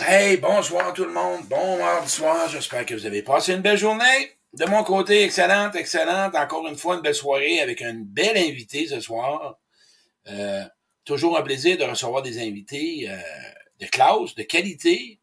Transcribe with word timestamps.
Hey, 0.00 0.38
bonsoir 0.38 0.92
tout 0.92 1.04
le 1.04 1.12
monde. 1.12 1.46
Bon 1.48 1.78
mardi 1.78 2.10
soir. 2.10 2.48
J'espère 2.48 2.84
que 2.84 2.94
vous 2.94 3.06
avez 3.06 3.22
passé 3.22 3.52
une 3.52 3.60
belle 3.60 3.78
journée. 3.78 4.32
De 4.52 4.64
mon 4.64 4.82
côté, 4.82 5.22
excellente, 5.22 5.76
excellente. 5.76 6.34
Encore 6.34 6.66
une 6.66 6.76
fois, 6.76 6.96
une 6.96 7.00
belle 7.00 7.14
soirée 7.14 7.60
avec 7.60 7.80
une 7.80 8.04
belle 8.04 8.36
invitée 8.36 8.88
ce 8.88 8.98
soir. 8.98 9.60
Euh, 10.26 10.64
toujours 11.04 11.38
un 11.38 11.42
plaisir 11.42 11.78
de 11.78 11.84
recevoir 11.84 12.22
des 12.22 12.40
invités 12.40 13.08
euh, 13.08 13.16
de 13.78 13.86
classe, 13.86 14.34
de 14.34 14.42
qualité. 14.42 15.20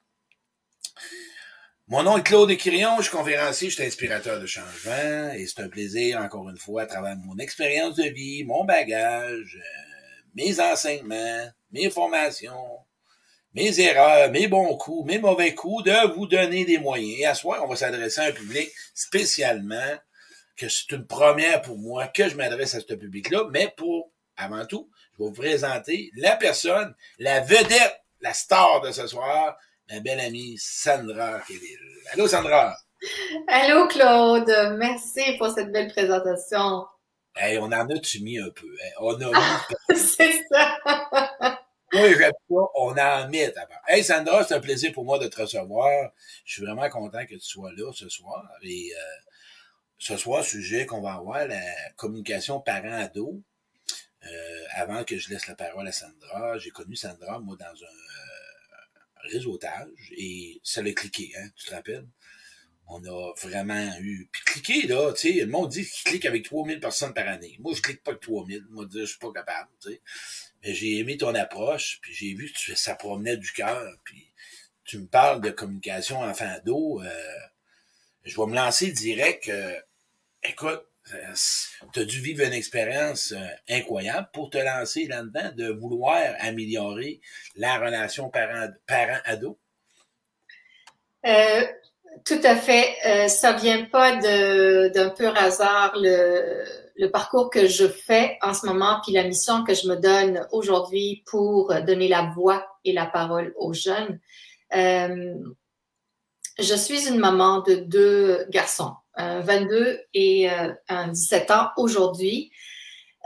Mon 1.89 2.03
nom 2.03 2.17
est 2.17 2.23
Claude 2.23 2.55
Quirion, 2.55 2.95
je 2.99 3.09
suis 3.09 3.11
conférencier, 3.11 3.69
je 3.69 3.75
suis 3.75 3.83
inspirateur 3.83 4.39
de 4.39 4.45
changement 4.45 5.33
et 5.33 5.47
c'est 5.47 5.63
un 5.63 5.67
plaisir, 5.67 6.21
encore 6.21 6.49
une 6.49 6.57
fois, 6.57 6.83
à 6.83 6.85
travers 6.85 7.17
mon 7.17 7.37
expérience 7.39 7.97
de 7.97 8.03
vie, 8.03 8.45
mon 8.45 8.63
bagage, 8.63 9.59
euh, 9.59 10.21
mes 10.33 10.61
enseignements, 10.61 11.51
mes 11.73 11.89
formations, 11.89 12.79
mes 13.53 13.79
erreurs, 13.79 14.31
mes 14.31 14.47
bons 14.47 14.75
coups, 14.77 15.05
mes 15.07 15.19
mauvais 15.19 15.53
coups, 15.53 15.83
de 15.83 16.13
vous 16.15 16.27
donner 16.27 16.65
des 16.65 16.77
moyens. 16.77 17.19
Et 17.19 17.25
à 17.25 17.33
ce 17.33 17.41
soir, 17.41 17.63
on 17.63 17.67
va 17.67 17.75
s'adresser 17.75 18.21
à 18.21 18.25
un 18.25 18.31
public 18.31 18.69
spécialement, 18.93 19.97
que 20.57 20.69
c'est 20.69 20.91
une 20.91 21.07
première 21.07 21.61
pour 21.61 21.77
moi 21.77 22.07
que 22.07 22.29
je 22.29 22.35
m'adresse 22.35 22.75
à 22.75 22.81
ce 22.81 22.93
public-là, 22.93 23.45
mais 23.51 23.73
pour, 23.75 24.11
avant 24.37 24.65
tout, 24.65 24.89
je 25.13 25.23
vais 25.23 25.29
vous 25.29 25.33
présenter 25.33 26.11
la 26.15 26.35
personne, 26.35 26.93
la 27.19 27.41
vedette, 27.41 28.01
la 28.21 28.33
star 28.33 28.81
de 28.81 28.91
ce 28.91 29.07
soir, 29.07 29.57
ma 29.89 29.99
belle 29.99 30.19
amie 30.19 30.55
Sandra 30.57 31.39
Kéville. 31.47 31.79
Allô, 32.13 32.27
Sandra? 32.27 32.75
Allô, 33.47 33.87
Claude. 33.87 34.75
Merci 34.77 35.37
pour 35.37 35.49
cette 35.49 35.71
belle 35.71 35.91
présentation. 35.91 36.85
Hey, 37.35 37.57
on 37.57 37.65
en 37.65 37.89
a-tu 37.89 38.21
mis 38.21 38.37
un 38.37 38.49
peu? 38.49 38.67
Hein? 38.67 38.89
On 38.99 39.19
a 39.21 39.29
mis... 39.89 39.97
c'est 39.97 40.43
ça. 40.51 41.59
Oui, 41.93 42.15
j'aime 42.17 42.31
pas, 42.49 42.71
on 42.75 42.97
en 42.97 43.29
met 43.29 43.51
d'abord. 43.51 43.81
Hey 43.87 44.03
Sandra, 44.03 44.45
c'est 44.45 44.53
un 44.53 44.61
plaisir 44.61 44.93
pour 44.93 45.03
moi 45.03 45.19
de 45.19 45.27
te 45.27 45.41
recevoir. 45.41 46.11
Je 46.45 46.53
suis 46.53 46.63
vraiment 46.63 46.89
content 46.89 47.25
que 47.25 47.35
tu 47.35 47.41
sois 47.41 47.71
là 47.73 47.91
ce 47.93 48.07
soir. 48.07 48.49
Et 48.61 48.91
euh, 48.95 48.99
ce 49.97 50.15
soir, 50.15 50.43
sujet 50.43 50.85
qu'on 50.85 51.01
va 51.01 51.13
avoir, 51.15 51.45
la 51.47 51.61
communication 51.97 52.61
parent-ado. 52.61 53.41
Euh, 54.25 54.65
avant 54.75 55.03
que 55.03 55.17
je 55.17 55.29
laisse 55.29 55.47
la 55.47 55.55
parole 55.55 55.87
à 55.87 55.91
Sandra, 55.91 56.57
j'ai 56.59 56.69
connu 56.69 56.95
Sandra, 56.95 57.39
moi, 57.39 57.57
dans 57.59 57.65
un 57.65 57.87
euh, 57.87 59.29
réseautage, 59.31 59.89
et 60.15 60.61
ça 60.63 60.81
l'a 60.83 60.93
cliqué, 60.93 61.31
hein, 61.37 61.49
tu 61.55 61.65
te 61.65 61.73
rappelles? 61.73 62.07
On 62.87 63.03
a 63.05 63.33
vraiment 63.41 63.91
eu... 63.99 64.29
Puis 64.31 64.43
cliquer, 64.45 64.87
là, 64.87 65.11
tu 65.13 65.33
sais, 65.33 65.39
le 65.39 65.47
monde 65.47 65.69
dit 65.69 65.85
qu'il 65.85 66.03
clique 66.11 66.25
avec 66.25 66.45
3000 66.45 66.79
personnes 66.79 67.13
par 67.13 67.27
année. 67.27 67.57
Moi, 67.59 67.73
je 67.75 67.81
clique 67.81 68.03
pas 68.03 68.11
avec 68.11 68.21
3000. 68.21 68.65
Moi, 68.69 68.85
je 68.93 69.05
suis 69.05 69.17
pas 69.19 69.31
capable, 69.31 69.69
tu 69.81 69.91
sais. 69.91 70.01
Mais 70.63 70.73
j'ai 70.73 70.99
aimé 70.99 71.17
ton 71.17 71.33
approche, 71.35 71.99
puis 72.01 72.13
j'ai 72.13 72.33
vu 72.33 72.51
que 72.51 72.57
tu, 72.57 72.75
ça 72.75 72.95
promenait 72.95 73.37
du 73.37 73.51
cœur, 73.51 73.91
puis 74.03 74.31
tu 74.83 74.99
me 74.99 75.07
parles 75.07 75.41
de 75.41 75.49
communication 75.49 76.21
enfant-ado. 76.21 77.01
Euh, 77.01 77.39
je 78.23 78.39
vais 78.39 78.47
me 78.47 78.55
lancer 78.55 78.91
direct. 78.91 79.49
Euh, 79.49 79.79
écoute, 80.43 80.85
euh, 81.13 81.33
tu 81.93 81.99
as 81.99 82.05
dû 82.05 82.19
vivre 82.19 82.45
une 82.45 82.53
expérience 82.53 83.31
euh, 83.31 83.47
incroyable 83.69 84.29
pour 84.33 84.49
te 84.49 84.57
lancer 84.57 85.07
là-dedans, 85.07 85.51
de 85.55 85.67
vouloir 85.69 86.21
améliorer 86.39 87.21
la 87.55 87.77
relation 87.79 88.29
parent-ado. 88.29 89.59
Euh, 91.25 91.67
tout 92.25 92.39
à 92.43 92.55
fait. 92.55 92.95
Euh, 93.05 93.27
ça 93.27 93.53
vient 93.53 93.85
pas 93.85 94.15
d'un 94.15 95.09
pur 95.09 95.35
hasard 95.37 95.93
le, 95.95 97.07
parcours 97.11 97.49
que 97.49 97.67
je 97.67 97.87
fais 97.87 98.37
en 98.41 98.53
ce 98.53 98.65
moment, 98.67 98.99
puis 99.03 99.13
la 99.13 99.23
mission 99.23 99.63
que 99.63 99.73
je 99.73 99.87
me 99.87 99.95
donne 99.95 100.45
aujourd'hui 100.51 101.23
pour 101.25 101.73
donner 101.83 102.07
la 102.07 102.31
voix 102.35 102.65
et 102.85 102.93
la 102.93 103.05
parole 103.05 103.53
aux 103.57 103.73
jeunes. 103.73 104.19
Euh, 104.73 105.35
je 106.59 106.75
suis 106.75 107.07
une 107.07 107.17
maman 107.17 107.61
de 107.61 107.75
deux 107.75 108.45
garçons, 108.49 108.93
un 109.15 109.41
22 109.41 109.99
et 110.13 110.51
euh, 110.51 110.73
un 110.89 111.09
17 111.09 111.51
ans 111.51 111.69
aujourd'hui. 111.77 112.51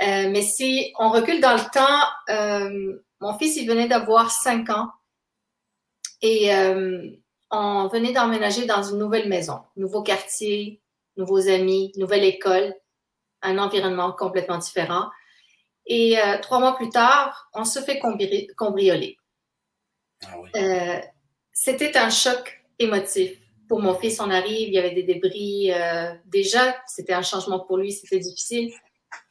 Euh, 0.01 0.29
mais 0.29 0.41
si 0.41 0.93
on 0.99 1.09
recule 1.09 1.41
dans 1.41 1.53
le 1.53 1.71
temps, 1.71 2.99
mon 3.21 3.37
fils, 3.37 3.55
il 3.57 3.67
venait 3.67 3.87
d'avoir 3.87 4.31
5 4.31 4.69
ans. 4.69 4.89
Et 6.21 6.49
on 7.51 7.87
venait 7.87 8.13
d'emménager 8.13 8.65
dans 8.65 8.83
une 8.83 8.97
nouvelle 8.97 9.29
maison, 9.29 9.59
nouveau 9.75 10.01
quartier, 10.01 10.81
nouveaux 11.17 11.47
amis, 11.47 11.91
nouvelle 11.95 12.23
école, 12.23 12.75
un 13.41 13.57
environnement 13.57 14.11
complètement 14.11 14.57
différent. 14.57 15.09
Et 15.85 16.17
euh, 16.19 16.39
trois 16.41 16.59
mois 16.59 16.75
plus 16.75 16.89
tard, 16.89 17.49
on 17.53 17.63
se 17.63 17.79
fait 17.79 17.99
cambrioler. 17.99 19.17
Ah 20.25 20.39
oui. 20.39 20.49
euh, 20.55 20.99
C'était 21.51 21.95
un 21.97 22.09
choc 22.09 22.65
émotif. 22.79 23.37
Pour 23.67 23.81
mon 23.81 23.95
fils, 23.95 24.19
on 24.19 24.29
arrive, 24.29 24.67
il 24.69 24.73
y 24.73 24.79
avait 24.79 24.91
des 24.91 25.03
débris. 25.03 25.71
Euh, 25.71 26.13
déjà, 26.25 26.75
c'était 26.87 27.13
un 27.13 27.21
changement 27.21 27.59
pour 27.59 27.77
lui, 27.77 27.91
c'était 27.91 28.19
difficile. 28.19 28.73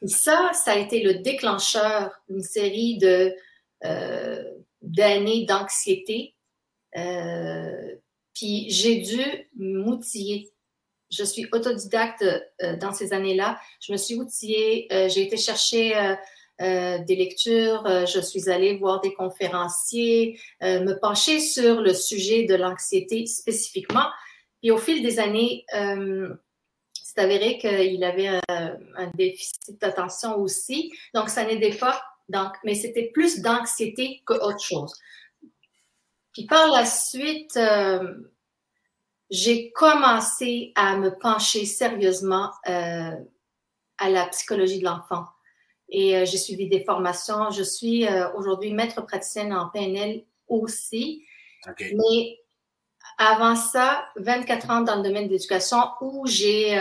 Et 0.01 0.07
ça, 0.07 0.51
ça 0.53 0.71
a 0.71 0.77
été 0.77 1.03
le 1.03 1.15
déclencheur 1.15 2.11
d'une 2.29 2.41
série 2.41 2.97
de 2.97 3.35
d'années 4.81 5.45
d'anxiété, 5.45 6.35
euh, 6.97 7.95
puis 8.35 8.69
j'ai 8.69 8.97
dû 8.97 9.23
m'outiller. 9.57 10.51
Je 11.09 11.23
suis 11.23 11.47
autodidacte 11.51 12.23
euh, 12.23 12.75
dans 12.77 12.91
ces 12.91 13.13
années-là. 13.13 13.59
Je 13.79 13.93
me 13.93 13.97
suis 13.97 14.15
outillée. 14.15 14.87
Euh, 14.91 15.07
j'ai 15.07 15.23
été 15.23 15.37
chercher 15.37 15.95
euh, 16.61 16.97
des 16.99 17.15
lectures. 17.15 17.83
Je 18.05 18.19
suis 18.19 18.49
allée 18.49 18.77
voir 18.77 19.01
des 19.01 19.13
conférenciers, 19.13 20.39
me 20.61 20.99
pencher 20.99 21.39
sur 21.39 21.81
le 21.81 21.93
sujet 21.93 22.43
de 22.43 22.55
l'anxiété 22.55 23.25
spécifiquement. 23.25 24.05
Puis 24.61 24.71
au 24.71 24.77
fil 24.77 25.03
des 25.03 25.19
années, 25.19 25.65
c'est 26.93 27.19
avéré 27.19 27.57
qu'il 27.57 28.03
avait 28.05 28.27
un, 28.27 28.41
un 28.47 29.11
déficit 29.15 29.79
d'attention 29.81 30.37
aussi. 30.37 30.93
Donc 31.13 31.29
ça 31.29 31.43
n'aidait 31.45 31.75
pas. 31.75 32.01
Donc, 32.29 32.53
mais 32.63 32.73
c'était 32.73 33.11
plus 33.13 33.41
d'anxiété 33.41 34.21
qu'autre 34.25 34.63
chose. 34.63 34.93
Puis 36.35 36.45
par 36.47 36.67
la 36.67 36.85
suite, 36.85 37.55
euh, 37.55 38.13
j'ai 39.29 39.71
commencé 39.71 40.73
à 40.75 40.97
me 40.97 41.17
pencher 41.17 41.65
sérieusement 41.65 42.51
euh, 42.67 43.15
à 43.97 44.09
la 44.09 44.25
psychologie 44.27 44.79
de 44.79 44.83
l'enfant. 44.83 45.23
Et 45.87 46.17
euh, 46.17 46.25
j'ai 46.25 46.37
suivi 46.37 46.67
des 46.67 46.83
formations. 46.83 47.51
Je 47.51 47.63
suis 47.63 48.05
aujourd'hui 48.35 48.73
maître 48.73 49.01
praticienne 49.05 49.53
en 49.53 49.69
PNL 49.69 50.25
aussi. 50.49 51.23
Okay. 51.69 51.95
Mais 51.95 52.37
avant 53.17 53.55
ça, 53.55 54.05
24 54.17 54.69
ans 54.71 54.81
dans 54.81 54.97
le 54.97 55.03
domaine 55.03 55.27
de 55.27 55.31
l'éducation 55.31 55.77
où 56.01 56.27
j'ai 56.27 56.73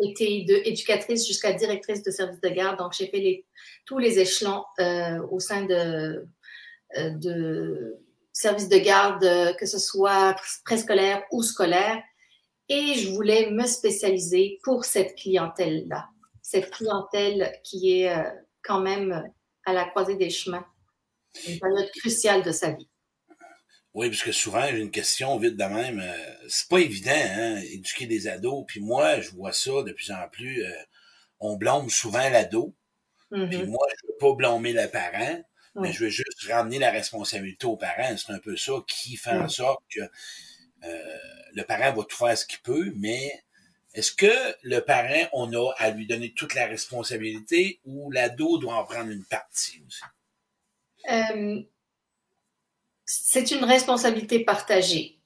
été 0.00 0.44
de 0.44 0.62
éducatrice 0.64 1.26
jusqu'à 1.26 1.54
directrice 1.54 2.04
de 2.04 2.12
service 2.12 2.40
de 2.40 2.48
garde. 2.50 2.78
Donc, 2.78 2.92
j'ai 2.92 3.08
fait 3.08 3.18
les, 3.18 3.46
tous 3.84 3.98
les 3.98 4.20
échelons 4.20 4.64
au 5.28 5.40
sein 5.40 5.64
de, 5.64 6.24
de 6.96 7.98
service 8.38 8.68
de 8.68 8.78
garde, 8.78 9.24
euh, 9.24 9.52
que 9.54 9.66
ce 9.66 9.78
soit 9.78 10.36
préscolaire 10.64 11.22
ou 11.32 11.42
scolaire. 11.42 12.00
Et 12.68 12.94
je 12.94 13.10
voulais 13.10 13.50
me 13.50 13.66
spécialiser 13.66 14.58
pour 14.62 14.84
cette 14.84 15.16
clientèle-là, 15.16 16.08
cette 16.42 16.70
clientèle 16.70 17.52
qui 17.64 18.00
est 18.00 18.10
euh, 18.10 18.22
quand 18.62 18.80
même 18.80 19.24
à 19.64 19.72
la 19.72 19.86
croisée 19.86 20.16
des 20.16 20.30
chemins, 20.30 20.66
une 21.46 21.58
période 21.58 21.90
cruciale 21.98 22.42
de 22.42 22.52
sa 22.52 22.70
vie. 22.70 22.88
Oui, 23.94 24.10
parce 24.10 24.22
que 24.22 24.32
souvent, 24.32 24.64
j'ai 24.70 24.78
une 24.78 24.90
question 24.90 25.36
vite 25.38 25.56
de 25.56 25.64
même. 25.64 25.98
Euh, 25.98 26.46
c'est 26.48 26.68
pas 26.68 26.78
évident, 26.78 27.10
hein, 27.10 27.56
éduquer 27.72 28.06
des 28.06 28.28
ados. 28.28 28.64
Puis 28.68 28.80
moi, 28.80 29.20
je 29.20 29.30
vois 29.30 29.52
ça 29.52 29.82
de 29.82 29.92
plus 29.92 30.12
en 30.12 30.28
plus. 30.30 30.62
Euh, 30.62 30.70
on 31.40 31.56
blâme 31.56 31.88
souvent 31.90 32.28
l'ado. 32.30 32.74
Mm 33.32 33.42
-hmm. 33.42 33.48
Puis 33.48 33.66
moi, 33.66 33.86
je 33.90 34.06
veux 34.06 34.18
pas 34.20 34.34
blâmer 34.34 34.72
le 34.72 34.88
parent. 34.88 35.42
Oui. 35.78 35.88
Mais 35.88 35.92
je 35.92 36.04
veux 36.04 36.10
juste 36.10 36.46
ramener 36.48 36.78
la 36.78 36.90
responsabilité 36.90 37.66
aux 37.66 37.76
parents. 37.76 38.16
C'est 38.16 38.32
un 38.32 38.38
peu 38.38 38.56
ça 38.56 38.72
qui 38.86 39.16
fait 39.16 39.30
en 39.30 39.48
sorte 39.48 39.82
que 39.90 40.00
euh, 40.84 41.18
le 41.54 41.62
parent 41.64 41.92
va 41.92 42.04
tout 42.04 42.16
faire 42.16 42.36
ce 42.36 42.46
qu'il 42.46 42.60
peut, 42.60 42.92
mais 42.96 43.42
est-ce 43.94 44.12
que 44.12 44.54
le 44.62 44.80
parent, 44.80 45.28
on 45.32 45.52
a 45.52 45.72
à 45.78 45.90
lui 45.90 46.06
donner 46.06 46.32
toute 46.32 46.54
la 46.54 46.66
responsabilité 46.66 47.80
ou 47.84 48.10
l'ado 48.10 48.58
doit 48.58 48.74
en 48.74 48.84
prendre 48.84 49.10
une 49.10 49.24
partie 49.24 49.82
aussi? 49.86 50.02
Euh, 51.10 51.62
c'est 53.04 53.50
une 53.50 53.64
responsabilité 53.64 54.44
partagée. 54.44 55.18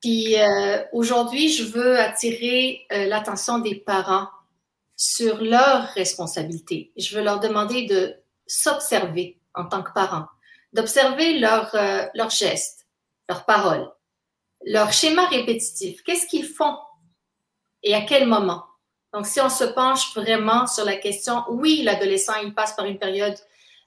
Puis 0.00 0.36
euh, 0.36 0.82
aujourd'hui, 0.92 1.48
je 1.52 1.64
veux 1.64 1.98
attirer 1.98 2.86
euh, 2.92 3.06
l'attention 3.06 3.58
des 3.58 3.74
parents 3.74 4.28
sur 4.96 5.42
leurs 5.42 5.88
responsabilités. 5.94 6.92
Je 6.96 7.16
veux 7.16 7.22
leur 7.22 7.40
demander 7.40 7.86
de 7.86 8.16
s'observer 8.46 9.37
en 9.58 9.64
tant 9.64 9.82
que 9.82 9.92
parents, 9.92 10.26
d'observer 10.72 11.38
leurs 11.38 11.74
euh, 11.74 12.06
leur 12.14 12.30
gestes, 12.30 12.86
leurs 13.28 13.44
paroles, 13.44 13.90
leur 14.64 14.92
schéma 14.92 15.26
répétitif. 15.26 16.02
Qu'est-ce 16.02 16.26
qu'ils 16.26 16.46
font 16.46 16.76
et 17.82 17.94
à 17.94 18.02
quel 18.02 18.26
moment? 18.26 18.64
Donc, 19.12 19.26
si 19.26 19.40
on 19.40 19.48
se 19.48 19.64
penche 19.64 20.14
vraiment 20.14 20.66
sur 20.66 20.84
la 20.84 20.96
question, 20.96 21.44
oui, 21.48 21.82
l'adolescent, 21.82 22.34
il 22.42 22.54
passe 22.54 22.74
par 22.74 22.84
une 22.84 22.98
période 22.98 23.36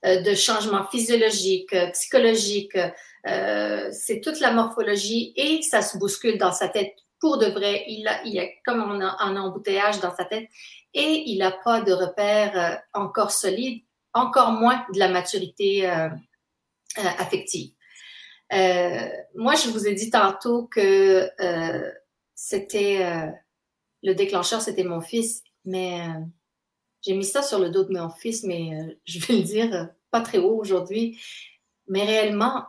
de 0.03 0.33
changements 0.33 0.87
physiologiques, 0.87 1.75
psychologiques. 1.93 2.77
c'est 3.23 4.21
toute 4.23 4.39
la 4.39 4.51
morphologie 4.51 5.31
et 5.35 5.61
ça 5.61 5.83
se 5.83 5.99
bouscule 5.99 6.39
dans 6.39 6.51
sa 6.51 6.69
tête 6.69 6.95
pour 7.19 7.37
de 7.37 7.45
vrai. 7.45 7.83
Il 7.87 8.07
a, 8.07 8.23
il 8.23 8.39
a 8.39 8.47
comme 8.65 8.81
un, 8.81 9.15
un 9.19 9.37
embouteillage 9.37 9.99
dans 9.99 10.15
sa 10.15 10.25
tête 10.25 10.49
et 10.95 11.23
il 11.27 11.37
n'a 11.37 11.51
pas 11.51 11.81
de 11.81 11.93
repères 11.93 12.81
encore 12.93 13.29
solides, 13.29 13.83
encore 14.13 14.51
moins 14.51 14.85
de 14.93 14.99
la 14.99 15.09
maturité 15.09 15.85
affective. 16.95 17.71
moi, 19.35 19.55
je 19.55 19.69
vous 19.69 19.87
ai 19.87 19.93
dit 19.93 20.09
tantôt 20.09 20.67
que 20.67 21.29
c'était 22.35 23.31
le 24.03 24.15
déclencheur, 24.15 24.61
c'était 24.61 24.83
mon 24.83 25.01
fils, 25.01 25.43
mais 25.65 26.01
euh, 26.01 26.19
j'ai 27.01 27.13
mis 27.13 27.25
ça 27.25 27.43
sur 27.43 27.59
le 27.59 27.69
dos 27.69 27.83
de 27.83 27.93
mon 27.93 28.09
fils, 28.09 28.43
mais 28.43 28.73
euh, 28.73 28.99
je 29.05 29.19
vais 29.19 29.35
le 29.35 29.43
dire 29.43 29.73
euh, 29.73 29.85
pas 30.09 30.21
très 30.21 30.37
haut 30.37 30.57
aujourd'hui. 30.59 31.19
Mais 31.87 32.03
réellement, 32.03 32.65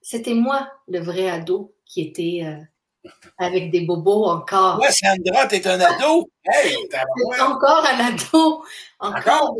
c'était 0.00 0.34
moi, 0.34 0.70
le 0.88 1.00
vrai 1.00 1.28
ado, 1.28 1.74
qui 1.84 2.00
était 2.02 2.42
avec 3.38 3.70
des 3.70 3.80
bobos 3.80 4.24
encore. 4.24 4.78
Ouais, 4.78 4.92
Sandra, 4.92 5.46
t'es 5.46 5.66
un 5.66 5.80
ado? 5.80 6.30
Hey, 6.44 6.76
encore 7.40 7.84
un 7.84 8.06
ado. 8.06 8.64
Encore, 9.00 9.56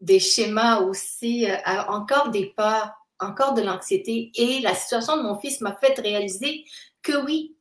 des, 0.00 0.20
schémas 0.20 0.80
aussi, 0.80 1.46
encore 1.88 2.30
des 2.30 2.46
peurs, 2.56 2.92
encore 3.20 3.54
de 3.54 3.62
l'anxiété. 3.62 4.30
Et 4.34 4.60
la 4.60 4.74
situation 4.74 5.16
de 5.16 5.22
mon 5.22 5.38
fils 5.38 5.60
m'a 5.60 5.76
fait 5.76 5.98
réaliser 5.98 6.64
que 7.02 7.24
oui, 7.24 7.56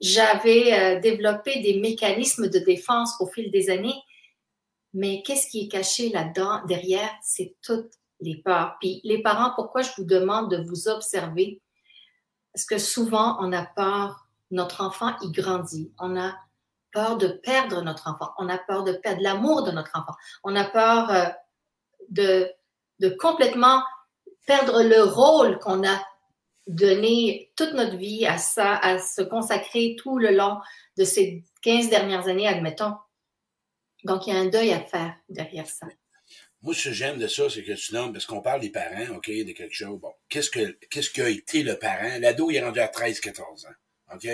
j'avais 0.00 0.72
euh, 0.72 1.00
développé 1.00 1.60
des 1.60 1.80
mécanismes 1.80 2.48
de 2.48 2.58
défense 2.58 3.14
au 3.20 3.26
fil 3.26 3.50
des 3.50 3.70
années, 3.70 4.00
mais 4.92 5.22
qu'est-ce 5.22 5.48
qui 5.48 5.64
est 5.64 5.68
caché 5.68 6.10
là-dedans, 6.10 6.62
derrière, 6.66 7.10
c'est 7.22 7.56
toutes 7.62 7.92
les 8.20 8.36
peurs. 8.36 8.76
Puis 8.80 9.00
les 9.04 9.22
parents, 9.22 9.52
pourquoi 9.54 9.82
je 9.82 9.90
vous 9.96 10.04
demande 10.04 10.50
de 10.50 10.62
vous 10.62 10.88
observer? 10.88 11.62
Parce 12.52 12.66
que 12.66 12.78
souvent, 12.78 13.36
on 13.40 13.52
a 13.52 13.64
peur, 13.64 14.26
notre 14.50 14.82
enfant, 14.82 15.14
il 15.22 15.32
grandit. 15.32 15.92
On 15.98 16.18
a 16.18 16.34
peur 16.92 17.18
de 17.18 17.28
perdre 17.28 17.82
notre 17.82 18.08
enfant. 18.08 18.30
On 18.38 18.48
a 18.48 18.56
peur 18.56 18.84
de 18.84 18.92
perdre 18.92 19.22
l'amour 19.22 19.64
de 19.64 19.70
notre 19.70 19.90
enfant. 19.94 20.14
On 20.44 20.56
a 20.56 20.64
peur 20.64 21.10
euh, 21.10 21.26
de, 22.08 22.50
complètement 23.18 23.82
perdre 24.46 24.82
le 24.82 25.02
rôle 25.02 25.58
qu'on 25.58 25.86
a 25.86 26.02
donner 26.66 27.52
toute 27.56 27.74
notre 27.74 27.96
vie 27.96 28.26
à 28.26 28.38
ça, 28.38 28.76
à 28.76 28.98
se 28.98 29.22
consacrer 29.22 29.96
tout 29.98 30.18
le 30.18 30.30
long 30.30 30.58
de 30.96 31.04
ces 31.04 31.44
15 31.62 31.90
dernières 31.90 32.26
années, 32.26 32.48
admettons. 32.48 32.94
Donc, 34.04 34.26
il 34.26 34.34
y 34.34 34.36
a 34.36 34.40
un 34.40 34.46
deuil 34.46 34.72
à 34.72 34.80
faire 34.80 35.14
derrière 35.28 35.68
ça. 35.68 35.86
Moi, 36.62 36.74
ce 36.74 36.88
que 36.88 36.94
j'aime 36.94 37.18
de 37.18 37.28
ça, 37.28 37.48
c'est 37.48 37.62
que 37.62 37.72
tu 37.72 37.94
nommes, 37.94 38.12
parce 38.12 38.26
qu'on 38.26 38.40
parle 38.40 38.60
des 38.60 38.70
parents, 38.70 39.14
OK, 39.14 39.28
de 39.28 39.52
quelque 39.52 39.74
chose. 39.74 40.00
Bon, 40.00 40.12
qu'est-ce 40.28 40.50
que 40.50 40.76
qu'est-ce 40.90 41.10
qu'a 41.10 41.28
été 41.28 41.62
le 41.62 41.78
parent? 41.78 42.18
L'ado, 42.18 42.50
il 42.50 42.56
est 42.56 42.64
rendu 42.64 42.80
à 42.80 42.88
13, 42.88 43.20
14 43.20 43.66
ans. 43.66 44.14
OK? 44.14 44.26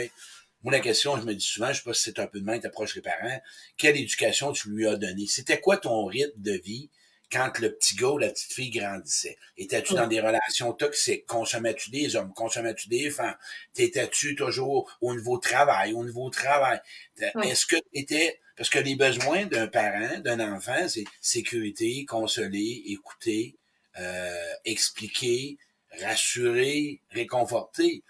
Moi, 0.63 0.73
la 0.73 0.81
question, 0.81 1.17
je 1.17 1.25
me 1.25 1.35
dis 1.35 1.45
souvent, 1.45 1.73
je 1.73 1.79
sais 1.79 1.83
pas 1.83 1.93
si 1.93 2.05
c'est 2.05 2.21
un 2.21 2.27
peu 2.27 2.41
de 2.41 2.45
main, 2.45 2.59
t'approches 2.59 2.95
les 2.95 3.03
parents, 3.03 3.41
quelle 3.77 3.97
éducation 3.97 4.53
tu 4.53 4.71
lui 4.71 4.87
as 4.87 4.97
donnée? 4.97 5.27
C'était 5.27 5.61
quoi 5.61 5.77
ton 5.77 6.05
rythme 6.07 6.41
de 6.41 6.53
vie? 6.53 6.89
Quand 7.33 7.59
le 7.59 7.75
petit 7.75 7.97
gars 7.97 8.09
ou 8.09 8.19
la 8.19 8.29
petite 8.29 8.53
fille 8.53 8.71
grandissait? 8.71 9.39
Étais-tu 9.57 9.95
dans 9.95 10.07
des 10.07 10.21
relations 10.21 10.73
toxiques? 10.73 11.27
Consommais-tu 11.27 11.91
des 11.91 12.15
hommes? 12.15 12.33
Consommais-tu 12.35 12.89
des 12.89 13.11
femmes? 13.11 13.37
T'étais-tu 13.73 14.37
toujours 14.37 14.91
au 15.01 15.15
niveau 15.15 15.39
travail, 15.39 15.95
au 15.95 16.05
niveau 16.05 16.29
travail? 16.29 16.81
Est-ce 17.17 17.67
que 17.67 17.77
t'étais, 17.93 18.39
parce 18.57 18.69
que 18.69 18.79
les 18.79 18.97
besoins 18.97 19.47
d'un 19.47 19.67
parent, 19.67 20.19
d'un 20.21 20.41
enfant, 20.55 20.89
c'est 20.89 21.05
sécurité, 21.21 22.05
consoler, 22.05 22.83
écouter, 22.87 23.57
euh, 23.99 24.53
expliquer, 24.65 25.59
rassurer, 26.01 27.01
réconforter. 27.11 28.03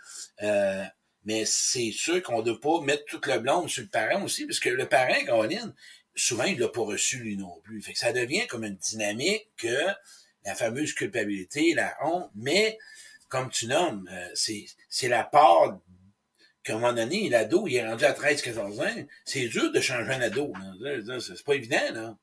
Euh, 0.42 0.84
mais 1.24 1.44
c'est 1.44 1.92
sûr 1.92 2.22
qu'on 2.22 2.38
ne 2.38 2.52
doit 2.52 2.60
pas 2.60 2.80
mettre 2.80 3.04
toute 3.04 3.26
le 3.26 3.38
blâme 3.38 3.68
sur 3.68 3.82
le 3.82 3.88
parent 3.88 4.24
aussi, 4.24 4.46
parce 4.46 4.58
que 4.58 4.68
le 4.68 4.88
parent, 4.88 5.24
Caroline, 5.24 5.74
souvent, 6.14 6.44
il 6.44 6.58
l'a 6.58 6.68
pas 6.68 6.82
reçu 6.82 7.18
lui 7.18 7.36
non 7.36 7.60
plus. 7.62 7.80
Que 7.80 7.98
ça 7.98 8.12
devient 8.12 8.46
comme 8.46 8.64
une 8.64 8.76
dynamique 8.76 9.48
que 9.56 9.86
la 10.44 10.54
fameuse 10.54 10.92
culpabilité, 10.94 11.74
la 11.74 11.94
honte, 12.02 12.30
mais 12.34 12.78
comme 13.28 13.48
tu 13.48 13.66
nommes, 13.66 14.08
euh, 14.12 14.28
c'est, 14.34 15.08
la 15.08 15.24
part 15.24 15.78
qu'à 16.62 16.74
un 16.74 16.78
moment 16.78 16.92
donné, 16.92 17.28
l'ado, 17.28 17.66
il 17.66 17.76
est 17.76 17.88
rendu 17.88 18.04
à 18.04 18.12
13, 18.12 18.42
14 18.42 18.80
ans. 18.80 18.84
C'est 19.24 19.48
dur 19.48 19.72
de 19.72 19.80
changer 19.80 20.12
un 20.12 20.20
ado. 20.20 20.52
C'est 21.20 21.44
pas 21.44 21.54
évident, 21.54 21.92
là. 21.92 22.16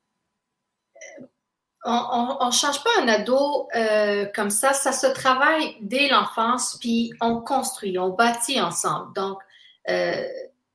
On 1.86 2.46
ne 2.46 2.52
change 2.52 2.84
pas 2.84 2.90
un 3.02 3.08
ado 3.08 3.70
euh, 3.74 4.26
comme 4.36 4.50
ça. 4.50 4.74
Ça 4.74 4.92
se 4.92 5.08
travaille 5.08 5.78
dès 5.82 6.10
l'enfance, 6.10 6.78
puis 6.80 7.14
on 7.22 7.42
construit, 7.42 7.98
on 7.98 8.10
bâtit 8.10 8.62
ensemble. 8.62 9.14
Donc, 9.16 9.40
euh, 9.90 10.28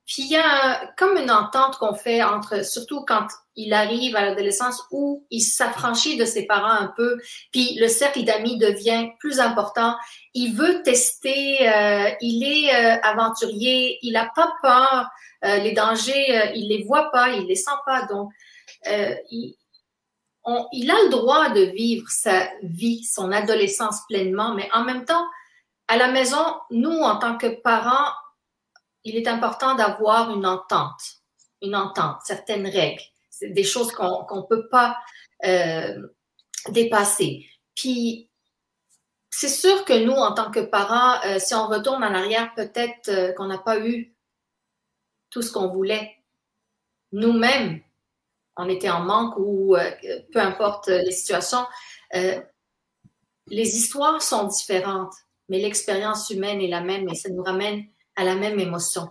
puis 0.07 0.23
il 0.23 0.31
y 0.31 0.37
a 0.37 0.93
comme 0.99 1.17
une 1.17 1.31
entente 1.31 1.77
qu'on 1.79 1.95
fait 1.95 2.23
entre, 2.23 2.65
surtout 2.65 3.05
quand 3.07 3.27
il 3.57 3.73
arrive 3.73 4.17
à 4.17 4.25
l'adolescence 4.25 4.83
où 4.91 5.25
il 5.31 5.41
s'affranchit 5.41 6.17
de 6.17 6.25
ses 6.25 6.47
parents 6.47 6.73
un 6.73 6.93
peu, 6.95 7.19
puis 7.53 7.77
le 7.81 7.89
cercle 7.89 8.23
d'amis 8.25 8.59
devient 8.59 9.09
plus 9.19 9.41
important. 9.41 9.97
Il 10.35 10.55
veut 10.55 10.83
tester, 10.83 11.69
euh, 11.69 12.11
il 12.21 12.45
est 12.45 12.75
euh, 12.75 13.01
aventurier, 13.03 13.99
il 14.03 14.13
n'a 14.13 14.31
pas 14.35 14.53
peur, 14.63 15.09
euh, 15.45 15.57
les 15.59 15.73
dangers, 15.73 16.53
il 16.55 16.69
les 16.69 16.85
voit 16.85 17.11
pas, 17.11 17.31
il 17.31 17.47
les 17.47 17.57
sent 17.57 17.71
pas. 17.87 18.03
Donc, 18.07 18.31
il, 18.87 19.55
il 20.73 20.91
a 20.91 21.03
le 21.05 21.11
droit 21.11 21.49
de 21.51 21.63
vivre 21.63 22.07
sa 22.11 22.49
vie, 22.63 23.05
son 23.05 23.33
adolescence 23.33 24.01
pleinement, 24.07 24.55
mais 24.55 24.69
en 24.75 24.85
même 24.85 25.07
temps, 25.07 25.25
à 25.89 25.97
la 25.97 26.09
maison, 26.09 26.45
nous, 26.71 26.99
en 26.99 27.17
tant 27.17 27.39
que 27.39 27.47
parents, 27.47 28.11
il 29.05 29.17
est 29.17 29.29
important 29.29 29.75
d'avoir 29.75 30.31
une 30.35 30.47
entente, 30.47 31.21
une 31.63 31.77
entente, 31.77 32.19
certaines 32.25 32.67
règles. 32.67 33.03
Des 33.43 33.65
choses 33.65 33.93
qu'on 33.93 34.25
ne 34.31 34.47
peut 34.49 34.69
pas 34.69 34.97
euh, 35.45 36.09
dépasser. 36.71 37.47
Puis, 37.75 38.31
c'est 39.29 39.49
sûr 39.49 39.85
que 39.85 40.05
nous, 40.05 40.13
en 40.13 40.33
tant 40.33 40.51
que 40.51 40.61
parents, 40.61 41.21
euh, 41.27 41.39
si 41.39 41.55
on 41.55 41.67
retourne 41.67 42.03
en 42.03 42.15
arrière, 42.15 42.55
peut-être 42.55 43.09
euh, 43.09 43.33
qu'on 43.33 43.47
n'a 43.47 43.59
pas 43.59 43.79
eu 43.81 44.15
tout 45.31 45.43
ce 45.43 45.53
qu'on 45.53 45.69
voulait. 45.69 46.17
Nous-mêmes, 47.13 47.81
on 48.57 48.69
était 48.69 48.91
en 48.91 49.01
manque 49.01 49.37
ou 49.37 49.77
peu 50.33 50.41
importe 50.41 50.89
les 50.89 51.11
situations. 51.11 51.67
les 52.13 53.77
histoires 53.77 54.23
sont 54.23 54.45
différentes, 54.45 55.15
mais 55.49 55.59
l'expérience 55.59 56.31
humaine 56.31 56.61
est 56.61 56.69
la 56.69 56.81
même 56.81 57.09
et 57.09 57.17
ça 57.17 57.29
nous 57.31 57.43
ramène 57.43 57.85
à 58.17 58.25
la 58.25 58.35
même 58.35 58.59
émotion, 58.61 59.09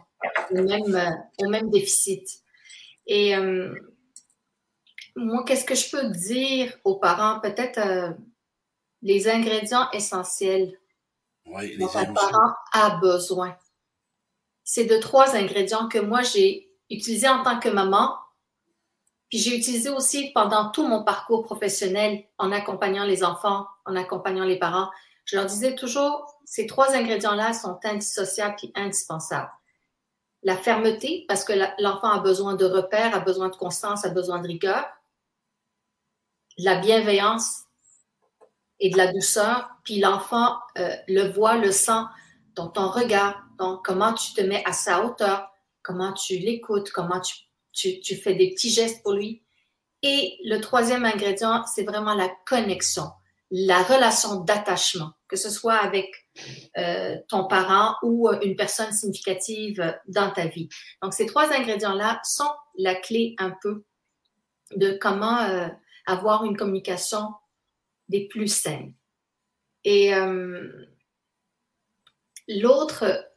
au 0.51 0.61
même, 0.61 0.95
euh, 0.95 1.45
au 1.45 1.49
même 1.49 1.69
déficit. 1.69 2.27
Et 3.05 3.35
euh, 3.35 3.73
moi, 5.15 5.43
qu'est-ce 5.45 5.65
que 5.65 5.75
je 5.75 5.89
peux 5.89 6.09
dire 6.09 6.73
aux 6.83 6.95
parents? 6.95 7.39
Peut-être 7.39 7.79
euh, 7.79 8.11
les 9.01 9.27
ingrédients 9.27 9.89
essentiels 9.91 10.79
oui, 11.45 11.77
dont 11.77 11.95
un 11.95 12.13
parent 12.13 12.53
a 12.71 12.97
besoin. 13.01 13.55
C'est 14.63 14.85
de 14.85 14.97
trois 14.97 15.35
ingrédients 15.35 15.89
que 15.89 15.99
moi, 15.99 16.21
j'ai 16.21 16.69
utilisés 16.89 17.27
en 17.27 17.43
tant 17.43 17.59
que 17.59 17.69
maman, 17.69 18.15
puis 19.29 19.39
j'ai 19.39 19.57
utilisé 19.57 19.89
aussi 19.89 20.31
pendant 20.31 20.69
tout 20.69 20.87
mon 20.87 21.03
parcours 21.03 21.43
professionnel 21.43 22.23
en 22.37 22.51
accompagnant 22.51 23.03
les 23.03 23.23
enfants, 23.23 23.67
en 23.85 23.95
accompagnant 23.95 24.45
les 24.45 24.59
parents. 24.59 24.89
Je 25.25 25.35
leur 25.35 25.45
disais 25.45 25.75
toujours, 25.75 26.39
ces 26.45 26.67
trois 26.67 26.93
ingrédients-là 26.93 27.53
sont 27.53 27.79
indissociables 27.83 28.55
et 28.63 28.71
indispensables. 28.75 29.51
La 30.43 30.57
fermeté, 30.57 31.25
parce 31.27 31.45
que 31.45 31.53
l'enfant 31.81 32.09
a 32.09 32.19
besoin 32.19 32.55
de 32.55 32.65
repères, 32.65 33.15
a 33.15 33.19
besoin 33.19 33.49
de 33.49 33.55
constance, 33.55 34.05
a 34.05 34.09
besoin 34.09 34.39
de 34.39 34.47
rigueur. 34.47 34.85
La 36.57 36.75
bienveillance 36.75 37.63
et 38.79 38.89
de 38.89 38.97
la 38.97 39.11
douceur, 39.11 39.69
puis 39.85 39.99
l'enfant 39.99 40.57
euh, 40.77 40.93
le 41.07 41.31
voit, 41.31 41.55
le 41.55 41.71
sent 41.71 42.03
dans 42.55 42.67
ton 42.67 42.89
regard, 42.89 43.41
dans 43.57 43.77
comment 43.77 44.13
tu 44.13 44.33
te 44.33 44.41
mets 44.41 44.63
à 44.65 44.73
sa 44.73 45.05
hauteur, 45.05 45.49
comment 45.81 46.11
tu 46.11 46.37
l'écoutes, 46.37 46.91
comment 46.91 47.21
tu, 47.21 48.01
tu 48.01 48.15
fais 48.15 48.35
des 48.35 48.51
petits 48.51 48.69
gestes 48.69 49.01
pour 49.01 49.13
lui. 49.13 49.43
Et 50.01 50.37
le 50.43 50.59
troisième 50.59 51.05
ingrédient, 51.05 51.65
c'est 51.65 51.83
vraiment 51.83 52.13
la 52.13 52.29
connexion, 52.45 53.09
la 53.55 53.83
relation 53.83 54.41
d'attachement 54.41 55.13
que 55.33 55.39
ce 55.39 55.49
soit 55.49 55.77
avec 55.77 56.29
euh, 56.77 57.17
ton 57.27 57.47
parent 57.47 57.95
ou 58.03 58.29
euh, 58.29 58.39
une 58.43 58.55
personne 58.55 58.93
significative 58.93 59.99
dans 60.07 60.29
ta 60.29 60.45
vie. 60.45 60.69
Donc, 61.01 61.13
ces 61.13 61.25
trois 61.25 61.51
ingrédients-là 61.51 62.21
sont 62.23 62.51
la 62.77 62.93
clé 62.93 63.33
un 63.39 63.51
peu 63.63 63.83
de 64.75 64.95
comment 65.01 65.39
euh, 65.39 65.67
avoir 66.05 66.45
une 66.45 66.55
communication 66.55 67.33
des 68.09 68.27
plus 68.27 68.47
saines. 68.47 68.93
Et 69.85 70.11
l'autre 72.47 73.27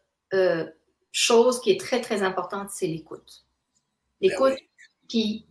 chose 1.12 1.60
qui 1.60 1.70
est 1.70 1.80
très, 1.80 2.00
très 2.00 2.22
importante, 2.22 2.70
c'est 2.70 2.86
l'écoute. 2.86 3.46
L'écoute 4.20 4.54
ben 5.12 5.42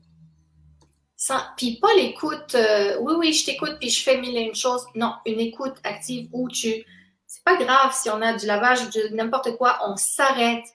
puis 1.58 1.78
pas 1.80 1.94
l'écoute, 1.96 2.56
euh, 2.56 2.98
oui, 3.00 3.14
oui, 3.18 3.34
je 3.34 3.46
t'écoute, 3.46 3.78
puis 3.80 3.90
je 3.90 4.04
fais 4.04 4.18
mille 4.18 4.38
et 4.38 4.42
une 4.42 4.56
choses. 4.56 4.86
Non, 4.96 5.16
une 5.26 5.40
écoute 5.40 5.76
active 5.84 6.30
où 6.32 6.50
tu, 6.50 6.86
c'est 7.26 7.44
pas 7.44 7.58
grave 7.58 7.94
si 7.94 8.10
on 8.10 8.22
a 8.22 8.34
du 8.34 8.46
lavage, 8.46 8.90
de 8.90 9.08
n'importe 9.16 9.58
quoi, 9.58 9.80
on 9.88 9.96
s'arrête, 9.96 10.66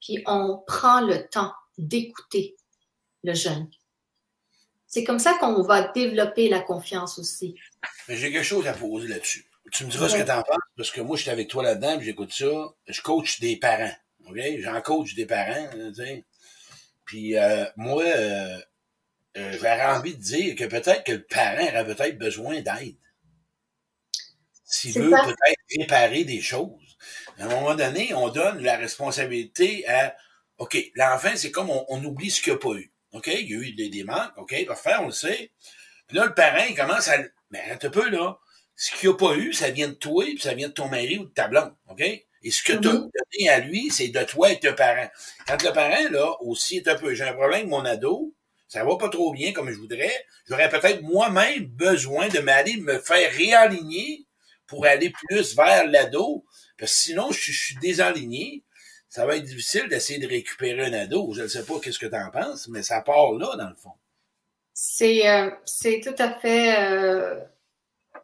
puis 0.00 0.22
on 0.26 0.62
prend 0.66 1.00
le 1.00 1.26
temps 1.28 1.52
d'écouter 1.78 2.56
le 3.24 3.34
jeune. 3.34 3.68
C'est 4.86 5.04
comme 5.04 5.18
ça 5.18 5.34
qu'on 5.34 5.62
va 5.62 5.82
développer 5.88 6.48
la 6.48 6.60
confiance 6.60 7.18
aussi. 7.18 7.54
Mais 8.08 8.16
j'ai 8.16 8.32
quelque 8.32 8.44
chose 8.44 8.66
à 8.66 8.72
poser 8.72 9.08
là-dessus. 9.08 9.46
Tu 9.72 9.84
me 9.84 9.90
diras 9.90 10.08
ce 10.08 10.16
que 10.16 10.22
tu 10.22 10.30
en 10.32 10.42
penses, 10.42 10.58
parce 10.76 10.90
que 10.90 11.00
moi, 11.00 11.16
je 11.16 11.22
suis 11.22 11.30
avec 11.30 11.48
toi 11.48 11.62
là-dedans, 11.62 12.00
j'écoute 12.00 12.32
ça. 12.32 12.74
Je 12.88 13.00
coach 13.00 13.38
des 13.40 13.56
parents. 13.56 13.92
OK? 14.26 14.38
J'en 14.58 14.80
coach 14.80 15.14
des 15.14 15.26
parents. 15.26 15.70
Puis 17.04 17.36
euh, 17.36 17.64
moi, 17.76 18.02
euh, 18.04 18.58
euh, 19.36 19.52
j'aurais 19.52 19.86
envie 19.86 20.16
de 20.16 20.22
dire 20.22 20.56
que 20.56 20.64
peut-être 20.64 21.04
que 21.04 21.12
le 21.12 21.22
parent 21.24 21.62
aurait 21.62 21.94
peut-être 21.94 22.18
besoin 22.18 22.60
d'aide. 22.60 22.96
S'il 24.64 24.92
veut 24.94 25.10
peut-être 25.10 25.78
réparer 25.78 26.24
des 26.24 26.40
choses. 26.40 26.96
À 27.38 27.44
un 27.44 27.48
moment 27.48 27.74
donné, 27.74 28.14
on 28.14 28.28
donne 28.28 28.62
la 28.62 28.76
responsabilité 28.76 29.86
à 29.88 30.14
OK, 30.58 30.76
l'enfant, 30.94 31.30
c'est 31.36 31.50
comme 31.50 31.70
on, 31.70 32.04
oublie 32.04 32.30
ce 32.30 32.42
qu'il 32.42 32.52
n'y 32.52 32.58
a 32.58 32.60
pas 32.60 32.74
eu. 32.74 32.92
OK, 33.12 33.28
il 33.28 33.50
y 33.50 33.54
a 33.54 33.58
eu 33.58 33.72
des, 33.72 33.88
des 33.88 34.04
manques, 34.04 34.36
OK, 34.36 34.54
parfait, 34.66 34.94
on 35.00 35.06
le 35.06 35.12
sait. 35.12 35.52
Puis 36.06 36.16
là, 36.18 36.26
le 36.26 36.34
parent, 36.34 36.64
il 36.68 36.76
commence 36.76 37.08
à. 37.08 37.16
Mais 37.50 37.62
un 37.70 37.76
peu, 37.76 38.08
là. 38.10 38.38
Ce 38.76 38.92
qu'il 38.96 39.08
n'y 39.08 39.14
a 39.14 39.18
pas 39.18 39.34
eu, 39.36 39.52
ça 39.52 39.70
vient 39.70 39.88
de 39.88 39.94
toi, 39.94 40.24
puis 40.24 40.40
ça 40.40 40.54
vient 40.54 40.68
de 40.68 40.72
ton 40.72 40.88
mari 40.88 41.18
ou 41.18 41.24
de 41.24 41.30
ta 41.30 41.48
blonde. 41.48 41.74
OK? 41.88 42.00
Et 42.00 42.50
ce 42.50 42.62
que 42.62 42.72
tu 42.72 42.88
as 42.88 42.92
mm-hmm. 42.92 43.10
donné 43.10 43.48
à 43.50 43.60
lui, 43.60 43.90
c'est 43.90 44.08
de 44.08 44.22
toi 44.24 44.50
et 44.50 44.56
de 44.56 44.60
tes 44.60 44.72
parents. 44.72 45.08
Quand 45.46 45.62
le 45.62 45.72
parent, 45.72 46.10
là, 46.10 46.36
aussi 46.40 46.78
est 46.78 46.88
un 46.88 46.94
peu, 46.94 47.14
j'ai 47.14 47.24
un 47.24 47.32
problème 47.32 47.60
avec 47.60 47.68
mon 47.68 47.84
ado, 47.84 48.34
ça 48.70 48.84
va 48.84 48.96
pas 48.96 49.08
trop 49.08 49.32
bien 49.32 49.52
comme 49.52 49.68
je 49.68 49.76
voudrais, 49.76 50.24
j'aurais 50.48 50.68
peut-être 50.68 51.02
moi-même 51.02 51.64
besoin 51.66 52.28
de 52.28 52.38
m'aller 52.38 52.76
me 52.76 53.00
faire 53.00 53.32
réaligner 53.32 54.26
pour 54.68 54.86
aller 54.86 55.10
plus 55.10 55.56
vers 55.56 55.88
l'ado, 55.88 56.44
parce 56.78 56.92
que 56.92 56.98
sinon, 56.98 57.32
je, 57.32 57.50
suis 57.50 57.74
désaligné. 57.82 58.62
Ça 59.08 59.26
va 59.26 59.36
être 59.36 59.42
difficile 59.42 59.88
d'essayer 59.88 60.20
de 60.20 60.28
récupérer 60.28 60.86
un 60.86 60.92
ado. 60.92 61.32
Je 61.34 61.42
ne 61.42 61.48
sais 61.48 61.64
pas 61.64 61.80
qu'est-ce 61.80 61.98
que 61.98 62.06
tu 62.06 62.14
en 62.14 62.30
penses, 62.30 62.68
mais 62.68 62.84
ça 62.84 63.00
part 63.00 63.32
là, 63.32 63.56
dans 63.56 63.68
le 63.68 63.74
fond. 63.74 63.90
C'est 64.72 65.28
euh, 65.28 65.50
tout 66.04 66.22
à 66.22 66.34
fait... 66.34 66.78
Euh, 66.78 67.40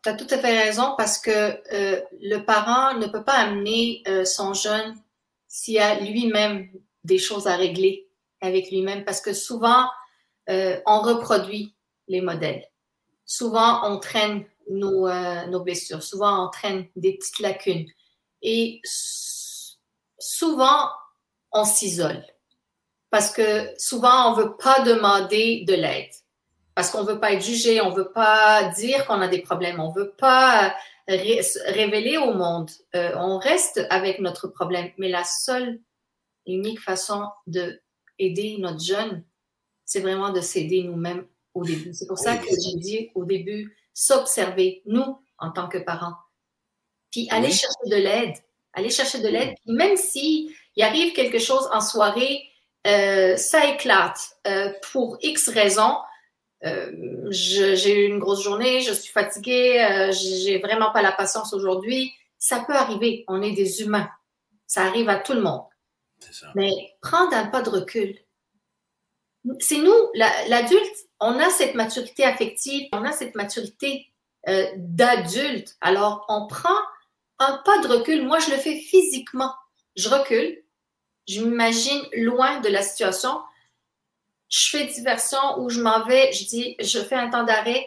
tu 0.05 0.09
as 0.11 0.15
tout 0.15 0.29
à 0.31 0.39
fait 0.39 0.63
raison 0.63 0.95
parce 0.97 1.19
que 1.19 1.31
euh, 1.75 2.01
le 2.21 2.39
parent 2.45 2.97
ne 2.97 3.09
peut 3.09 3.25
pas 3.25 3.33
amener 3.33 4.05
son 4.25 4.55
jeune 4.55 4.95
s'il 5.49 5.81
a 5.81 5.99
lui-même 5.99 6.71
des 7.03 7.19
choses 7.19 7.49
à 7.49 7.57
régler 7.57 8.07
avec 8.41 8.71
lui-même 8.71 9.05
parce 9.05 9.21
que 9.21 9.33
souvent, 9.33 9.89
euh, 10.49 10.81
on 10.87 11.01
reproduit 11.01 11.75
les 12.09 12.21
modèles. 12.21 12.65
Souvent, 13.25 13.91
on 13.91 13.99
traîne 13.99 14.45
nos, 14.71 15.09
nos 15.49 15.61
blessures. 15.61 16.03
Souvent, 16.03 16.47
on 16.47 16.51
traîne 16.51 16.87
des 16.95 17.15
petites 17.15 17.41
lacunes. 17.41 17.87
Et 18.43 18.81
souvent, 20.19 20.89
on 21.53 21.65
s'isole 21.65 22.25
parce 23.11 23.33
que 23.33 23.73
souvent, 23.79 24.31
on 24.31 24.35
veut 24.35 24.57
pas 24.57 24.81
demander 24.81 25.65
de 25.67 25.75
l'aide 25.75 26.11
parce 26.75 26.91
qu'on 26.91 27.05
veut 27.05 27.19
pas 27.19 27.33
être 27.33 27.43
jugé, 27.43 27.81
on 27.81 27.91
veut 27.91 28.13
pas 28.13 28.65
dire 28.77 29.07
qu'on 29.07 29.23
a 29.23 29.29
des 29.29 29.41
problèmes, 29.41 29.81
on 29.81 29.91
veut 29.91 30.13
pas 30.19 30.77
révéler 31.09 32.19
au 32.19 32.35
monde. 32.35 32.71
Euh, 32.95 33.13
on 33.17 33.39
reste 33.39 33.87
avec 33.89 34.21
notre 34.21 34.49
problème, 34.49 34.91
mais 34.99 35.09
la 35.09 35.25
seule 35.25 35.81
unique 36.47 36.81
façon 36.81 37.29
de 37.47 37.81
aider 38.19 38.57
notre 38.59 38.81
jeune, 38.81 39.25
c'est 39.87 40.01
vraiment 40.01 40.31
de 40.31 40.41
s'aider 40.41 40.83
nous-mêmes 40.83 41.25
au 41.55 41.65
début. 41.65 41.95
C'est 41.95 42.07
pour 42.07 42.19
ça 42.19 42.37
que 42.37 42.49
j'ai 42.49 42.79
dit 42.79 43.11
au 43.15 43.25
début, 43.25 43.75
s'observer, 43.95 44.83
nous, 44.85 45.19
en 45.39 45.51
tant 45.51 45.69
que 45.69 45.79
parents. 45.79 46.17
Puis 47.11 47.29
aller 47.31 47.51
chercher 47.51 47.87
de 47.87 47.97
l'aide, 47.97 48.35
aller 48.75 48.91
chercher 48.91 49.21
de 49.21 49.29
l'aide. 49.29 49.55
Même 49.65 49.97
si 49.97 50.55
il 50.75 50.83
arrive 50.83 51.15
quelque 51.15 51.39
chose 51.39 51.67
en 51.73 51.81
soirée, 51.81 52.43
euh, 52.87 53.37
ça 53.37 53.67
éclate 53.73 54.37
euh, 54.47 54.73
pour 54.93 55.19
X 55.23 55.49
raisons, 55.49 55.97
euh, 56.65 57.27
j'ai 57.31 58.05
eu 58.05 58.07
une 58.09 58.19
grosse 58.19 58.43
journée, 58.43 58.81
je 58.81 58.93
suis 58.93 59.13
fatiguée, 59.13 60.11
j'ai 60.13 60.59
vraiment 60.59 60.91
pas 60.91 61.03
la 61.03 61.13
patience 61.13 61.53
aujourd'hui. 61.55 62.13
Ça 62.39 62.65
peut 62.67 62.75
arriver, 62.75 63.25
on 63.29 63.41
est 63.41 63.53
des 63.53 63.83
humains. 63.83 64.09
Ça 64.67 64.83
arrive 64.83 65.09
à 65.09 65.17
tout 65.17 65.33
le 65.33 65.43
monde. 65.43 65.63
Ça. 66.33 66.49
Mais 66.55 66.71
prendre 67.01 67.35
un 67.35 67.47
pas 67.47 67.63
de 67.63 67.71
recul. 67.71 68.19
C'est 69.61 69.79
nous, 69.79 70.11
l'adulte, 70.15 70.97
on 71.21 71.39
a 71.39 71.51
cette 71.51 71.75
maturité 71.75 72.25
affective, 72.25 72.89
on 72.93 73.05
a 73.05 73.13
cette 73.13 73.35
maturité 73.35 74.07
euh, 74.49 74.67
d'adulte. 74.77 75.77
Alors, 75.81 76.25
on 76.29 76.47
prend 76.47 76.79
un 77.39 77.61
pas 77.65 77.79
de 77.79 77.89
recul. 77.89 78.25
Moi, 78.25 78.39
je 78.39 78.51
le 78.51 78.57
fais 78.57 78.77
physiquement. 78.77 79.53
Je 79.95 80.09
recule, 80.09 80.63
je 81.29 81.41
m'imagine 81.41 82.03
loin 82.17 82.61
de 82.61 82.69
la 82.69 82.83
situation, 82.83 83.41
je 84.49 84.69
fais 84.71 84.85
diversion 84.87 85.59
ou 85.59 85.71
je 85.71 85.81
m'en 85.81 86.05
vais, 86.05 86.33
je 86.33 86.47
dis, 86.47 86.77
je 86.81 86.99
fais 86.99 87.17
un 87.17 87.31
temps 87.31 87.45
d'arrêt. 87.45 87.87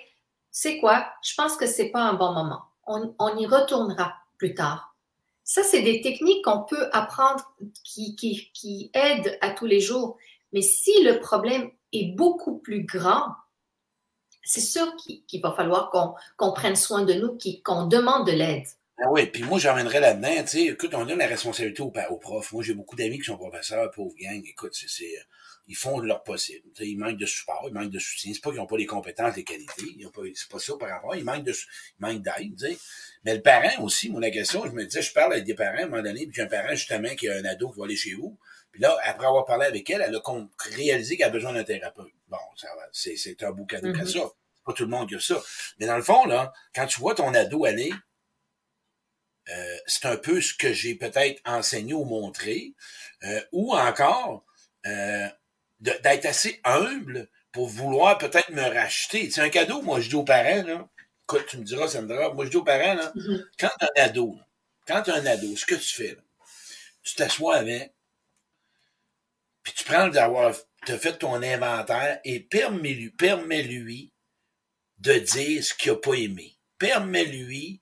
C'est 0.51 0.80
quoi? 0.80 1.08
Je 1.24 1.34
pense 1.36 1.56
que 1.56 1.68
c'est 1.68 1.89
pas 1.89 2.01
un 2.01 2.13
bon 2.13 2.34
moment. 2.34 2.63
On, 2.88 3.38
y 3.38 3.46
retournera 3.46 4.16
plus 4.38 4.56
tard. 4.56 4.96
Ça, 5.44 5.63
c'est 5.63 5.84
des 5.84 6.01
techniques 6.01 6.44
qu'on 6.44 6.63
peut 6.63 6.89
apprendre 6.92 7.54
qui 7.84 8.92
aident 8.94 9.38
à 9.42 9.51
tous 9.51 9.68
les 9.68 9.80
jours. 9.80 10.18
Mais 10.53 10.62
si 10.62 11.03
le 11.03 11.20
problème 11.20 11.70
est 11.94 12.15
beaucoup 12.15 12.60
plus 12.60 12.86
grand, 12.86 13.25
c'est 14.44 14.62
sûr 14.62 14.96
qu'il 15.27 15.41
va 15.41 15.53
falloir 15.53 15.91
qu'on 16.38 16.53
prenne 16.53 16.75
soin 16.75 17.03
de 17.03 17.13
nous, 17.13 17.38
qu'on 17.63 17.86
demande 17.86 18.25
de 18.25 18.32
l'aide. 18.32 18.65
Ah 19.01 19.10
oui, 19.12 19.27
puis 19.27 19.44
moi, 19.44 19.60
j'emmènerais 19.60 20.01
là-dedans, 20.01 20.46
écoute, 20.56 20.94
on 20.94 21.06
donne 21.06 21.20
la 21.20 21.27
responsabilité 21.27 21.82
aux, 21.82 21.94
aux 22.10 22.18
profs. 22.18 22.51
Moi, 22.51 22.63
j'ai 22.63 22.74
beaucoup 22.74 22.98
d'amis 22.98 23.20
qui 23.20 23.25
sont 23.25 23.38
professeurs, 23.38 23.89
pauvres 23.91 24.15
gang. 24.20 24.41
Écoute, 24.44 24.74
c'est 24.74 25.06
ils 25.70 25.75
font 25.75 26.00
leur 26.00 26.24
possible. 26.24 26.68
ils 26.79 26.98
manquent 26.98 27.20
de 27.20 27.27
support, 27.27 27.65
ils 27.68 27.74
manquent 27.74 27.91
de 27.91 28.00
soutien. 28.00 28.34
C'est 28.34 28.41
pas 28.41 28.50
qu'ils 28.50 28.60
n'ont 28.60 28.65
pas 28.65 28.77
les 28.77 28.88
compétences, 28.88 29.36
les 29.36 29.44
qualités. 29.44 29.96
C'est 30.34 30.50
pas 30.50 30.58
ça 30.58 30.74
par 30.79 30.89
rapport. 30.89 31.15
Ils 31.15 31.24
de, 31.24 31.51
ils 31.51 31.56
manquent 32.00 32.24
d'aide. 32.24 32.77
Mais 33.24 33.36
le 33.36 33.41
parent 33.41 33.84
aussi, 33.84 34.10
moi, 34.10 34.20
la 34.20 34.32
question, 34.32 34.65
je 34.65 34.72
me 34.72 34.84
disais, 34.84 35.03
je 35.03 35.13
parle 35.13 35.34
avec 35.34 35.46
des 35.46 35.53
parents 35.53 35.77
à 35.77 35.84
un 35.84 35.88
moment 35.88 36.01
donné, 36.01 36.25
puis 36.25 36.34
j'ai 36.34 36.41
un 36.41 36.48
parent 36.48 36.72
justement 36.72 37.13
qui 37.15 37.29
a 37.29 37.36
un 37.36 37.46
ado 37.46 37.70
qui 37.70 37.79
va 37.79 37.86
aller 37.86 37.96
chez 37.96 38.15
vous. 38.15 38.36
Puis 38.79 38.88
là, 38.88 38.98
après 39.03 39.27
avoir 39.27 39.43
parlé 39.43 39.65
avec 39.65 39.89
elle, 39.89 40.01
elle 40.01 40.15
a 40.15 40.21
réalisé 40.74 41.17
qu'elle 41.17 41.27
a 41.27 41.31
besoin 41.31 41.51
d'un 41.51 41.65
thérapeute. 41.65 42.13
Bon, 42.29 42.38
ça 42.55 42.69
c'est, 42.93 43.17
c'est 43.17 43.43
un 43.43 43.51
beau 43.51 43.65
cadeau 43.65 43.89
mm 43.89 44.05
ça. 44.05 44.19
C'est 44.21 44.63
pas 44.65 44.71
tout 44.71 44.83
le 44.83 44.89
monde 44.89 45.09
qui 45.09 45.15
a 45.15 45.19
ça. 45.19 45.36
Mais 45.79 45.86
dans 45.86 45.98
le 45.98 46.01
fond, 46.01 46.25
là, 46.25 46.53
quand 46.74 46.86
tu 46.86 46.98
vois 47.01 47.13
ton 47.13 47.33
ado 47.33 47.65
aller, 47.65 47.91
euh, 49.50 49.77
c'est 49.86 50.05
un 50.05 50.15
peu 50.15 50.39
ce 50.39 50.53
que 50.53 50.71
j'ai 50.71 50.95
peut-être 50.95 51.41
enseigné 51.43 51.93
ou 51.93 52.05
montré. 52.05 52.74
Euh, 53.24 53.41
ou 53.51 53.75
encore, 53.75 54.45
euh, 54.86 55.27
d'être 55.81 56.25
assez 56.25 56.62
humble 56.63 57.27
pour 57.51 57.67
vouloir 57.67 58.17
peut-être 58.17 58.50
me 58.51 58.63
racheter. 58.63 59.29
C'est 59.29 59.41
un 59.41 59.50
cadeau, 59.50 59.81
moi, 59.81 60.00
je 60.00 60.07
dis 60.07 60.15
aux 60.15 60.24
parents, 60.24 60.63
là. 60.63 60.88
Écoute, 61.24 61.48
tu 61.50 61.57
me 61.57 61.65
diras, 61.65 61.89
Sandra, 61.89 62.33
moi, 62.33 62.45
je 62.45 62.51
dis 62.51 62.57
aux 62.57 62.63
parents, 62.63 62.93
là, 62.93 63.12
mm-hmm. 63.13 63.45
quand 63.59 63.69
tu 63.77 63.86
un 63.86 64.03
ado, 64.05 64.39
quand 64.88 65.09
as 65.09 65.15
un 65.15 65.25
ado, 65.25 65.53
ce 65.57 65.65
que 65.65 65.75
tu 65.75 65.95
fais, 65.95 66.15
là, 66.15 66.21
tu 67.03 67.15
t'assois 67.15 67.57
avec, 67.57 67.93
puis 69.70 69.84
tu 69.84 69.92
prends 69.92 70.08
d'avoir, 70.08 70.56
tu 70.86 70.92
as 70.92 70.98
fait 70.98 71.18
ton 71.18 71.42
inventaire 71.44 72.20
et 72.24 72.40
permets-lui, 72.40 73.12
permets-lui 73.12 74.12
de 74.98 75.14
dire 75.14 75.64
ce 75.64 75.74
qu'il 75.74 75.92
n'a 75.92 75.98
pas 75.98 76.16
aimé. 76.16 76.58
Permets-lui 76.80 77.82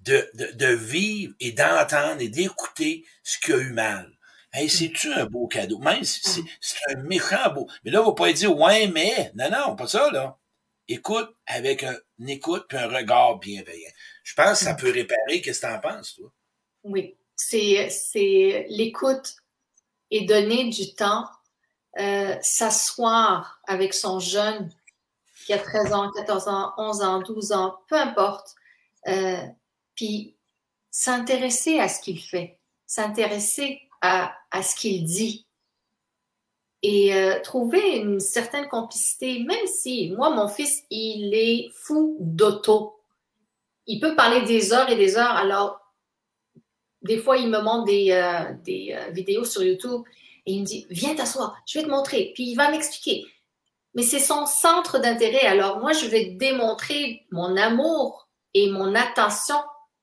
de, 0.00 0.28
de, 0.34 0.52
de 0.52 0.66
vivre 0.66 1.34
et 1.38 1.52
d'entendre 1.52 2.20
et 2.20 2.28
d'écouter 2.28 3.04
ce 3.22 3.38
qu'il 3.38 3.54
a 3.54 3.58
eu 3.58 3.72
mal. 3.72 4.10
Hey, 4.52 4.68
c'est-tu 4.68 5.12
un 5.12 5.26
beau 5.26 5.46
cadeau? 5.46 5.78
Même 5.78 6.04
si 6.04 6.42
c'est 6.60 6.94
un 6.94 7.02
méchant 7.02 7.52
beau. 7.52 7.68
Mais 7.84 7.90
là, 7.90 8.02
on 8.02 8.06
va 8.06 8.14
pas 8.14 8.32
dire, 8.32 8.56
ouais, 8.56 8.88
mais. 8.88 9.30
Non, 9.34 9.50
non, 9.50 9.76
pas 9.76 9.86
ça, 9.86 10.10
là. 10.10 10.38
Écoute 10.88 11.30
avec 11.46 11.82
un, 11.84 11.96
une 12.18 12.30
écoute 12.30 12.64
puis 12.68 12.78
un 12.78 12.88
regard 12.88 13.38
bienveillant. 13.38 13.90
Je 14.24 14.34
pense 14.34 14.58
que 14.58 14.64
ça 14.64 14.74
peut 14.74 14.90
réparer. 14.90 15.42
Qu'est-ce 15.42 15.60
que 15.60 15.66
tu 15.66 15.72
en 15.72 15.80
penses, 15.80 16.14
toi? 16.14 16.32
Oui. 16.82 17.14
C'est, 17.36 17.88
c'est 17.90 18.66
l'écoute 18.70 19.36
et 20.10 20.24
donner 20.24 20.68
du 20.68 20.94
temps, 20.94 21.26
euh, 21.98 22.36
s'asseoir 22.40 23.60
avec 23.66 23.94
son 23.94 24.20
jeune 24.20 24.70
qui 25.46 25.52
a 25.52 25.58
13 25.58 25.92
ans, 25.92 26.10
14 26.12 26.48
ans, 26.48 26.72
11 26.76 27.02
ans, 27.02 27.20
12 27.20 27.52
ans, 27.52 27.78
peu 27.88 27.96
importe, 27.96 28.54
euh, 29.08 29.38
puis 29.94 30.36
s'intéresser 30.90 31.78
à 31.80 31.88
ce 31.88 32.00
qu'il 32.00 32.20
fait, 32.20 32.58
s'intéresser 32.86 33.80
à, 34.00 34.34
à 34.50 34.62
ce 34.62 34.76
qu'il 34.76 35.04
dit 35.04 35.46
et 36.82 37.14
euh, 37.14 37.40
trouver 37.40 37.96
une 37.96 38.20
certaine 38.20 38.68
complicité, 38.68 39.40
même 39.40 39.66
si 39.66 40.10
moi, 40.10 40.30
mon 40.30 40.48
fils, 40.48 40.84
il 40.90 41.34
est 41.34 41.70
fou 41.72 42.16
d'auto. 42.20 43.00
Il 43.86 44.00
peut 44.00 44.14
parler 44.14 44.42
des 44.42 44.72
heures 44.72 44.88
et 44.88 44.96
des 44.96 45.16
heures. 45.16 45.36
Alors, 45.36 45.80
des 47.02 47.18
fois, 47.18 47.36
il 47.36 47.48
me 47.48 47.60
montre 47.60 47.84
des, 47.84 48.10
euh, 48.10 48.52
des 48.64 48.94
euh, 48.94 49.10
vidéos 49.10 49.44
sur 49.44 49.62
YouTube 49.62 50.02
et 50.46 50.52
il 50.52 50.60
me 50.62 50.66
dit, 50.66 50.86
viens 50.90 51.14
t'asseoir, 51.14 51.56
je 51.66 51.78
vais 51.78 51.84
te 51.84 51.90
montrer. 51.90 52.32
Puis 52.34 52.50
il 52.50 52.54
va 52.54 52.70
m'expliquer. 52.70 53.24
mais 53.94 54.02
c'est 54.02 54.20
son 54.20 54.46
centre 54.46 54.98
d'intérêt. 54.98 55.46
Alors 55.46 55.80
moi, 55.80 55.92
je 55.92 56.06
vais 56.06 56.26
démontrer 56.26 57.26
mon 57.30 57.56
amour 57.56 58.28
et 58.54 58.70
mon 58.70 58.94
attention. 58.94 59.60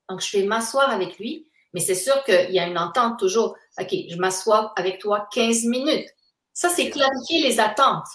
Donc, 0.08 0.20
je 0.20 0.38
vais 0.38 0.44
m'asseoir 0.44 0.90
avec 0.90 1.18
lui, 1.18 1.48
mais 1.72 1.80
c'est 1.80 1.94
sûr 1.94 2.22
qu'il 2.24 2.50
y 2.52 2.58
a 2.58 2.66
une 2.66 2.78
entente 2.78 3.18
toujours. 3.18 3.56
OK, 3.78 3.94
je 4.08 4.16
m'assois 4.16 4.72
avec 4.76 4.98
toi 4.98 5.28
15 5.32 5.64
minutes. 5.64 6.08
Ça, 6.52 6.68
c'est 6.68 6.90
clarifier 6.90 7.42
les 7.42 7.60
attentes. 7.60 8.06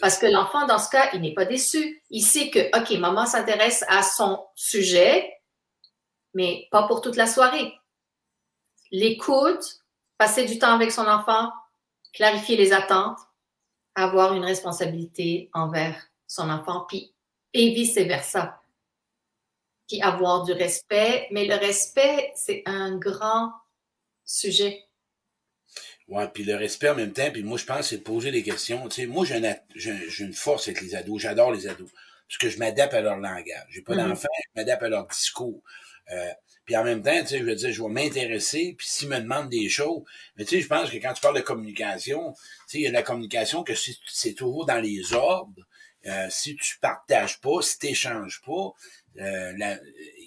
Parce 0.00 0.18
que 0.18 0.26
l'enfant, 0.26 0.66
dans 0.66 0.78
ce 0.78 0.88
cas, 0.88 1.10
il 1.14 1.20
n'est 1.20 1.34
pas 1.34 1.44
déçu. 1.44 2.02
Il 2.10 2.22
sait 2.22 2.50
que, 2.50 2.60
OK, 2.78 2.96
maman 2.98 3.26
s'intéresse 3.26 3.84
à 3.88 4.02
son 4.02 4.44
sujet, 4.54 5.28
mais 6.34 6.68
pas 6.70 6.84
pour 6.84 7.00
toute 7.00 7.16
la 7.16 7.26
soirée. 7.26 7.72
L'écoute, 8.90 9.80
passer 10.18 10.44
du 10.44 10.58
temps 10.58 10.74
avec 10.74 10.90
son 10.92 11.06
enfant, 11.06 11.50
clarifier 12.12 12.56
les 12.56 12.72
attentes, 12.72 13.18
avoir 13.94 14.34
une 14.34 14.44
responsabilité 14.44 15.50
envers 15.52 16.08
son 16.26 16.48
enfant, 16.50 16.84
puis 16.88 17.14
et 17.52 17.70
vice-versa. 17.74 18.60
Puis 19.88 20.00
avoir 20.02 20.44
du 20.44 20.52
respect, 20.52 21.26
mais 21.32 21.46
le 21.46 21.56
respect, 21.56 22.32
c'est 22.36 22.62
un 22.66 22.96
grand 22.96 23.52
sujet. 24.24 24.84
Ouais, 26.08 26.28
puis 26.28 26.44
le 26.44 26.56
respect 26.56 26.88
en 26.88 26.96
même 26.96 27.12
temps, 27.12 27.30
puis 27.32 27.42
moi 27.42 27.56
je 27.58 27.64
pense 27.64 27.88
c'est 27.88 27.98
de 27.98 28.02
poser 28.02 28.30
des 28.32 28.42
questions. 28.42 28.88
Tu 28.88 29.02
sais, 29.02 29.06
moi 29.06 29.24
j'ai 29.24 29.36
une, 30.18 30.32
force 30.32 30.68
avec 30.68 30.80
les 30.80 30.94
ados, 30.94 31.22
j'adore 31.22 31.52
les 31.52 31.68
ados, 31.68 31.90
parce 32.28 32.38
que 32.38 32.48
je 32.48 32.58
m'adapte 32.58 32.94
à 32.94 33.00
leur 33.00 33.16
langage. 33.16 33.66
J'ai 33.70 33.82
pas 33.82 33.94
mm-hmm. 33.94 34.08
d'enfant, 34.08 34.28
je 34.42 34.60
m'adapte 34.60 34.82
à 34.82 34.88
leur 34.88 35.06
discours. 35.06 35.62
Euh, 36.10 36.32
puis 36.70 36.76
en 36.76 36.84
même 36.84 37.02
temps, 37.02 37.20
tu 37.22 37.26
sais, 37.26 37.38
je 37.40 37.42
veux 37.42 37.56
dire, 37.56 37.72
je 37.72 37.82
vais 37.82 37.88
m'intéresser, 37.88 38.76
puis 38.78 38.86
s'ils 38.86 39.08
me 39.08 39.18
demandent 39.18 39.48
des 39.48 39.68
choses, 39.68 40.04
mais 40.36 40.44
tu 40.44 40.50
sais, 40.54 40.60
je 40.60 40.68
pense 40.68 40.88
que 40.88 40.98
quand 40.98 41.12
tu 41.12 41.20
parles 41.20 41.34
de 41.34 41.40
communication, 41.40 42.32
tu 42.32 42.38
sais, 42.68 42.78
il 42.78 42.82
y 42.82 42.86
a 42.86 42.92
la 42.92 43.02
communication 43.02 43.64
que 43.64 43.72
c'est 43.74 44.34
toujours 44.34 44.66
dans 44.66 44.78
les 44.78 45.12
ordres. 45.12 45.66
Euh, 46.06 46.28
si 46.30 46.54
tu 46.54 46.78
partages 46.78 47.40
pas, 47.40 47.60
si 47.60 47.76
tu 47.80 47.86
n'échanges 47.86 48.40
pas, 48.46 48.72
euh, 49.18 49.52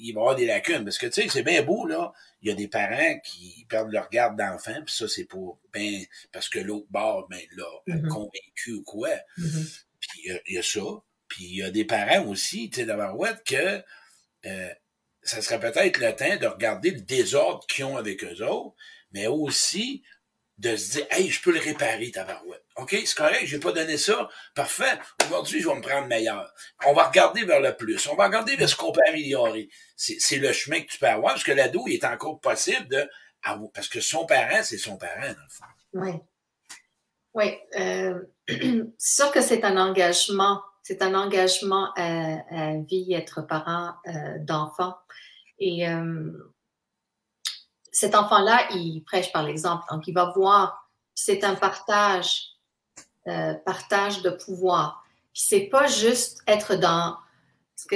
il 0.02 0.12
va 0.14 0.20
y 0.20 0.22
avoir 0.22 0.36
des 0.36 0.46
lacunes. 0.46 0.84
Parce 0.84 0.98
que 0.98 1.06
tu 1.06 1.22
sais, 1.22 1.30
c'est 1.30 1.44
bien 1.44 1.64
beau, 1.64 1.88
là. 1.88 2.12
Il 2.42 2.50
y 2.50 2.52
a 2.52 2.56
des 2.56 2.68
parents 2.68 3.20
qui 3.24 3.66
perdent 3.70 3.94
leur 3.94 4.10
garde 4.10 4.38
d'enfant, 4.38 4.84
puis 4.86 4.94
ça, 4.94 5.08
c'est 5.08 5.24
pour 5.24 5.62
ben 5.72 6.04
parce 6.34 6.50
que 6.50 6.60
l'autre 6.60 6.88
bord, 6.90 7.26
ben 7.30 7.40
l'a 7.56 7.64
mm-hmm. 7.96 8.08
convaincu 8.10 8.74
ou 8.74 8.84
quoi. 8.84 9.12
Mm-hmm. 9.38 9.84
Puis 10.02 10.10
il 10.26 10.56
y, 10.56 10.58
a 10.58 10.62
ça. 10.62 10.82
Puis 11.30 11.46
il 11.46 11.56
y 11.56 11.64
a 11.64 11.72
des 11.72 11.86
parents 11.86 12.28
aussi, 12.28 12.70
tu 12.70 12.82
sais, 12.82 12.86
d'avoir 12.86 13.18
ouais, 13.18 13.32
que 13.46 13.82
euh, 14.46 14.74
ça 15.24 15.42
serait 15.42 15.60
peut-être 15.60 15.98
le 15.98 16.16
temps 16.16 16.38
de 16.38 16.48
regarder 16.48 16.92
le 16.92 17.02
désordre 17.02 17.66
qu'ils 17.68 17.86
ont 17.86 17.98
avec 17.98 18.24
eux 18.24 18.44
autres, 18.44 18.76
mais 19.12 19.28
aussi 19.28 20.04
de 20.58 20.76
se 20.76 20.92
dire, 20.92 21.08
hey, 21.10 21.30
je 21.30 21.42
peux 21.42 21.52
le 21.52 21.60
réparer, 21.60 22.12
ta 22.12 22.24
barouette. 22.24 22.64
OK, 22.76 22.92
c'est 22.92 23.16
correct, 23.16 23.46
je 23.46 23.56
vais 23.56 23.60
pas 23.60 23.72
donné 23.72 23.98
ça. 23.98 24.30
Parfait. 24.56 25.00
Aujourd'hui, 25.26 25.62
je 25.62 25.68
vais 25.68 25.76
me 25.76 25.82
prendre 25.82 26.08
meilleur. 26.08 26.54
On 26.86 26.94
va 26.94 27.08
regarder 27.08 27.44
vers 27.44 27.60
le 27.60 27.76
plus. 27.76 28.08
On 28.08 28.16
va 28.16 28.28
regarder 28.28 28.56
vers 28.56 28.70
ce 28.70 28.76
qu'on 28.76 28.92
peut 28.92 29.02
améliorer. 29.08 29.70
C'est 29.96 30.38
le 30.38 30.54
chemin 30.54 30.82
que 30.82 30.88
tu 30.88 31.00
peux 31.00 31.08
avoir, 31.08 31.34
parce 31.34 31.44
que 31.44 31.52
l'ado, 31.52 31.84
il 31.88 31.96
est 31.96 32.06
encore 32.06 32.40
possible 32.40 32.88
de, 32.88 33.10
parce 33.74 33.90
que 33.90 34.00
son 34.00 34.26
parent, 34.26 34.64
c'est 34.64 34.78
son 34.78 34.98
parent, 34.98 35.22
dans 35.22 35.28
le 35.28 35.50
fond. 35.50 35.66
Oui. 35.94 36.12
Oui. 37.34 37.58
Euh, 37.80 38.22
sûr 38.98 39.32
que 39.32 39.42
c'est 39.42 39.64
un 39.64 39.78
engagement 39.78 40.62
c'est 40.84 41.02
un 41.02 41.16
engagement 41.16 41.92
à, 41.96 42.76
vie, 42.82 43.14
être 43.14 43.42
parent 43.42 43.96
euh, 44.06 44.38
d'enfant. 44.40 44.96
Et 45.58 45.88
euh, 45.88 46.32
cet 47.92 48.16
enfant-là, 48.16 48.68
il 48.72 49.02
prêche 49.02 49.32
par 49.32 49.44
l'exemple. 49.44 49.84
Donc, 49.90 50.08
il 50.08 50.14
va 50.14 50.34
voir, 50.36 50.92
c'est 51.16 51.46
un 51.46 51.56
partage, 51.56 52.42
euh, 53.28 53.54
partage 53.66 54.22
de 54.22 54.30
pouvoir. 54.30 55.06
Puis 55.34 55.44
c'est 55.48 55.68
pas 55.68 55.88
juste 55.88 56.44
être 56.48 56.76
dans, 56.76 57.18
parce 57.76 57.88
que 57.90 57.96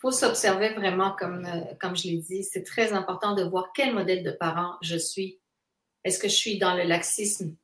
faut 0.00 0.10
s'observer 0.10 0.70
vraiment 0.74 1.12
comme, 1.12 1.46
comme 1.80 1.96
je 1.96 2.04
l'ai 2.04 2.18
dit. 2.18 2.44
C'est 2.44 2.64
très 2.64 2.92
important 2.92 3.34
de 3.34 3.42
voir 3.42 3.72
quel 3.74 3.94
modèle 3.94 4.22
de 4.22 4.30
parent 4.30 4.76
je 4.82 4.96
suis. 4.96 5.40
Est-ce 6.04 6.18
que 6.18 6.28
je 6.28 6.34
suis 6.34 6.58
dans 6.58 6.74
le 6.74 6.82
laxisme 6.82 7.56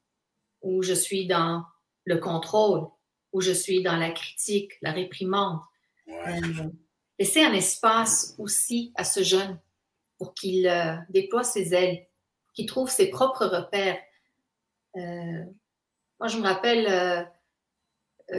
ou 0.63 0.83
je 0.83 0.95
suis 0.95 1.27
dans 1.27 1.65
le 2.05 2.19
contrôle? 2.19 2.89
Où 3.33 3.41
je 3.41 3.53
suis 3.53 3.83
dans 3.83 3.97
la 3.97 4.11
critique, 4.11 4.73
la 4.83 4.93
réprimande. 4.93 5.61
Euh, 6.09 6.69
laisser 7.19 7.43
un 7.43 7.53
espace 7.53 8.35
aussi 8.39 8.93
à 8.97 9.05
ce 9.05 9.23
jeune 9.23 9.59
pour 10.19 10.35
qu'il 10.35 10.67
euh, 10.69 10.97
déploie 11.09 11.45
ses 11.45 11.75
ailes, 11.75 12.07
qu'il 12.55 12.67
trouve 12.67 12.91
ses 12.91 13.11
propres 13.11 13.47
repères. 13.47 13.99
Euh, 14.97 15.45
moi, 16.21 16.29
je 16.29 16.39
me 16.39 16.45
rappelle 16.45 17.29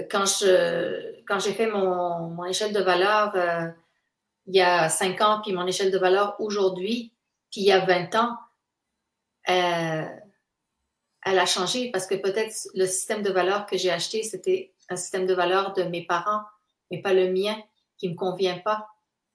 quand 0.10 0.26
je 0.26 1.22
quand 1.26 1.40
j'ai 1.40 1.54
fait 1.54 1.68
mon, 1.68 2.30
mon, 2.30 2.46
échelle 2.46 2.72
de 2.72 2.80
valeur 2.80 3.34
il 4.46 4.56
y 4.56 4.62
a 4.62 4.90
cinq 4.90 5.22
ans, 5.22 5.42
puis 5.42 5.54
mon 5.54 5.68
échelle 5.68 5.92
de 5.92 5.98
valeur 5.98 6.36
aujourd'hui, 6.40 7.14
puis 7.52 7.62
il 7.62 7.66
y 7.66 7.72
a 7.72 7.80
20 7.86 8.16
ans, 8.16 8.38
elle 9.46 11.40
a 11.40 11.46
changé 11.46 11.92
parce 11.92 12.08
que 12.08 12.16
peut-être 12.16 12.56
le 12.74 12.86
système 12.86 13.22
de 13.22 13.32
valeur 13.32 13.66
que 13.66 13.78
j'ai 13.78 13.92
acheté, 13.92 14.24
c'était 14.24 14.74
un 14.90 14.96
système 14.96 15.26
de 15.26 15.34
valeurs 15.34 15.74
de 15.74 15.84
mes 15.84 16.06
parents, 16.06 16.42
mais 16.92 17.02
pas 17.02 17.14
le 17.14 17.32
mien, 17.32 17.62
qui 17.98 18.10
me 18.10 18.16
convient 18.16 18.60
pas. 18.60 18.88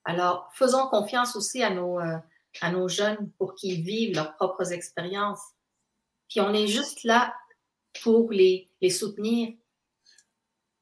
Alors, 0.05 0.49
faisons 0.53 0.87
confiance 0.87 1.35
aussi 1.35 1.63
à 1.63 1.69
nos, 1.69 1.99
euh, 1.99 2.17
à 2.61 2.71
nos 2.71 2.87
jeunes 2.87 3.31
pour 3.37 3.55
qu'ils 3.55 3.83
vivent 3.83 4.15
leurs 4.15 4.35
propres 4.35 4.71
expériences. 4.71 5.41
Puis 6.29 6.39
on 6.41 6.53
est 6.53 6.67
juste 6.67 7.03
là 7.03 7.33
pour 8.01 8.31
les, 8.31 8.69
les 8.81 8.89
soutenir. 8.89 9.53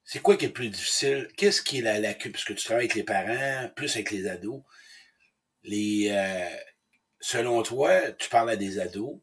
C'est 0.04 0.20
quoi 0.20 0.36
qui 0.36 0.46
est 0.46 0.50
plus 0.50 0.70
difficile? 0.70 1.28
Qu'est-ce 1.36 1.62
qui 1.62 1.78
est 1.78 1.82
la 1.82 2.00
lacune? 2.00 2.32
Parce 2.32 2.44
que 2.44 2.54
tu 2.54 2.64
travailles 2.64 2.84
avec 2.84 2.94
les 2.94 3.04
parents, 3.04 3.68
plus 3.74 3.94
avec 3.96 4.10
les 4.10 4.26
ados. 4.26 4.62
Les, 5.64 6.08
euh, 6.10 6.56
selon 7.20 7.62
toi, 7.62 8.12
tu 8.12 8.30
parles 8.30 8.50
à 8.50 8.56
des 8.56 8.78
ados. 8.78 9.18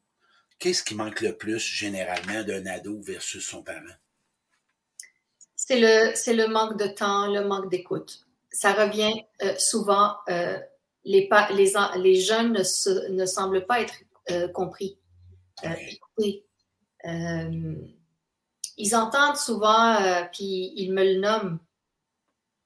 Qu'est-ce 0.59 0.83
qui 0.83 0.95
manque 0.95 1.21
le 1.21 1.35
plus 1.35 1.59
généralement 1.59 2.43
d'un 2.43 2.65
ado 2.67 3.01
versus 3.01 3.45
son 3.45 3.63
parent? 3.63 3.81
C'est 5.67 5.79
le, 5.79 6.11
c'est 6.13 6.35
le 6.35 6.47
manque 6.47 6.77
de 6.77 6.85
temps, 6.85 7.25
le 7.25 7.43
manque 7.43 7.71
d'écoute. 7.71 8.19
Ça 8.51 8.73
revient 8.73 9.15
euh, 9.41 9.55
souvent, 9.57 10.15
euh, 10.29 10.59
les, 11.05 11.27
les, 11.55 11.73
les 11.97 12.21
jeunes 12.21 12.53
ne, 12.53 13.09
ne 13.09 13.25
semblent 13.25 13.65
pas 13.65 13.81
être 13.81 13.95
euh, 14.29 14.47
compris. 14.47 14.99
Oui. 16.19 16.43
ils 18.77 18.95
entendent 18.95 19.37
souvent, 19.37 19.97
puis 20.31 20.71
ils 20.75 20.93
me 20.93 21.03
le 21.03 21.19
nomment. 21.19 21.57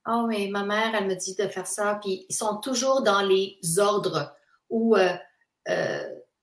Oh, 0.06 0.26
mais 0.28 0.50
ma 0.50 0.66
mère, 0.66 0.94
elle 0.94 1.08
me 1.08 1.16
dit 1.16 1.36
de 1.36 1.48
faire 1.48 1.68
ça. 1.68 2.00
Puis 2.02 2.26
ils 2.28 2.36
sont 2.36 2.58
toujours 2.58 3.02
dans 3.02 3.22
les 3.22 3.60
ordres 3.78 4.36
où 4.70 4.98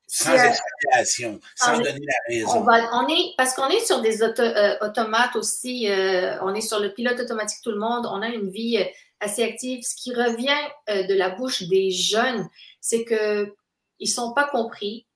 sans 0.07 0.35
explication, 0.35 1.41
sans 1.57 1.79
donner 1.79 2.07
la 2.07 2.15
raison. 2.29 2.65
On, 2.93 3.09
est, 3.09 3.35
parce 3.37 3.55
qu'on 3.55 3.69
est 3.69 3.85
sur 3.85 4.01
des 4.01 4.23
euh, 4.23 4.77
automates 4.81 5.35
aussi, 5.35 5.91
euh, 5.91 6.41
on 6.43 6.55
est 6.55 6.61
sur 6.61 6.79
le 6.79 6.93
pilote 6.93 7.19
automatique 7.19 7.59
tout 7.63 7.73
le 7.73 7.79
monde, 7.79 8.07
on 8.07 8.23
a 8.23 8.29
une 8.29 8.49
vie 8.51 8.79
euh, 8.79 8.85
assez 9.21 9.43
active. 9.43 9.83
Ce 9.83 9.97
qui 9.97 10.15
revient 10.15 10.57
de 10.89 11.15
la 11.15 11.31
bouche 11.31 11.65
des 11.65 11.91
jeunes, 11.91 12.49
c'est 12.81 13.05
que 13.05 13.53
ils 13.99 14.09
sont 14.09 14.33
pas 14.35 14.45
compris, 14.45 15.07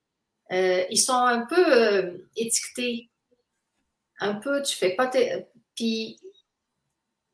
ils 0.51 1.01
sont 1.01 1.13
un 1.13 1.45
peu 1.45 2.19
étiquetés, 2.35 3.11
un 4.21 4.35
peu, 4.35 4.63
tu 4.63 4.75
fais 4.75 4.91
pas 4.97 5.07
tes... 5.07 5.47
Puis, 5.77 6.19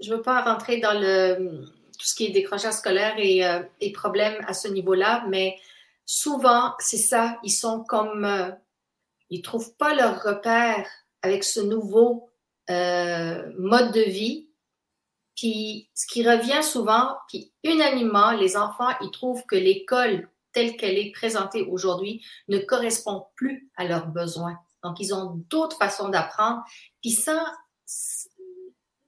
je 0.01 0.13
veux 0.13 0.23
pas 0.23 0.43
rentrer 0.43 0.79
dans 0.79 0.99
le 0.99 1.65
tout 1.99 2.05
ce 2.05 2.15
qui 2.17 2.27
est 2.27 2.31
décrochage 2.31 2.75
scolaire 2.75 3.15
et, 3.17 3.43
et 3.81 3.93
problèmes 3.93 4.45
à 4.49 4.53
ce 4.53 4.67
niveau-là, 4.67 5.25
mais 5.29 5.57
souvent, 6.07 6.75
c'est 6.79 6.97
ça, 6.97 7.39
ils 7.43 7.51
sont 7.51 7.85
comme, 7.85 8.25
euh, 8.25 8.51
ils 9.29 9.43
trouvent 9.43 9.75
pas 9.77 9.95
leur 9.95 10.23
repère 10.23 10.87
avec 11.23 11.45
ce 11.45 11.61
nouveau 11.61 12.31
euh, 12.71 13.53
mode 13.59 13.93
de 13.93 14.03
vie. 14.03 14.49
Puis, 15.35 15.91
ce 15.95 16.07
qui 16.07 16.27
revient 16.27 16.63
souvent, 16.63 17.17
puis 17.29 17.53
unanimement, 17.63 18.31
les 18.31 18.57
enfants, 18.57 18.89
ils 19.03 19.11
trouvent 19.11 19.45
que 19.47 19.57
l'école 19.57 20.31
telle 20.53 20.77
qu'elle 20.79 20.97
est 20.97 21.13
présentée 21.13 21.63
aujourd'hui 21.65 22.25
ne 22.49 22.59
correspond 22.59 23.27
plus 23.35 23.71
à 23.77 23.85
leurs 23.85 24.07
besoins. 24.07 24.59
Donc, 24.83 25.01
ils 25.01 25.13
ont 25.13 25.45
d'autres 25.51 25.77
façons 25.77 26.09
d'apprendre. 26.09 26.63
Puis 27.03 27.11
ça, 27.11 27.53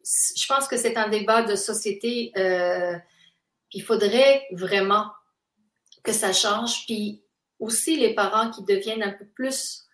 je 0.01 0.47
pense 0.47 0.69
que 0.69 0.77
c'est 0.77 0.99
un 0.99 1.09
débat 1.09 1.43
de 1.43 1.55
société. 1.55 2.33
Euh, 2.37 2.99
il 3.73 3.83
faudrait 3.83 4.47
vraiment 4.53 5.11
que 6.09 6.15
ça 6.15 6.33
change. 6.33 6.87
Puis 6.87 7.23
aussi 7.59 7.97
les 7.97 8.15
parents 8.15 8.51
qui 8.51 8.65
deviennent 8.65 9.03
un 9.03 9.13
peu 9.13 9.27
plus 9.27 9.85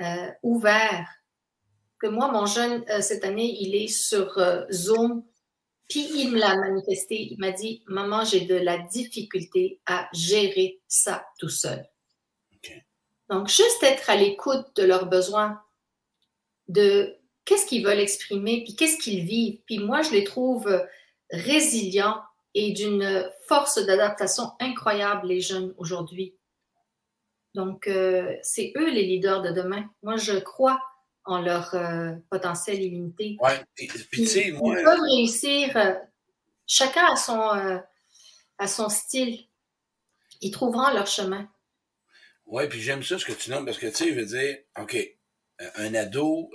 euh, 0.00 0.30
ouverts. 0.42 1.08
Que 2.00 2.08
moi, 2.08 2.32
mon 2.32 2.46
jeune, 2.46 2.84
euh, 2.88 3.00
cette 3.00 3.24
année, 3.24 3.58
il 3.60 3.74
est 3.74 3.88
sur 3.88 4.38
euh, 4.38 4.64
Zoom. 4.70 5.24
Puis 5.88 6.08
il 6.14 6.30
me 6.30 6.38
l'a 6.38 6.56
manifesté. 6.56 7.28
Il 7.30 7.38
m'a 7.38 7.50
dit, 7.50 7.82
maman, 7.86 8.24
j'ai 8.24 8.46
de 8.46 8.54
la 8.54 8.78
difficulté 8.78 9.80
à 9.86 10.08
gérer 10.12 10.80
ça 10.88 11.26
tout 11.38 11.50
seul. 11.50 11.86
Donc, 13.28 13.48
juste 13.48 13.82
être 13.82 14.10
à 14.10 14.16
l'écoute 14.16 14.66
de 14.76 14.82
leurs 14.82 15.06
besoins, 15.06 15.62
de 16.68 17.16
qu'est-ce 17.46 17.64
qu'ils 17.64 17.84
veulent 17.84 18.00
exprimer, 18.00 18.62
puis 18.62 18.76
qu'est-ce 18.76 18.98
qu'ils 18.98 19.24
vivent. 19.24 19.60
Puis 19.64 19.78
moi, 19.78 20.02
je 20.02 20.10
les 20.10 20.24
trouve 20.24 20.68
résilients 21.30 22.20
et 22.54 22.72
d'une 22.72 23.30
force 23.48 23.84
d'adaptation 23.84 24.52
incroyable, 24.60 25.28
les 25.28 25.40
jeunes 25.40 25.74
aujourd'hui. 25.78 26.36
Donc, 27.54 27.86
euh, 27.86 28.34
c'est 28.42 28.72
eux 28.76 28.90
les 28.90 29.02
leaders 29.02 29.42
de 29.42 29.50
demain. 29.50 29.84
Moi, 30.02 30.16
je 30.16 30.38
crois 30.38 30.80
en 31.24 31.40
leur 31.40 31.74
euh, 31.74 32.12
potentiel 32.30 32.82
illimité. 32.82 33.36
Oui, 33.40 33.52
puis 33.74 33.88
tu 34.10 34.26
sais, 34.26 34.50
moi. 34.52 34.78
Ils 34.78 34.84
peuvent 34.84 35.00
réussir, 35.00 35.76
euh, 35.76 35.94
chacun 36.66 37.06
à 37.12 37.16
son, 37.16 37.82
à 38.58 38.66
son 38.66 38.88
style. 38.88 39.38
Ils 40.40 40.50
trouveront 40.50 40.92
leur 40.92 41.06
chemin. 41.06 41.48
Oui, 42.46 42.66
puis 42.68 42.80
j'aime 42.80 43.02
ça 43.02 43.18
ce 43.18 43.24
que 43.24 43.32
tu 43.32 43.50
nommes 43.50 43.64
parce 43.64 43.78
que 43.78 43.86
tu 43.86 43.94
sais, 43.94 44.08
je 44.08 44.14
veux 44.14 44.26
dire, 44.26 44.58
OK, 44.78 44.96
un 45.76 45.94
ado 45.94 46.50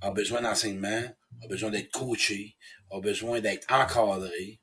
a 0.00 0.10
besoin 0.10 0.40
d'enseignement, 0.40 1.02
a 1.42 1.46
besoin 1.48 1.70
d'être 1.70 1.90
coaché, 1.90 2.56
a 2.90 3.00
besoin 3.00 3.40
d'être 3.40 3.70
encadré. 3.72 4.60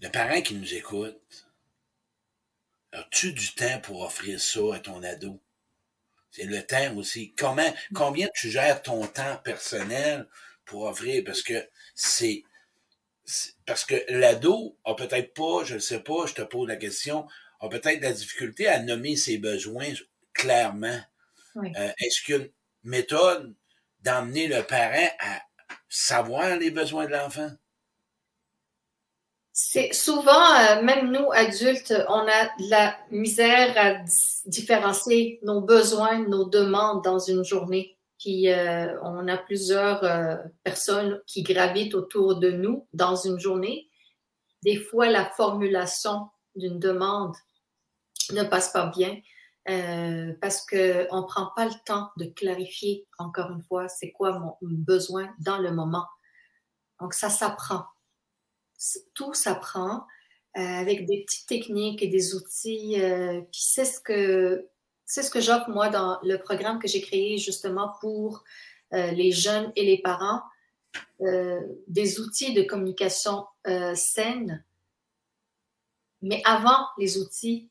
Le 0.00 0.08
parent 0.10 0.42
qui 0.42 0.54
nous 0.54 0.74
écoute, 0.74 1.46
As-tu 2.92 3.32
du 3.32 3.54
temps 3.54 3.80
pour 3.80 4.02
offrir 4.02 4.38
ça 4.38 4.74
à 4.74 4.78
ton 4.78 5.02
ado? 5.02 5.40
C'est 6.30 6.44
le 6.44 6.62
temps 6.62 6.94
aussi. 6.96 7.34
Comment, 7.34 7.74
combien 7.94 8.28
tu 8.34 8.50
gères 8.50 8.82
ton 8.82 9.06
temps 9.06 9.38
personnel 9.42 10.28
pour 10.66 10.82
offrir? 10.82 11.22
Parce 11.24 11.42
que 11.42 11.66
c'est, 11.94 12.44
parce 13.64 13.86
que 13.86 13.94
l'ado 14.08 14.78
a 14.84 14.94
peut-être 14.94 15.32
pas, 15.32 15.64
je 15.64 15.74
ne 15.74 15.78
sais 15.78 16.00
pas, 16.00 16.26
je 16.26 16.34
te 16.34 16.42
pose 16.42 16.68
la 16.68 16.76
question, 16.76 17.26
a 17.60 17.68
peut-être 17.70 18.02
la 18.02 18.12
difficulté 18.12 18.68
à 18.68 18.80
nommer 18.80 19.16
ses 19.16 19.38
besoins 19.38 19.92
clairement. 20.34 21.00
Euh, 21.56 21.92
est-ce 21.98 22.22
qu'il 22.22 22.34
y 22.34 22.38
a 22.38 22.40
une 22.42 22.50
méthode 22.82 23.54
d'emmener 24.02 24.48
le 24.48 24.62
parent 24.62 25.08
à 25.20 25.40
savoir 25.88 26.56
les 26.56 26.70
besoins 26.70 27.06
de 27.06 27.12
l'enfant? 27.12 27.50
C'est 29.54 29.92
souvent, 29.92 30.32
euh, 30.32 30.82
même 30.82 31.12
nous 31.12 31.30
adultes, 31.30 31.94
on 32.08 32.26
a 32.26 32.44
de 32.58 32.70
la 32.70 32.96
misère 33.10 33.74
à 33.76 34.02
différencier 34.46 35.40
nos 35.42 35.60
besoins, 35.60 36.26
nos 36.26 36.46
demandes 36.46 37.04
dans 37.04 37.18
une 37.18 37.44
journée. 37.44 37.98
Puis 38.18 38.48
euh, 38.48 38.98
on 39.02 39.28
a 39.28 39.36
plusieurs 39.36 40.02
euh, 40.04 40.36
personnes 40.64 41.20
qui 41.26 41.42
gravitent 41.42 41.94
autour 41.94 42.36
de 42.36 42.50
nous 42.50 42.86
dans 42.94 43.16
une 43.16 43.38
journée. 43.38 43.90
Des 44.62 44.76
fois, 44.76 45.08
la 45.08 45.26
formulation 45.26 46.28
d'une 46.54 46.78
demande 46.78 47.34
ne 48.32 48.44
passe 48.44 48.72
pas 48.72 48.86
bien 48.86 49.20
parce 49.64 50.66
qu'on 50.66 50.76
ne 50.76 51.26
prend 51.26 51.50
pas 51.54 51.66
le 51.66 51.74
temps 51.86 52.10
de 52.16 52.26
clarifier, 52.26 53.06
encore 53.18 53.50
une 53.50 53.62
fois, 53.62 53.88
c'est 53.88 54.12
quoi 54.12 54.38
mon 54.38 54.56
besoin 54.60 55.32
dans 55.38 55.58
le 55.58 55.72
moment. 55.72 56.06
Donc, 57.00 57.14
ça 57.14 57.30
s'apprend 57.30 57.84
tout 59.14 59.34
s'apprend 59.34 60.06
euh, 60.56 60.60
avec 60.60 61.06
des 61.06 61.24
petites 61.24 61.46
techniques 61.46 62.02
et 62.02 62.08
des 62.08 62.34
outils. 62.34 63.00
Euh, 63.00 63.40
puis 63.40 63.60
c'est 63.62 63.84
ce 63.84 64.00
que 64.00 64.68
c'est 65.04 65.22
ce 65.22 65.30
que 65.30 65.40
j'offre 65.40 65.68
moi 65.68 65.88
dans 65.88 66.18
le 66.22 66.38
programme 66.38 66.78
que 66.78 66.88
j'ai 66.88 67.00
créé 67.00 67.36
justement 67.36 67.92
pour 68.00 68.44
euh, 68.94 69.10
les 69.10 69.30
jeunes 69.30 69.72
et 69.76 69.84
les 69.84 69.98
parents, 69.98 70.42
des 71.88 72.20
outils 72.20 72.52
de 72.52 72.62
communication 72.62 73.46
saine. 73.94 74.62
Mais 76.20 76.42
avant 76.44 76.86
les 76.98 77.16
outils, 77.16 77.70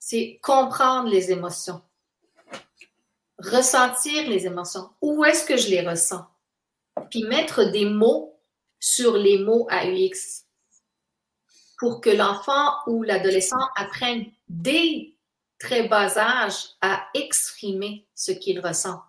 c'est 0.00 0.40
comprendre 0.42 1.08
les 1.08 1.30
émotions, 1.30 1.80
ressentir 3.38 4.28
les 4.28 4.46
émotions. 4.46 4.90
Où 5.00 5.24
est-ce 5.24 5.44
que 5.44 5.56
je 5.56 5.68
les 5.68 5.86
ressens? 5.86 6.26
Puis 7.10 7.22
mettre 7.24 7.70
des 7.70 7.84
mots 7.84 8.40
sur 8.80 9.16
les 9.16 9.38
mots 9.38 9.68
AUX 9.70 10.46
pour 11.78 12.00
que 12.00 12.10
l'enfant 12.10 12.74
ou 12.86 13.02
l'adolescent 13.02 13.68
apprenne 13.76 14.24
dès 14.48 15.14
très 15.58 15.86
bas 15.86 16.16
âge 16.18 16.70
à 16.80 17.06
exprimer 17.14 18.06
ce 18.14 18.32
qu'il 18.32 18.58
ressent. 18.60 19.00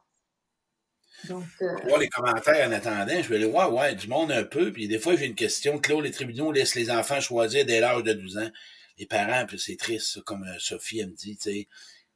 Donc, 1.26 1.46
euh... 1.62 1.98
les 2.00 2.10
commentaires 2.10 2.68
en 2.68 2.72
attendant, 2.72 3.22
je 3.22 3.30
vais 3.30 3.36
aller 3.36 3.46
voir, 3.46 3.74
ouais, 3.74 3.96
du 3.96 4.08
monde 4.08 4.32
un 4.32 4.44
peu, 4.44 4.72
puis 4.74 4.88
des 4.88 5.00
fois 5.00 5.16
j'ai 5.16 5.26
une 5.26 5.36
question, 5.36 5.80
Claude, 5.80 6.04
les 6.04 6.12
tribunaux 6.12 6.52
laissent 6.52 6.76
les 6.76 6.90
enfants 6.90 7.22
choisir 7.22 7.66
dès 7.66 7.80
l'âge 7.80 8.04
de 8.04 8.14
12 8.14 8.38
ans. 8.40 8.50
Les 8.98 9.06
parents, 9.06 9.46
puis 9.46 9.60
c'est 9.60 9.78
triste, 9.78 10.22
comme 10.22 10.44
euh, 10.44 10.60
Sophie 10.60 11.00
elle 11.00 11.10
me 11.10 11.16
dit, 11.16 11.38
tu 11.38 11.44
sais, 11.44 11.68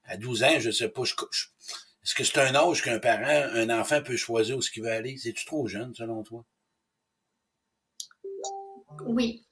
à 0.05 0.17
12 0.17 0.43
ans, 0.43 0.59
je 0.59 0.71
sais 0.71 0.89
pas, 0.89 1.03
est-ce 1.03 2.13
que 2.13 2.23
c'est 2.23 2.37
un 2.39 2.53
âge 2.53 2.83
qu'un 2.83 2.99
parent, 2.99 3.49
un 3.53 3.69
enfant 3.71 4.03
peut 4.03 4.15
choisir 4.15 4.57
où 4.57 4.61
ce 4.61 4.69
qu'il 4.69 4.83
veut 4.83 4.91
aller? 4.91 5.17
C'est-tu 5.17 5.43
trop 5.45 5.67
jeune, 5.67 5.95
selon 5.95 6.21
toi? 6.21 6.45
Oui. 9.05 9.43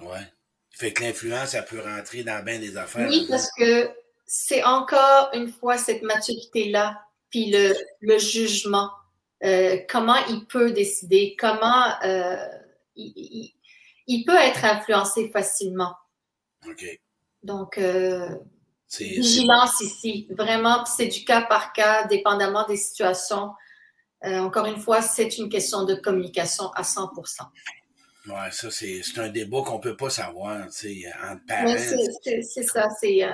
Ouais. 0.00 0.32
Fait 0.70 0.92
que 0.92 1.02
l'influence, 1.02 1.54
elle 1.54 1.64
peut 1.64 1.80
rentrer 1.80 2.22
dans 2.22 2.42
bien 2.44 2.60
des 2.60 2.76
affaires. 2.76 3.08
Oui, 3.08 3.26
parce 3.28 3.50
que 3.58 3.90
c'est 4.24 4.62
encore 4.62 5.30
une 5.34 5.52
fois 5.52 5.76
cette 5.76 6.02
maturité-là, 6.02 7.04
puis 7.30 7.50
le, 7.50 7.74
le 8.00 8.18
jugement. 8.18 8.90
Euh, 9.42 9.78
comment 9.88 10.24
il 10.28 10.46
peut 10.46 10.70
décider, 10.70 11.34
comment 11.36 12.00
euh, 12.04 12.46
il, 12.94 13.52
il, 14.06 14.24
peut 14.24 14.36
être 14.36 14.64
influencé 14.64 15.30
facilement. 15.30 15.96
OK. 16.68 17.00
Donc, 17.42 17.78
euh, 17.78 18.28
vigilance 19.00 19.80
ici. 19.80 20.28
Vraiment, 20.30 20.84
c'est 20.84 21.06
du 21.06 21.24
cas 21.24 21.42
par 21.42 21.72
cas, 21.72 22.06
dépendamment 22.06 22.66
des 22.66 22.76
situations. 22.76 23.52
Euh, 24.24 24.38
encore 24.38 24.66
une 24.66 24.78
fois, 24.78 25.02
c'est 25.02 25.38
une 25.38 25.48
question 25.48 25.84
de 25.84 25.94
communication 25.94 26.70
à 26.72 26.84
100 26.84 27.10
Ouais, 28.26 28.50
ça, 28.52 28.70
c'est 28.70 29.02
un 29.16 29.28
débat 29.30 29.62
qu'on 29.62 29.80
peut 29.80 29.96
pas 29.96 30.10
savoir, 30.10 30.66
tu 30.66 31.02
sais, 31.02 31.12
entre 31.24 31.44
parents. 31.46 31.76
C'est 31.76 32.62
ça, 32.62 32.88
c'est. 33.00 33.24
Euh... 33.24 33.32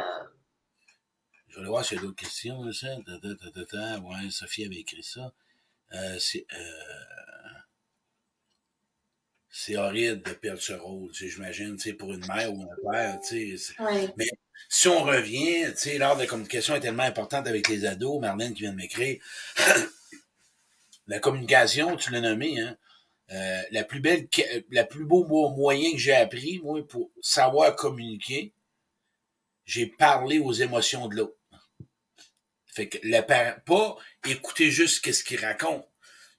Je 1.49 1.61
vais 1.61 1.67
voir 1.67 1.85
s'il 1.85 1.99
y 1.99 2.01
a 2.01 2.03
d'autres 2.05 2.17
questions, 2.17 2.73
ça. 2.73 2.97
Ouais, 2.97 4.31
Sophie 4.31 4.65
avait 4.65 4.77
écrit 4.77 5.03
ça. 5.03 5.33
Euh, 5.93 6.17
c'est. 6.19 6.47
Euh... 6.55 7.38
C'est 9.51 9.77
horrible 9.77 10.23
de 10.23 10.33
perdre 10.33 10.61
ce 10.61 10.75
rôle, 10.75 11.11
j'imagine, 11.13 11.77
pour 11.99 12.13
une 12.13 12.27
mère 12.27 12.53
ou 12.53 12.63
un 12.63 12.93
père. 12.93 13.19
Oui. 13.33 14.09
Mais 14.17 14.29
si 14.69 14.89
on 14.89 15.03
revient, 15.03 15.73
l'art 15.99 16.17
de 16.17 16.27
communication 16.27 16.75
est 16.75 16.81
tellement 16.81 17.05
importante 17.05 17.47
avec 17.47 17.69
les 17.69 17.87
ados, 17.87 18.21
Marlène 18.21 18.53
qui 18.53 18.63
vient 18.63 18.73
de 18.73 18.77
m'écrire. 18.77 19.19
la 21.07 21.19
communication, 21.19 21.97
tu 21.97 22.11
l'as 22.11 22.21
nommé, 22.21 22.61
hein 22.61 22.77
euh, 23.31 23.63
la 23.73 23.85
plus 23.85 24.01
belle, 24.01 24.27
la 24.71 24.85
plus 24.85 25.05
beau 25.05 25.25
moyen 25.51 25.93
que 25.93 25.99
j'ai 25.99 26.15
appris, 26.15 26.61
moi, 26.63 26.87
pour 26.87 27.11
savoir 27.21 27.77
communiquer, 27.77 28.53
j'ai 29.67 29.87
parlé 29.87 30.39
aux 30.39 30.53
émotions 30.53 31.09
de 31.09 31.17
l'autre. 31.17 31.37
Fait 32.67 32.89
que 32.89 32.99
le 33.03 33.21
pas 33.21 33.97
écouter 34.25 34.71
juste 34.71 35.05
qu'est-ce 35.05 35.25
qu'il 35.25 35.45
raconte. 35.45 35.87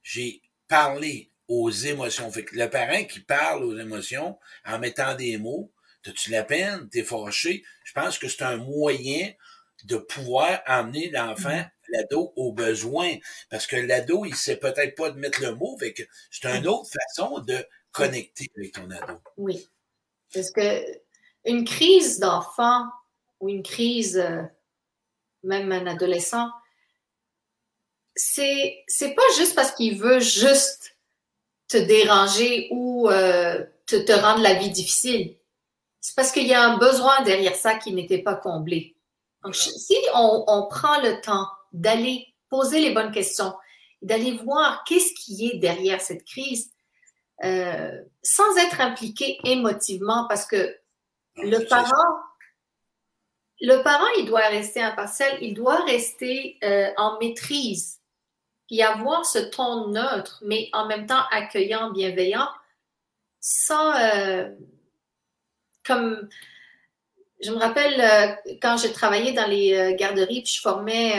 J'ai 0.01 0.41
parlé 0.67 1.29
aux 1.49 1.69
émotions. 1.69 2.31
Fait 2.31 2.45
que 2.45 2.55
le 2.55 2.69
parent 2.69 3.03
qui 3.03 3.19
parle 3.19 3.65
aux 3.65 3.77
émotions 3.77 4.39
en 4.65 4.79
mettant 4.79 5.15
des 5.15 5.37
mots, 5.37 5.73
t'as-tu 6.03 6.31
la 6.31 6.43
peine, 6.43 6.87
t'es 6.89 7.03
fâché, 7.03 7.63
je 7.83 7.91
pense 7.91 8.17
que 8.17 8.29
c'est 8.29 8.43
un 8.43 8.57
moyen 8.57 9.31
de 9.83 9.97
pouvoir 9.97 10.61
amener 10.65 11.09
l'enfant 11.09 11.49
mm 11.49 11.69
l'ado 11.91 12.33
au 12.35 12.51
besoin. 12.51 13.15
Parce 13.49 13.67
que 13.67 13.75
l'ado, 13.75 14.25
il 14.25 14.35
sait 14.35 14.57
peut-être 14.57 14.95
pas 14.95 15.11
de 15.11 15.19
mettre 15.19 15.41
le 15.41 15.55
mot, 15.55 15.77
fait 15.77 15.93
que 15.93 16.03
c'est 16.31 16.47
une 16.47 16.67
autre 16.67 16.89
façon 16.89 17.39
de 17.39 17.57
connecter 17.91 18.47
avec 18.55 18.73
ton 18.73 18.89
ado. 18.91 19.19
Oui. 19.37 19.67
Parce 20.33 20.51
que 20.51 20.83
une 21.45 21.65
crise 21.65 22.19
d'enfant 22.19 22.85
ou 23.39 23.49
une 23.49 23.63
crise, 23.63 24.17
euh, 24.17 24.43
même 25.43 25.71
un 25.71 25.87
adolescent, 25.87 26.49
c'est, 28.15 28.83
c'est 28.87 29.15
pas 29.15 29.21
juste 29.37 29.55
parce 29.55 29.71
qu'il 29.71 29.97
veut 29.97 30.19
juste 30.19 30.95
te 31.69 31.77
déranger 31.77 32.67
ou 32.71 33.09
euh, 33.09 33.63
te, 33.85 33.95
te 33.95 34.11
rendre 34.11 34.41
la 34.41 34.55
vie 34.55 34.71
difficile. 34.71 35.35
C'est 36.01 36.15
parce 36.15 36.31
qu'il 36.31 36.47
y 36.47 36.53
a 36.53 36.63
un 36.63 36.77
besoin 36.77 37.21
derrière 37.21 37.55
ça 37.55 37.75
qui 37.75 37.93
n'était 37.93 38.21
pas 38.21 38.35
comblé. 38.35 38.95
Donc, 39.43 39.55
si 39.55 39.95
on, 40.15 40.43
on 40.47 40.67
prend 40.67 41.01
le 41.01 41.21
temps 41.21 41.47
d'aller 41.71 42.27
poser 42.49 42.81
les 42.81 42.91
bonnes 42.91 43.11
questions, 43.11 43.53
d'aller 44.01 44.31
voir 44.31 44.83
qu'est-ce 44.85 45.13
qui 45.13 45.47
est 45.47 45.57
derrière 45.57 46.01
cette 46.01 46.25
crise, 46.25 46.71
euh, 47.43 48.01
sans 48.23 48.57
être 48.57 48.81
impliqué 48.81 49.39
émotivement, 49.43 50.25
parce 50.27 50.45
que 50.45 50.77
le 51.35 51.59
parent, 51.67 52.19
le 53.61 53.81
parent, 53.81 54.07
il 54.17 54.25
doit 54.25 54.47
rester 54.47 54.81
impartial, 54.81 55.37
il 55.41 55.53
doit 55.53 55.83
rester 55.85 56.57
euh, 56.63 56.89
en 56.97 57.17
maîtrise, 57.19 57.98
puis 58.69 58.83
avoir 58.83 59.25
ce 59.25 59.39
ton 59.39 59.87
neutre, 59.87 60.43
mais 60.45 60.69
en 60.73 60.85
même 60.85 61.07
temps 61.07 61.23
accueillant, 61.31 61.89
bienveillant, 61.89 62.47
sans 63.39 63.95
euh, 63.95 64.47
comme 65.83 66.29
je 67.41 67.49
me 67.51 67.57
rappelle 67.57 67.99
euh, 67.99 68.53
quand 68.61 68.77
j'ai 68.77 68.91
travaillé 68.91 69.31
dans 69.31 69.47
les 69.47 69.73
euh, 69.73 69.95
garderies, 69.95 70.43
puis 70.43 70.53
je 70.53 70.61
formais, 70.61 71.13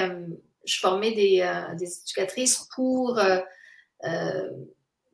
je 0.64 0.78
formais 0.78 1.10
des, 1.10 1.44
des 1.76 1.98
éducatrices 2.02 2.68
pour 2.76 3.18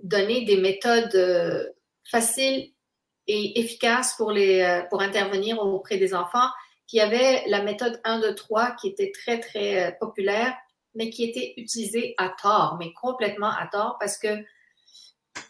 donner 0.03 0.45
des 0.45 0.59
méthodes 0.59 1.73
faciles 2.05 2.71
et 3.29 3.59
efficaces 3.59 4.15
pour, 4.17 4.31
les, 4.31 4.83
pour 4.91 5.01
intervenir 5.01 5.59
auprès 5.59 5.97
des 5.97 6.13
enfants, 6.13 6.49
qui 6.87 7.01
avait 7.01 7.45
la 7.47 7.63
méthode 7.63 7.99
1, 8.05 8.21
2, 8.21 8.35
3 8.35 8.73
qui 8.73 8.89
était 8.89 9.11
très, 9.11 9.41
très 9.41 9.97
populaire, 9.99 10.55
mais 10.97 11.11
qui 11.11 11.25
était 11.25 11.55
utilisée 11.57 12.15
à 12.19 12.31
tort, 12.31 12.77
mais 12.79 12.93
complètement 12.95 13.51
à 13.51 13.69
tort 13.71 13.97
parce 14.01 14.19
que 14.19 14.45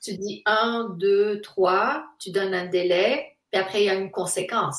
tu 0.03 0.17
dis 0.17 0.43
1, 0.47 0.97
2, 0.99 1.41
3, 1.41 2.05
tu 2.19 2.31
donnes 2.31 2.55
un 2.55 2.67
délai, 2.67 3.39
puis 3.51 3.61
après, 3.61 3.83
il 3.83 3.87
y 3.87 3.91
a 3.91 3.95
une 3.95 4.11
conséquence. 4.11 4.79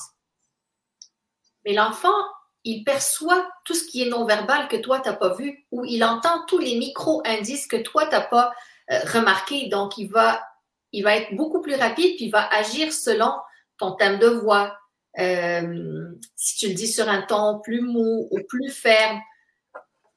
Mais 1.65 1.73
l'enfant, 1.73 2.15
il 2.63 2.83
perçoit 2.83 3.49
tout 3.65 3.73
ce 3.73 3.85
qui 3.85 4.03
est 4.03 4.09
non-verbal 4.09 4.67
que 4.67 4.75
toi, 4.75 4.99
tu 4.99 5.09
n'as 5.09 5.15
pas 5.15 5.33
vu, 5.33 5.65
ou 5.71 5.85
il 5.85 6.03
entend 6.03 6.45
tous 6.47 6.59
les 6.59 6.77
micro-indices 6.77 7.67
que 7.67 7.77
toi, 7.77 8.05
tu 8.05 8.11
n'as 8.11 8.21
pas 8.21 8.53
euh, 8.91 8.99
remarqués. 9.13 9.67
Donc, 9.69 9.97
il 9.97 10.07
va, 10.07 10.45
il 10.91 11.03
va 11.03 11.15
être 11.15 11.35
beaucoup 11.35 11.61
plus 11.61 11.75
rapide, 11.75 12.15
puis 12.15 12.25
il 12.25 12.31
va 12.31 12.45
agir 12.53 12.91
selon 12.91 13.33
ton 13.77 13.93
thème 13.93 14.19
de 14.19 14.27
voix. 14.27 14.77
Euh, 15.19 16.11
si 16.35 16.57
tu 16.57 16.67
le 16.67 16.73
dis 16.73 16.87
sur 16.87 17.09
un 17.09 17.21
ton 17.21 17.59
plus 17.59 17.81
mou 17.81 18.27
ou 18.31 18.39
plus 18.47 18.69
ferme. 18.69 19.19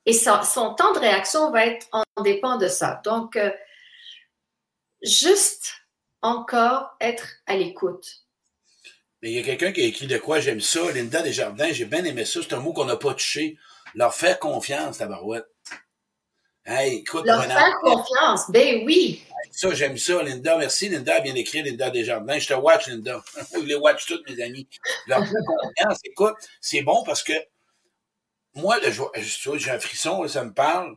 Et 0.06 0.12
son, 0.12 0.74
temps 0.74 0.92
de 0.94 0.98
réaction 0.98 1.50
va 1.50 1.66
être 1.66 1.86
en 1.92 2.22
dépend 2.22 2.56
de 2.56 2.68
ça. 2.68 3.00
Donc, 3.04 3.36
euh, 3.36 3.50
juste 5.02 5.72
encore 6.22 6.96
être 7.00 7.26
à 7.46 7.56
l'écoute. 7.56 8.24
Mais 9.22 9.30
il 9.30 9.36
y 9.36 9.38
a 9.38 9.42
quelqu'un 9.42 9.72
qui 9.72 9.82
a 9.82 9.84
écrit 9.84 10.06
de 10.06 10.18
quoi 10.18 10.40
j'aime 10.40 10.60
ça. 10.60 10.90
Linda 10.92 11.22
Desjardins, 11.22 11.72
j'ai 11.72 11.84
bien 11.84 12.04
aimé 12.04 12.24
ça. 12.24 12.40
C'est 12.42 12.54
un 12.54 12.60
mot 12.60 12.72
qu'on 12.72 12.86
n'a 12.86 12.96
pas 12.96 13.12
touché. 13.12 13.58
Leur 13.94 14.14
faire 14.14 14.38
confiance, 14.38 14.98
tabarouette. 14.98 15.46
Hey, 16.64 16.98
écoute, 16.98 17.26
Leur 17.26 17.44
faire 17.44 17.78
confiance, 17.82 18.50
ben 18.50 18.84
oui. 18.84 19.24
Ça, 19.50 19.74
j'aime 19.74 19.98
ça, 19.98 20.22
Linda. 20.22 20.56
Merci, 20.56 20.88
Linda, 20.88 21.20
bien 21.20 21.34
écrit, 21.34 21.62
Linda 21.62 21.90
Desjardins. 21.90 22.38
Je 22.38 22.48
te 22.48 22.54
watch, 22.54 22.86
Linda. 22.86 23.22
Je 23.54 23.60
les 23.60 23.74
watch 23.74 24.06
toutes, 24.06 24.28
mes 24.30 24.42
amis. 24.42 24.68
Leur 25.06 25.18
faire 25.18 25.42
confiance, 25.46 25.98
écoute, 26.04 26.36
c'est 26.60 26.82
bon 26.82 27.02
parce 27.04 27.22
que 27.22 27.32
moi, 28.54 28.78
j'ai 28.82 29.70
un 29.70 29.80
frisson, 29.80 30.26
ça 30.28 30.44
me 30.44 30.52
parle. 30.52 30.96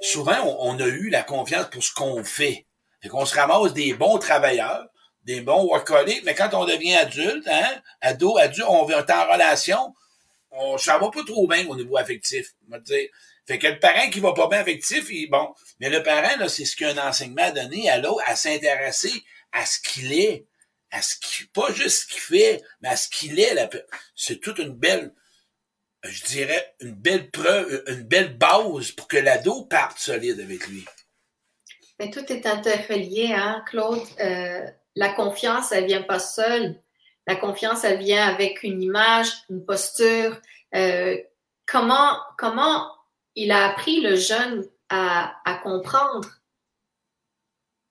Souvent, 0.00 0.56
on, 0.60 0.78
a 0.78 0.86
eu 0.86 1.10
la 1.10 1.22
confiance 1.22 1.66
pour 1.70 1.82
ce 1.82 1.92
qu'on 1.92 2.24
fait. 2.24 2.66
Fait 3.02 3.08
qu'on 3.08 3.26
se 3.26 3.34
ramasse 3.34 3.72
des 3.72 3.94
bons 3.94 4.18
travailleurs, 4.18 4.86
des 5.24 5.40
bons 5.40 5.64
workaholics, 5.64 6.24
mais 6.24 6.34
quand 6.34 6.54
on 6.54 6.64
devient 6.64 6.96
adulte, 6.96 7.46
hein, 7.48 7.82
ado, 8.00 8.36
adulte, 8.38 8.66
on 8.68 8.84
vient 8.84 9.04
en 9.06 9.32
relation, 9.32 9.94
on, 10.50 10.78
ça 10.78 10.98
va 10.98 11.10
pas 11.10 11.24
trop 11.24 11.46
bien 11.46 11.66
au 11.68 11.76
niveau 11.76 11.96
affectif. 11.96 12.54
Dire. 12.66 13.08
Fait 13.46 13.58
que 13.58 13.66
le 13.66 13.78
parent 13.78 14.08
qui 14.10 14.20
va 14.20 14.32
pas 14.32 14.48
bien 14.48 14.60
affectif, 14.60 15.06
il, 15.10 15.28
bon. 15.28 15.54
Mais 15.80 15.90
le 15.90 16.02
parent, 16.02 16.36
là, 16.38 16.48
c'est 16.48 16.64
ce 16.64 16.76
qu'un 16.76 16.96
enseignement 16.98 17.42
a 17.42 17.50
donné 17.50 17.90
à 17.90 17.98
l'autre, 17.98 18.22
à 18.26 18.36
s'intéresser 18.36 19.24
à 19.52 19.66
ce 19.66 19.80
qu'il 19.80 20.12
est, 20.12 20.46
à 20.90 21.02
ce 21.02 21.16
qui, 21.16 21.46
pas 21.46 21.72
juste 21.72 22.02
ce 22.02 22.06
qu'il 22.06 22.20
fait, 22.20 22.62
mais 22.80 22.88
à 22.88 22.96
ce 22.96 23.08
qu'il 23.08 23.38
est. 23.40 23.56
C'est 24.14 24.40
toute 24.40 24.58
une 24.58 24.74
belle, 24.74 25.12
je 26.02 26.24
dirais, 26.24 26.74
une 26.80 26.94
belle 26.94 27.30
preuve, 27.30 27.82
une 27.86 28.02
belle 28.02 28.36
base 28.36 28.92
pour 28.92 29.08
que 29.08 29.16
l'ado 29.16 29.64
parte 29.64 29.98
solide 29.98 30.40
avec 30.40 30.66
lui. 30.66 30.84
Mais 31.98 32.10
tout 32.10 32.32
est 32.32 32.46
interrelié, 32.46 33.34
hein, 33.34 33.62
Claude. 33.66 34.00
Euh, 34.20 34.66
la 34.96 35.12
confiance, 35.12 35.70
elle 35.72 35.84
vient 35.84 36.02
pas 36.02 36.18
seule. 36.18 36.80
La 37.26 37.36
confiance, 37.36 37.84
elle 37.84 37.98
vient 37.98 38.26
avec 38.26 38.62
une 38.62 38.82
image, 38.82 39.28
une 39.50 39.64
posture. 39.64 40.40
Euh, 40.74 41.18
comment, 41.66 42.18
comment 42.38 42.90
il 43.34 43.52
a 43.52 43.68
appris 43.68 44.00
le 44.00 44.16
jeune 44.16 44.66
à, 44.88 45.60
comprendre 45.62 46.28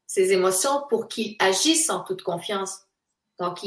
ses 0.08 0.34
émotions 0.34 0.86
pour 0.90 1.08
qu'il 1.08 1.36
agisse 1.40 1.90
en 1.92 2.04
toute 2.04 2.24
confiance? 2.24 2.80
Donc, 3.38 3.60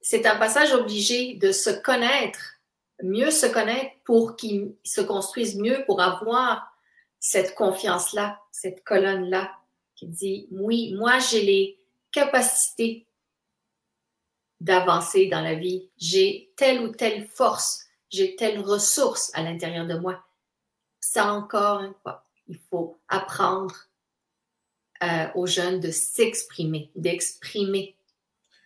c'est 0.00 0.26
un 0.26 0.36
passage 0.36 0.72
obligé 0.72 1.34
de 1.34 1.52
se 1.52 1.70
connaître, 1.70 2.53
mieux 3.02 3.30
se 3.30 3.46
connaître 3.46 3.92
pour 4.04 4.36
qu'il 4.36 4.74
se 4.84 5.00
construise 5.00 5.56
mieux, 5.56 5.84
pour 5.86 6.00
avoir 6.00 6.74
cette 7.18 7.54
confiance-là, 7.54 8.40
cette 8.52 8.84
colonne-là 8.84 9.50
qui 9.94 10.06
dit, 10.06 10.48
oui, 10.50 10.94
moi 10.94 11.18
j'ai 11.18 11.42
les 11.42 11.78
capacités 12.12 13.06
d'avancer 14.60 15.26
dans 15.26 15.40
la 15.40 15.54
vie, 15.54 15.90
j'ai 15.96 16.52
telle 16.56 16.80
ou 16.80 16.88
telle 16.88 17.26
force, 17.28 17.84
j'ai 18.10 18.36
telle 18.36 18.60
ressource 18.60 19.30
à 19.34 19.42
l'intérieur 19.42 19.86
de 19.86 19.98
moi. 19.98 20.24
Ça 21.00 21.32
encore 21.32 21.80
une 21.80 21.94
fois, 22.02 22.24
il 22.46 22.58
faut 22.70 22.98
apprendre 23.08 23.74
euh, 25.02 25.26
aux 25.34 25.46
jeunes 25.46 25.80
de 25.80 25.90
s'exprimer, 25.90 26.90
d'exprimer 26.94 27.96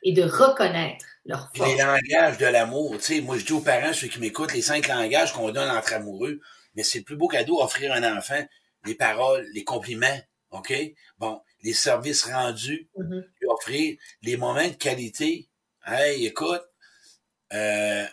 et 0.02 0.12
de 0.12 0.22
reconnaître 0.22 1.04
leur 1.24 1.50
force. 1.54 1.70
Les 1.70 1.76
langages 1.76 2.38
de 2.38 2.46
l'amour, 2.46 2.96
tu 2.98 3.02
sais, 3.02 3.20
moi 3.20 3.38
je 3.38 3.44
dis 3.44 3.52
aux 3.52 3.61
parents, 3.61 3.92
ceux 3.92 4.08
qui 4.08 4.20
m'écoutent, 4.20 4.54
les 4.54 4.62
cinq 4.62 4.88
langages 4.88 5.32
qu'on 5.32 5.50
donne 5.50 5.70
entre 5.70 5.94
amoureux, 5.94 6.40
mais 6.74 6.82
c'est 6.82 6.98
le 6.98 7.04
plus 7.04 7.16
beau 7.16 7.28
cadeau 7.28 7.61
offrir 7.61 7.92
un 7.92 8.16
enfant. 8.16 8.42
Les 8.87 8.94
paroles, 8.94 9.46
les 9.52 9.64
compliments, 9.64 10.20
OK? 10.50 10.72
Bon, 11.18 11.42
les 11.62 11.72
services 11.72 12.24
rendus, 12.24 12.88
mm-hmm. 12.96 13.24
offrir 13.48 13.96
les 14.22 14.37
moments 14.37 14.68
de 14.68 14.74
qualité. 14.74 15.48
Hey, 15.84 16.26
écoute, 16.26 16.62
euh, 17.52 18.06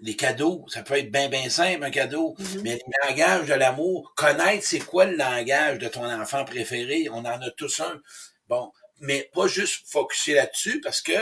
les 0.00 0.16
cadeaux, 0.16 0.64
ça 0.68 0.82
peut 0.82 0.98
être 0.98 1.10
bien, 1.10 1.28
bien 1.28 1.48
simple, 1.48 1.84
un 1.84 1.90
cadeau, 1.90 2.34
mm-hmm. 2.38 2.60
mais 2.62 2.74
le 2.74 3.08
langage 3.08 3.48
de 3.48 3.54
l'amour, 3.54 4.12
connaître 4.16 4.64
c'est 4.64 4.80
quoi 4.80 5.06
le 5.06 5.16
langage 5.16 5.78
de 5.78 5.88
ton 5.88 6.04
enfant 6.04 6.44
préféré, 6.44 7.08
on 7.10 7.18
en 7.18 7.40
a 7.40 7.50
tous 7.56 7.80
un. 7.80 8.00
Bon, 8.48 8.70
mais 9.00 9.30
pas 9.34 9.46
juste 9.46 9.86
focuser 9.88 10.34
là-dessus 10.34 10.80
parce 10.80 11.00
que 11.00 11.12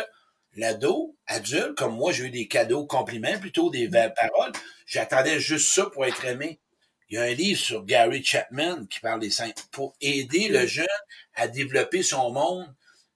l'ado, 0.57 1.17
adulte, 1.27 1.75
comme 1.77 1.95
moi, 1.95 2.13
j'ai 2.13 2.25
eu 2.25 2.31
des 2.31 2.49
cadeaux 2.49 2.87
compliments, 2.87 3.39
plutôt 3.39 3.71
des 3.71 3.89
belles 3.89 4.15
paroles. 4.15 4.53
J'attendais 4.87 5.41
juste 5.41 5.73
ça 5.73 5.87
pour 5.87 6.05
être 6.05 6.25
aimé. 6.25 6.61
Il 7.09 7.17
y 7.17 7.19
a 7.19 7.23
un 7.23 7.35
livre 7.35 7.61
sur 7.61 7.85
Gary 7.85 8.25
Chapman 8.25 8.87
qui 8.87 9.01
parle 9.01 9.21
des 9.21 9.31
cinq 9.31 9.55
pour 9.71 9.95
aider 10.01 10.49
le 10.49 10.67
jeune 10.67 10.87
à 11.35 11.49
développer 11.49 12.03
son 12.03 12.31
monde 12.31 12.75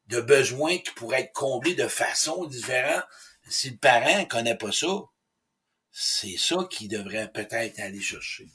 de 0.08 0.20
besoins 0.20 0.78
qui 0.78 0.90
pourraient 0.92 1.22
être 1.22 1.32
comblés 1.32 1.74
de 1.74 1.88
façon 1.88 2.44
différente. 2.46 3.04
Si 3.48 3.70
le 3.70 3.76
parent 3.76 4.24
connaît 4.26 4.56
pas 4.56 4.72
ça, 4.72 5.04
c'est 5.90 6.36
ça 6.36 6.66
qu'il 6.70 6.88
devrait 6.88 7.30
peut-être 7.32 7.80
aller 7.80 8.00
chercher. 8.00 8.46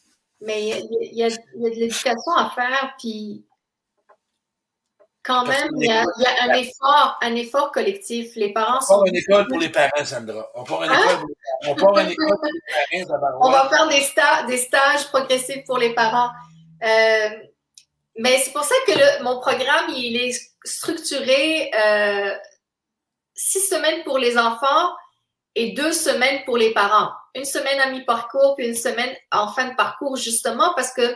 Mais 0.42 0.70
il 0.70 1.14
y 1.14 1.24
a, 1.24 1.30
de 1.30 1.70
l'éducation 1.70 2.34
à 2.38 2.52
faire, 2.54 2.96
puis 3.00 3.46
quand 5.24 5.46
même, 5.46 5.70
il 5.80 5.88
y, 5.88 5.92
a, 5.92 6.04
un 6.44 6.54
effort, 6.54 7.18
un 7.22 7.36
effort 7.36 7.72
collectif. 7.72 8.36
Les 8.36 8.52
parents 8.52 8.80
on 8.82 8.82
sont. 8.82 9.06
une 9.06 9.16
école 9.16 9.48
pour 9.48 9.60
les 9.60 9.70
parents, 9.70 10.04
Sandra. 10.04 10.50
On 10.54 10.64
part 10.64 10.84
une 10.84 10.92
hein? 10.92 11.00
école, 11.02 11.26
on 11.68 11.76
part 11.76 12.00
une 12.00 12.12
école 12.12 12.38
pour 12.38 12.50
les 12.92 13.06
parents. 13.06 13.38
On 13.42 13.52
va 13.52 13.70
faire 13.70 13.88
des, 13.88 14.02
stages, 14.02 14.46
des 14.48 14.58
stages 14.58 15.08
progressifs 15.08 15.64
pour 15.66 15.78
les 15.78 15.94
parents. 15.94 16.30
Euh, 16.84 17.30
mais 18.18 18.38
c'est 18.40 18.52
pour 18.52 18.64
ça 18.64 18.76
que 18.86 19.24
mon 19.24 19.40
programme, 19.40 19.90
il 19.90 20.18
est 20.18 20.38
structuré 20.66 21.72
euh, 21.74 22.36
six 23.34 23.62
semaines 23.62 24.04
pour 24.04 24.18
les 24.18 24.38
enfants 24.38 24.92
et 25.56 25.72
deux 25.72 25.94
semaines 25.94 26.44
pour 26.46 26.58
les 26.58 26.74
parents. 26.74 27.12
Une 27.36 27.46
semaine 27.46 27.80
à 27.80 27.90
mi-parcours, 27.90 28.56
puis 28.58 28.68
une 28.68 28.76
semaine 28.76 29.16
en 29.32 29.48
fin 29.48 29.70
de 29.70 29.76
parcours, 29.76 30.18
justement 30.18 30.74
parce 30.76 30.94
que 30.94 31.16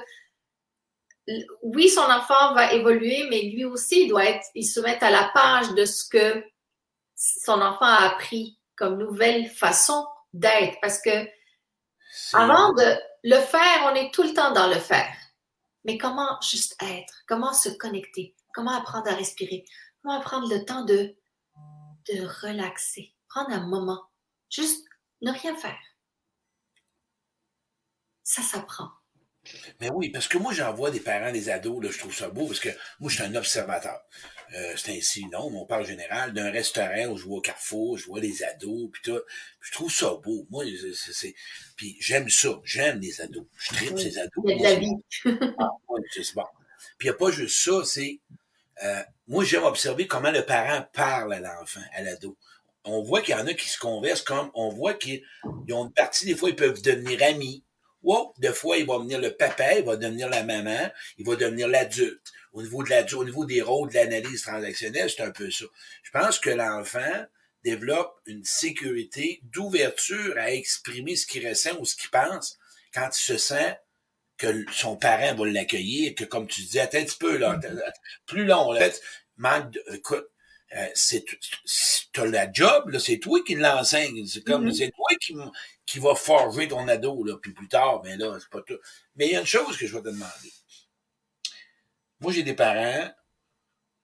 oui, 1.62 1.90
son 1.90 2.02
enfant 2.02 2.54
va 2.54 2.74
évoluer, 2.74 3.28
mais 3.30 3.42
lui 3.44 3.66
aussi, 3.66 4.04
il 4.04 4.10
doit 4.10 4.26
être, 4.26 4.46
il 4.56 4.66
se 4.66 4.80
met 4.80 5.04
à 5.04 5.10
la 5.10 5.30
page 5.34 5.74
de 5.74 5.86
ce 5.86 6.08
que 6.08 6.44
son 7.16 7.62
enfant 7.62 7.86
a 7.86 8.06
appris 8.06 8.60
comme 8.76 8.98
nouvelle 8.98 9.50
façon 9.50 10.08
d'être. 10.34 10.78
Parce 10.82 11.02
que 11.02 11.28
avant 12.34 12.74
de 12.74 12.98
le 13.24 13.38
faire, 13.40 13.92
on 13.92 13.96
est 13.96 14.14
tout 14.14 14.24
le 14.24 14.34
temps 14.34 14.52
dans 14.52 14.68
le 14.68 14.80
faire. 14.80 15.14
Mais 15.84 15.98
comment 15.98 16.40
juste 16.42 16.76
être? 16.82 17.24
Comment 17.28 17.54
se 17.54 17.70
connecter? 17.70 18.36
Comment 18.54 18.72
apprendre 18.72 19.10
à 19.10 19.16
respirer? 19.16 19.66
Comment 20.02 20.20
prendre 20.22 20.50
le 20.50 20.64
temps 20.66 20.84
de, 20.84 21.16
de 22.10 22.46
relaxer? 22.46 23.14
Prendre 23.28 23.52
un 23.52 23.66
moment. 23.68 24.04
Juste 24.50 24.86
ne 25.22 25.32
rien 25.32 25.56
faire. 25.56 25.80
Ça 28.24 28.42
s'apprend. 28.42 28.90
Mais 29.80 29.90
oui, 29.92 30.10
parce 30.10 30.28
que 30.28 30.38
moi, 30.38 30.54
j'en 30.54 30.74
vois 30.74 30.92
des 30.92 31.00
parents, 31.00 31.32
des 31.32 31.50
ados, 31.50 31.84
là, 31.84 31.90
je 31.92 32.00
trouve 32.00 32.16
ça 32.16 32.30
beau, 32.30 32.48
parce 32.48 32.60
que 32.60 32.70
moi, 33.00 33.10
je 33.10 33.16
suis 33.16 33.24
un 33.24 33.36
observateur. 33.36 34.00
Euh, 34.56 34.74
c'est 34.78 34.98
ainsi, 34.98 35.26
non, 35.26 35.50
on 35.54 35.66
parle 35.66 35.86
général 35.86 36.34
d'un 36.34 36.50
restaurant 36.50 37.08
où 37.08 37.18
je 37.18 37.26
vois 37.26 37.38
au 37.38 37.42
Carrefour, 37.42 37.98
je 37.98 38.06
vois 38.06 38.22
les 38.22 38.44
ados, 38.44 38.90
puis 38.92 39.02
tout. 39.04 39.20
je 39.60 39.72
trouve 39.72 39.92
ça 39.92 40.14
beau. 40.24 40.48
Moi, 40.50 40.64
c'est, 40.94 41.36
puis 41.76 41.98
j'aime 42.00 42.30
ça, 42.30 42.60
j'aime 42.64 43.00
les 43.00 43.20
ados. 43.22 43.46
Je 43.58 43.74
tripe 43.76 44.00
ces 44.00 44.18
ados. 44.18 44.46
De 44.46 44.64
la 44.64 44.76
vie. 44.76 44.96
ah, 45.60 45.70
c'est 46.12 46.34
bon. 46.34 46.44
Puis 46.98 47.08
il 47.08 47.12
n'y 47.12 47.16
a 47.16 47.18
pas 47.18 47.32
juste 47.32 47.64
ça, 47.64 47.84
c'est, 47.84 48.22
euh, 48.84 49.04
moi, 49.28 49.44
j'aime 49.44 49.64
observer 49.64 50.08
comment 50.08 50.32
le 50.32 50.46
parent 50.46 50.86
parle 50.94 51.34
à 51.34 51.40
l'enfant, 51.40 51.82
à 51.94 52.02
l'ado. 52.02 52.38
On 52.86 53.02
voit 53.02 53.22
qu'il 53.22 53.36
y 53.36 53.38
en 53.38 53.46
a 53.46 53.54
qui 53.54 53.68
se 53.68 53.78
conversent 53.78 54.22
comme, 54.22 54.50
on 54.54 54.70
voit 54.70 54.94
qu'ils 54.94 55.24
ont 55.72 55.86
une 55.86 55.94
partie, 55.94 56.26
des 56.26 56.36
fois, 56.36 56.50
ils 56.50 56.56
peuvent 56.56 56.82
devenir 56.82 57.22
amis 57.24 57.64
wow, 58.08 58.34
des 58.38 58.54
fois, 58.54 58.78
il 58.78 58.86
va 58.86 58.96
devenir 58.96 59.20
le 59.20 59.36
papa, 59.36 59.74
il 59.74 59.84
va 59.84 59.98
devenir 59.98 60.30
la 60.30 60.44
maman, 60.44 60.90
il 61.18 61.26
va 61.26 61.36
devenir 61.36 61.68
l'adulte. 61.68 62.32
Au 62.54 62.64
niveau 62.64 62.82
de 62.82 62.90
l'adulte, 62.90 63.22
au 63.22 63.26
niveau 63.26 63.46
des 63.46 63.62
rôles 63.62 63.90
de 63.90 63.96
l'analyse 63.96 64.42
transactionnelle, 64.44 65.10
c'est 65.10 65.24
un 65.24 65.32
peu 65.32 65.52
ça. 65.52 65.66
Je 66.04 66.12
pense 66.12 66.40
que 66.40 66.50
l'enfant 66.50 67.26
développe 67.64 68.16
une 68.26 68.46
sécurité 68.46 69.42
d'ouverture 69.44 70.36
à 70.38 70.54
exprimer 70.54 71.18
ce 71.18 71.28
qu'il 71.28 71.48
ressent 71.48 71.78
ou 71.80 71.86
ce 71.86 71.96
qu'il 71.96 72.10
pense 72.10 72.58
quand 72.94 73.10
il 73.12 73.22
se 73.22 73.38
sent 73.38 73.78
que 74.38 74.64
son 74.72 74.96
parent 74.96 75.36
va 75.36 75.46
l'accueillir, 75.48 76.16
que 76.16 76.24
comme 76.24 76.48
tu 76.48 76.62
disais, 76.62 76.80
attends 76.80 77.00
un 77.00 77.04
petit 77.04 77.18
peu, 77.18 77.38
là, 77.38 77.60
plus 78.26 78.46
long, 78.46 78.72
là, 78.72 78.90
manque 79.36 79.72
de, 79.72 79.84
écoute, 79.94 80.30
euh, 80.76 80.88
c'est 80.96 81.24
t'as 82.12 82.26
la 82.26 82.52
job 82.52 82.90
là 82.90 83.00
c'est 83.00 83.20
toi 83.20 83.40
qui 83.46 83.56
l'enseigne 83.56 84.26
c'est 84.26 84.44
comme 84.44 84.68
mm-hmm. 84.68 84.74
c'est 84.74 84.92
toi 84.92 85.08
qui 85.22 85.36
qui 85.86 86.00
va 86.00 86.14
forger 86.14 86.68
ton 86.68 86.88
ado 86.90 87.24
là 87.24 87.38
puis 87.42 87.54
plus 87.54 87.70
tard 87.70 88.02
ben 88.02 88.20
là 88.20 88.38
c'est 88.40 88.50
pas 88.50 88.62
tout 88.62 88.78
mais 89.16 89.28
il 89.28 89.32
y 89.32 89.36
a 89.38 89.40
une 89.40 89.46
chose 89.46 89.78
que 89.78 89.88
je 89.88 89.96
vais 89.96 90.02
te 90.02 90.10
demander 90.10 90.54
moi 92.20 92.34
j'ai 92.34 92.44
des 92.44 92.54
parents 92.54 93.10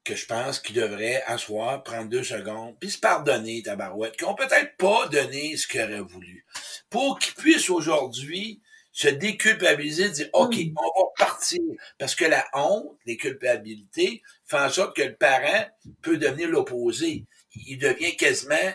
que 0.06 0.16
je 0.16 0.26
pense 0.26 0.60
qu'ils 0.60 0.76
devraient 0.76 1.24
asseoir 1.24 1.84
prendre 1.84 2.10
deux 2.10 2.24
secondes 2.24 2.78
puis 2.80 2.92
se 2.92 3.00
pardonner 3.00 3.62
ta 3.62 3.76
barouette 3.76 4.16
qui 4.16 4.24
ont 4.24 4.36
peut-être 4.36 4.78
pas 4.78 5.08
donné 5.10 5.58
ce 5.58 5.68
qu'ils 5.68 5.82
auraient 5.82 6.00
voulu 6.00 6.46
pour 6.90 7.20
qu'ils 7.20 7.34
puissent 7.34 7.70
aujourd'hui 7.70 8.62
se 8.94 9.08
déculpabiliser, 9.08 10.10
dire 10.10 10.30
OK, 10.34 10.56
mm. 10.56 10.76
on 10.78 11.02
va 11.02 11.10
partir. 11.18 11.60
Parce 11.98 12.16
que 12.16 12.26
la 12.26 12.46
honte, 12.54 12.96
les 13.06 13.18
culpabilités, 13.18 14.22
en 14.56 14.70
sorte 14.70 14.96
que 14.96 15.04
le 15.04 15.16
parent 15.16 15.66
peut 16.02 16.18
devenir 16.18 16.50
l'opposé. 16.50 17.26
Il 17.68 17.78
devient 17.78 18.16
quasiment 18.16 18.74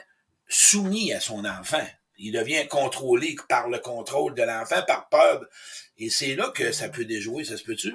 soumis 0.48 1.12
à 1.12 1.20
son 1.20 1.44
enfant. 1.44 1.86
Il 2.18 2.32
devient 2.32 2.66
contrôlé 2.68 3.36
par 3.48 3.68
le 3.68 3.78
contrôle 3.78 4.34
de 4.34 4.42
l'enfant, 4.42 4.82
par 4.86 5.08
peur. 5.08 5.44
Et 5.98 6.10
c'est 6.10 6.34
là 6.34 6.50
que 6.50 6.72
ça 6.72 6.88
peut 6.88 7.04
déjouer, 7.04 7.44
ça 7.44 7.56
se 7.56 7.64
peut-tu? 7.64 7.94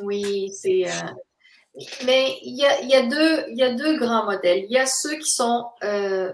Oui, 0.00 0.52
c'est. 0.52 0.86
Euh, 0.86 1.80
mais 2.04 2.38
il 2.42 2.56
y 2.56 2.64
a, 2.64 2.82
y, 2.82 2.94
a 2.94 3.02
deux, 3.02 3.52
y 3.52 3.62
a 3.62 3.74
deux 3.74 3.98
grands 3.98 4.24
modèles. 4.24 4.64
Il 4.68 4.72
y 4.72 4.78
a 4.78 4.86
ceux 4.86 5.16
qui 5.16 5.30
sont 5.30 5.70
euh, 5.82 6.32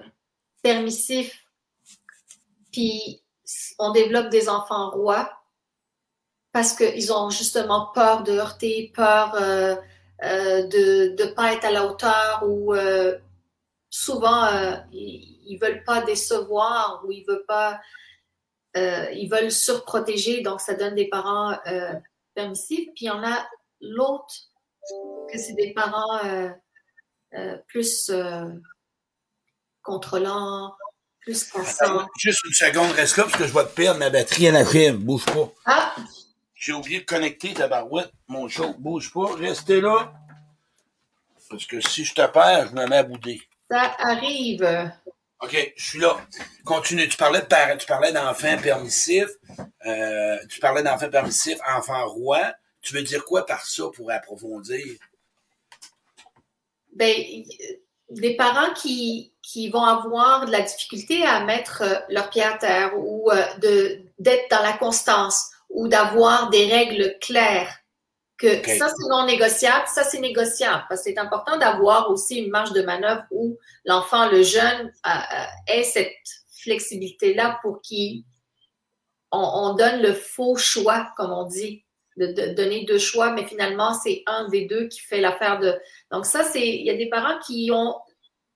permissifs, 0.63 1.47
puis 2.73 3.23
on 3.79 3.93
développe 3.93 4.29
des 4.29 4.49
enfants 4.49 4.91
rois 4.91 5.31
parce 6.53 6.73
qu'ils 6.73 7.13
ont 7.13 7.31
justement 7.31 7.91
peur 7.95 8.23
de 8.23 8.33
heurter, 8.33 8.93
peur 8.95 9.35
euh, 9.41 9.77
euh, 10.25 10.67
de 10.67 11.23
ne 11.23 11.31
pas 11.31 11.53
être 11.53 11.65
à 11.65 11.71
la 11.71 11.87
hauteur 11.87 12.43
ou 12.47 12.75
euh, 12.75 13.19
souvent 13.89 14.49
ils, 14.93 15.55
ne 15.55 15.59
veulent 15.59 15.85
pas 15.85 16.03
décevoir 16.03 17.03
ou 17.05 17.13
ils 17.13 17.25
veulent 17.27 17.47
pas 17.47 17.81
ils 18.75 19.29
veulent 19.29 19.51
surprotéger 19.51 20.43
donc 20.43 20.61
ça 20.61 20.75
donne 20.75 20.95
des 20.95 21.09
parents 21.09 21.57
permissifs 22.35 22.89
puis 22.95 23.07
il 23.07 23.09
y 23.09 23.11
en 23.11 23.25
a 23.25 23.49
l'autre 23.81 24.35
que 25.33 25.39
c'est 25.39 25.55
des 25.55 25.73
parents 25.73 26.21
plus 27.67 28.13
contrôlants 29.83 30.73
plus 31.21 31.45
conscients. 31.45 32.07
Juste 32.19 32.45
une 32.45 32.53
seconde, 32.53 32.93
reste 32.93 33.17
là 33.17 33.25
parce 33.25 33.37
que 33.37 33.47
je 33.47 33.53
vais 33.53 33.65
te 33.65 33.75
perdre 33.75 34.01
ma 34.01 34.11
batterie 34.11 34.49
à 34.49 34.53
la 34.53 34.65
crème. 34.65 34.97
Bouge 34.97 35.27
pas. 35.27 35.53
Ah! 35.67 35.95
J'ai 36.61 36.75
oublié 36.75 37.01
de 37.01 37.07
connecter 37.07 37.55
ta 37.55 37.69
barouette. 37.69 38.13
Mon 38.29 38.47
show, 38.47 38.75
bouge 38.79 39.11
pas. 39.15 39.35
Restez 39.35 39.81
là. 39.81 40.13
Parce 41.49 41.65
que 41.65 41.81
si 41.81 42.05
je 42.05 42.15
te 42.15 42.27
perds, 42.27 42.69
je 42.69 42.75
me 42.75 42.87
mets 42.87 42.99
à 42.99 43.03
bouder. 43.03 43.41
Ça 43.71 43.97
arrive. 43.99 44.93
OK, 45.41 45.73
je 45.75 45.83
suis 45.83 45.99
là. 45.99 46.21
Continue. 46.67 47.09
Tu 47.09 47.17
parlais 47.17 47.41
de 47.41 47.77
tu 47.79 47.87
parlais 47.87 48.13
d'enfants 48.13 48.59
permissifs. 48.63 49.31
Euh, 49.87 50.37
tu 50.51 50.61
parlais 50.61 50.83
d'enfants 50.83 51.09
permissifs, 51.09 51.59
enfants 51.67 52.07
rois. 52.07 52.53
Tu 52.83 52.93
veux 52.93 53.03
dire 53.03 53.25
quoi 53.25 53.47
par 53.47 53.65
ça 53.65 53.85
pour 53.97 54.11
approfondir? 54.11 54.85
Ben, 56.95 57.17
des 58.11 58.37
parents 58.37 58.75
qui, 58.75 59.33
qui 59.43 59.71
vont 59.71 59.85
avoir 59.85 60.45
de 60.45 60.53
la 60.53 60.61
difficulté 60.61 61.25
à 61.25 61.43
mettre 61.43 61.83
euh, 61.83 61.95
leur 62.11 62.29
pied 62.29 62.43
à 62.43 62.59
terre 62.59 62.93
ou 62.99 63.31
euh, 63.31 63.43
de 63.63 64.03
d'être 64.19 64.51
dans 64.51 64.63
la 64.63 64.75
constance 64.75 65.50
ou 65.71 65.89
d'avoir 65.89 66.51
des 66.51 66.67
règles 66.67 67.17
claires. 67.21 67.77
Que 68.37 68.49
ça, 68.67 68.89
c'est 68.89 69.09
non 69.11 69.27
négociable, 69.27 69.85
ça, 69.87 70.03
c'est 70.03 70.19
négociable. 70.19 70.87
Parce 70.89 71.03
que 71.03 71.11
c'est 71.11 71.19
important 71.19 71.59
d'avoir 71.59 72.11
aussi 72.11 72.39
une 72.39 72.51
marge 72.51 72.73
de 72.73 72.81
manœuvre 72.81 73.23
où 73.31 73.59
l'enfant, 73.85 74.31
le 74.31 74.43
jeune, 74.43 74.91
ait 75.67 75.83
cette 75.83 76.15
flexibilité-là 76.63 77.59
pour 77.61 77.83
qu'il 77.83 78.25
on, 79.31 79.75
donne 79.75 80.01
le 80.01 80.15
faux 80.15 80.57
choix, 80.57 81.13
comme 81.19 81.33
on 81.33 81.45
dit, 81.45 81.85
de, 82.17 82.55
donner 82.55 82.87
deux 82.87 82.99
choix, 82.99 83.33
mais 83.33 83.47
finalement, 83.47 83.93
c'est 83.95 84.23
un 84.27 84.49
des 84.49 84.65
deux 84.65 84.89
qui 84.89 85.01
fait 85.01 85.21
l'affaire 85.21 85.61
de. 85.61 85.79
Donc, 86.11 86.25
ça, 86.25 86.43
c'est. 86.43 86.67
Il 86.67 86.85
y 86.87 86.91
a 86.91 86.97
des 86.97 87.11
parents 87.11 87.39
qui 87.47 87.71
ont 87.73 87.95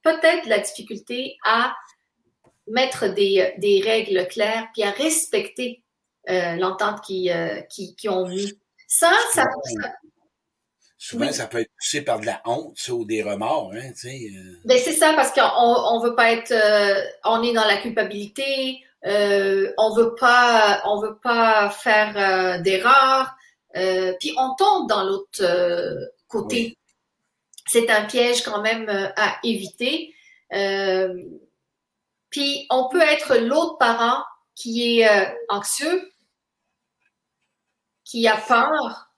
peut-être 0.02 0.46
la 0.46 0.60
difficulté 0.60 1.36
à 1.44 1.74
mettre 2.66 3.08
des, 3.08 3.54
des 3.58 3.82
règles 3.82 4.26
claires 4.28 4.66
puis 4.72 4.82
à 4.82 4.90
respecter 4.90 5.83
euh, 6.30 6.56
l'entente 6.56 7.02
qui, 7.02 7.30
euh, 7.30 7.60
qui, 7.68 7.94
qui, 7.96 8.08
ont 8.08 8.26
mis. 8.26 8.58
Ça, 8.88 9.12
ça, 9.34 9.44
Souvent, 10.96 11.30
ça 11.32 11.46
peut 11.46 11.60
être 11.60 11.70
poussé 11.78 12.00
par 12.00 12.18
de 12.18 12.24
la 12.24 12.40
honte 12.46 12.78
ou 12.88 13.04
des 13.04 13.22
remords. 13.22 13.72
Hein, 13.74 13.90
tu 13.92 14.08
sais, 14.08 14.30
euh. 14.34 14.56
ben, 14.64 14.78
c'est 14.82 14.94
ça, 14.94 15.12
parce 15.14 15.32
qu'on 15.32 15.42
on 15.42 16.00
veut 16.00 16.14
pas 16.14 16.32
être... 16.32 16.54
on 17.24 17.42
est 17.42 17.52
dans 17.52 17.66
la 17.66 17.76
culpabilité, 17.76 18.82
on 19.04 19.94
veut 19.94 20.14
pas 20.18 20.80
on 20.86 20.98
veut 21.02 21.18
pas 21.22 21.68
faire 21.68 22.62
d'erreurs, 22.62 23.34
puis 23.74 24.34
on 24.38 24.54
tombe 24.54 24.88
dans 24.88 25.04
l'autre 25.04 25.44
côté. 26.26 26.78
C'est 27.66 27.90
un 27.90 28.06
piège 28.06 28.42
quand 28.42 28.62
même 28.62 28.88
à 28.88 29.36
éviter. 29.42 30.14
puis 32.30 32.66
on 32.70 32.88
peut 32.88 33.02
être 33.02 33.36
l'autre 33.36 33.76
parent 33.76 34.24
qui 34.54 35.02
est 35.02 35.36
anxieux, 35.50 36.13
qui 38.04 38.28
a 38.28 38.36
peur, 38.36 39.10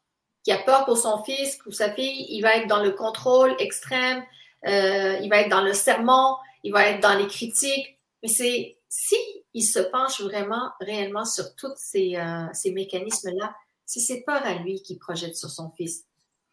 qui 0.43 0.53
a 0.53 0.59
peur 0.59 0.85
pour 0.85 0.97
son 0.97 1.23
fils 1.25 1.59
ou 1.67 1.73
sa 1.73 1.93
fille, 1.93 2.27
il 2.31 2.41
va 2.41 2.57
être 2.57 2.69
dans 2.69 2.83
le 2.83 2.93
contrôle 2.93 3.55
extrême, 3.59 4.25
euh, 4.67 5.19
il 5.21 5.29
va 5.29 5.41
être 5.41 5.51
dans 5.51 5.63
le 5.63 5.75
serment, 5.75 6.39
il 6.63 6.73
va 6.73 6.87
être 6.89 7.01
dans 7.01 7.19
les 7.19 7.27
critiques. 7.27 7.99
Mais 8.23 8.29
c'est 8.29 8.79
si 8.89 9.17
il 9.53 9.63
se 9.63 9.81
penche 9.81 10.21
vraiment, 10.21 10.71
réellement 10.81 11.25
sur 11.25 11.55
tous 11.57 11.75
ces, 11.77 12.17
euh, 12.17 12.47
ces 12.53 12.73
mécanismes-là, 12.73 13.55
c'est 13.85 14.01
ses 14.01 14.23
peurs 14.23 14.45
à 14.45 14.55
lui 14.55 14.83
qui 14.83 14.97
projette 14.97 15.37
sur 15.37 15.51
son 15.51 15.71
fils. 15.71 16.05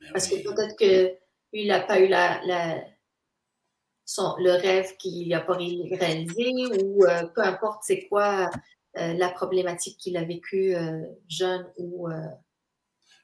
Ben 0.02 0.12
Parce 0.14 0.28
que 0.28 0.36
peut-être 0.36 0.76
qu'il 0.76 1.68
n'a 1.68 1.80
pas 1.80 2.00
eu 2.00 2.08
la, 2.08 2.84
son, 4.06 4.36
le 4.40 4.52
rêve 4.52 4.96
qu'il 4.98 5.30
n'a 5.30 5.42
pas 5.42 5.56
réalisé 5.56 6.54
ou 6.84 7.06
euh, 7.06 7.26
peu 7.28 7.42
importe 7.42 7.84
c'est 7.84 8.08
quoi 8.08 8.50
euh, 8.98 9.14
la 9.14 9.30
problématique 9.30 9.98
qu'il 9.98 10.18
a 10.18 10.24
vécue 10.24 10.76
euh, 10.76 11.02
jeune 11.28 11.68
ou 11.78 12.08
euh, 12.10 12.28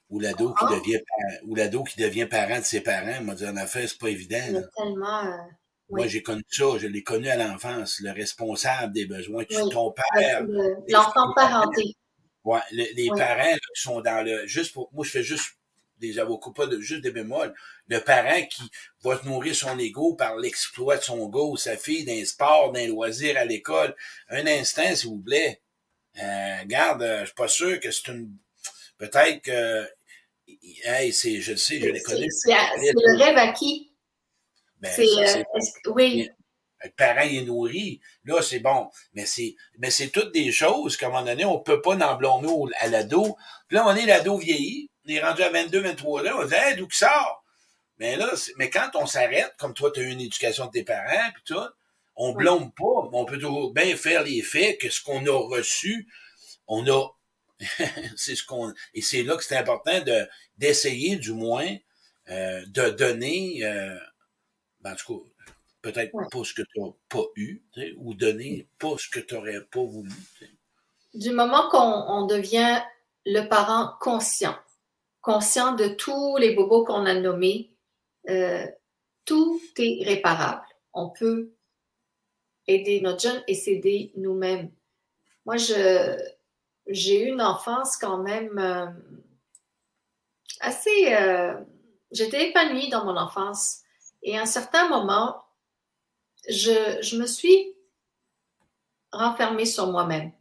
ou 0.10 0.20
l'ado 0.20 0.54
qui 0.54 0.66
devient 0.66 1.00
ou 1.46 1.54
l'ado 1.54 1.84
qui 1.84 2.00
devient 2.00 2.26
parent 2.26 2.58
de 2.58 2.64
ses 2.64 2.82
parents, 2.82 3.22
m'a 3.22 3.36
dit 3.36 3.46
en 3.46 3.56
affaire, 3.56 3.88
c'est 3.88 4.00
pas 4.00 4.10
évident. 4.10 4.64
Tellement, 4.76 5.24
Moi, 5.90 6.08
j'ai 6.08 6.24
connu 6.24 6.44
ça, 6.50 6.78
je 6.80 6.88
l'ai 6.88 7.04
connu 7.04 7.30
à 7.30 7.36
l'enfance, 7.36 8.00
le 8.02 8.12
responsable 8.12 8.94
des 8.94 9.06
besoins, 9.06 9.44
tu 9.46 9.56
ton 9.70 9.94
père. 9.94 10.44
L'enfant 10.88 11.34
parenté. 11.36 11.96
Ouais, 12.44 12.62
les 12.72 13.10
parents 13.16 13.54
qui 13.54 13.82
sont 13.82 14.02
dans 14.02 14.26
le. 14.26 14.48
Juste 14.48 14.74
pour. 14.74 14.90
Moi, 14.94 15.06
je 15.06 15.12
fais 15.12 15.24
juste 15.24 15.59
des 16.00 16.20
avocats, 16.20 16.52
pas 16.56 16.68
de, 16.68 16.80
juste 16.80 17.02
des 17.02 17.12
bémols. 17.12 17.54
Le 17.88 18.00
parent 18.00 18.44
qui 18.50 18.64
va 19.04 19.20
nourrir 19.26 19.56
son 19.56 19.78
ego 19.80 20.16
par 20.16 20.38
l'exploit 20.38 20.98
de 20.98 21.04
son 21.04 21.28
go, 21.28 21.58
sa 21.58 21.78
fille, 21.78 22.06
d'un 22.06 22.24
sport, 22.26 22.72
d'un 22.72 22.88
loisir 22.88 23.38
à 23.38 23.46
l'école. 23.46 23.96
Un 24.30 24.48
instant, 24.48 24.96
s'il 24.96 25.10
vous 25.10 25.22
plaît. 25.22 25.62
Euh, 26.22 26.66
garde, 26.66 27.02
euh, 27.02 27.20
je 27.22 27.26
suis 27.26 27.36
pas 27.36 27.48
sûr 27.48 27.80
que 27.80 27.92
c'est 27.92 28.12
une. 28.12 28.36
Peut-être 28.98 29.42
que. 29.42 29.88
Hey, 30.84 31.14
c'est, 31.14 31.40
je 31.42 31.52
le 31.52 31.58
sais, 31.58 31.80
je 31.80 31.88
l'ai 31.88 32.02
connu. 32.02 32.28
C'est 32.32 32.52
le 32.52 33.24
rêve 33.24 33.38
à 33.38 33.54
qui? 33.54 33.94
Ben, 34.80 34.92
c'est, 34.92 35.04
euh, 35.04 35.44
oui. 35.94 36.30
Le 36.84 36.90
parent 36.92 37.22
est 37.22 37.42
nourri. 37.42 38.00
Là, 38.24 38.42
c'est 38.42 38.60
bon. 38.60 38.90
Mais 39.14 39.26
c'est, 39.26 39.56
mais 39.78 39.92
c'est 39.92 40.08
toutes 40.08 40.34
des 40.34 40.52
choses 40.52 40.96
qu'à 40.98 41.08
un 41.08 41.10
moment 41.10 41.26
donné, 41.26 41.46
on 41.46 41.60
peut 41.60 41.82
pas 41.82 41.96
en 41.96 42.16
blâmer 42.16 42.74
à 42.80 42.88
l'ado. 42.88 43.38
Puis 43.68 43.76
là, 43.76 43.86
on 43.86 43.96
est 43.96 44.06
l'ado 44.06 44.38
vieilli 44.38 44.89
on 45.10 45.14
est 45.14 45.22
rendu 45.22 45.42
à 45.42 45.50
22, 45.50 45.82
23 45.82 46.24
ans, 46.24 46.40
on 46.40 46.46
dit, 46.46 46.54
hey, 46.54 46.76
d'où 46.76 46.88
qui 46.88 46.98
sort? 46.98 47.44
Mais 47.98 48.16
là, 48.16 48.32
mais 48.58 48.70
quand 48.70 48.92
on 48.96 49.06
s'arrête, 49.06 49.54
comme 49.58 49.74
toi, 49.74 49.92
tu 49.92 50.00
as 50.00 50.04
eu 50.04 50.12
une 50.12 50.22
éducation 50.22 50.68
de 50.68 50.72
tes 50.72 50.84
parents, 50.84 51.32
puis 51.34 51.44
tout, 51.46 51.70
on 52.16 52.34
blâme 52.34 52.72
pas, 52.72 53.10
on 53.12 53.26
peut 53.26 53.38
toujours 53.38 53.74
bien 53.74 53.96
faire 53.96 54.24
les 54.24 54.42
faits 54.42 54.80
que 54.80 54.90
ce 54.90 55.02
qu'on 55.02 55.26
a 55.26 55.48
reçu, 55.48 56.08
on 56.68 56.88
a, 56.88 57.08
c'est 58.16 58.36
ce 58.36 58.44
qu'on, 58.46 58.74
et 58.94 59.02
c'est 59.02 59.24
là 59.24 59.36
que 59.36 59.44
c'est 59.44 59.58
important 59.58 60.00
de, 60.02 60.28
d'essayer, 60.58 61.18
du 61.18 61.34
moins, 61.34 61.76
euh, 62.30 62.64
de 62.68 62.90
donner, 62.90 63.60
euh, 63.64 63.98
ben, 64.82 64.94
en 64.94 64.96
tout 64.96 65.18
cas, 65.18 65.52
peut-être 65.82 66.12
pas 66.12 66.44
ce 66.44 66.54
que 66.54 66.62
tu 66.62 66.80
n'as 66.80 66.92
pas 67.10 67.24
eu, 67.36 67.64
ou 67.98 68.14
donner 68.14 68.68
pas 68.78 68.96
ce 68.98 69.10
que 69.10 69.20
tu 69.20 69.34
n'aurais 69.34 69.62
pas 69.72 69.84
voulu. 69.84 70.12
du 71.14 71.32
moment 71.32 71.70
qu'on 71.70 72.28
devient 72.28 72.82
le 73.26 73.48
parent 73.48 73.96
conscient, 74.00 74.58
conscient 75.22 75.74
de 75.76 75.88
tous 75.88 76.38
les 76.38 76.56
bobos 76.56 76.86
qu'on 76.86 77.06
a 77.06 77.14
nommés, 77.14 77.76
euh, 78.30 78.66
tout 79.26 79.62
est 79.78 80.04
réparable. 80.04 80.66
On 80.94 81.10
peut 81.10 81.54
aider 82.68 83.02
notre 83.02 83.22
jeune 83.22 83.44
et 83.48 83.54
s'aider 83.54 84.12
nous-mêmes. 84.16 84.72
Moi, 85.46 85.56
j'ai 85.58 87.24
eu 87.24 87.32
une 87.32 87.42
enfance 87.42 87.98
quand 87.98 88.20
même 88.20 88.58
euh, 88.58 88.88
assez... 90.60 91.14
Euh, 91.14 91.60
j'étais 92.12 92.50
épanouie 92.50 92.90
dans 92.90 93.06
mon 93.06 93.18
enfance. 93.18 93.82
Et 94.22 94.38
à 94.38 94.42
un 94.42 94.46
certain 94.46 94.90
moment, 94.90 95.44
je, 96.48 97.16
me 97.18 97.26
suis 97.26 97.76
renfermée 99.12 99.66
sur 99.66 99.88
moi-même. 99.88 100.32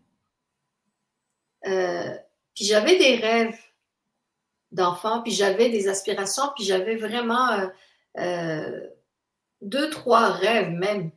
Puis 1.63 2.65
j'avais 2.65 2.99
des 2.99 3.17
rêves 3.17 3.59
d'enfant, 4.73 5.23
puis 5.23 5.33
j'avais 5.33 5.71
des 5.71 5.89
aspirations, 5.89 6.45
puis 6.57 6.65
j'avais 6.65 6.97
vraiment 6.97 7.51
euh, 7.51 7.67
euh, 8.19 8.81
deux, 9.61 9.91
trois 9.91 10.31
rêves 10.31 10.71
même 10.71 11.11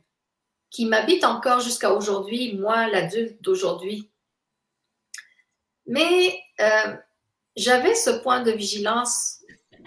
qui 0.70 0.86
m'habitent 0.86 1.24
encore 1.24 1.60
jusqu'à 1.60 1.92
aujourd'hui, 1.92 2.56
moi, 2.56 2.88
l'adulte 2.88 3.42
d'aujourd'hui. 3.42 4.10
Mais 5.86 6.38
j'avais 7.56 7.94
ce 7.94 8.10
point 8.10 8.42
de 8.42 8.52
vigilance 8.52 9.42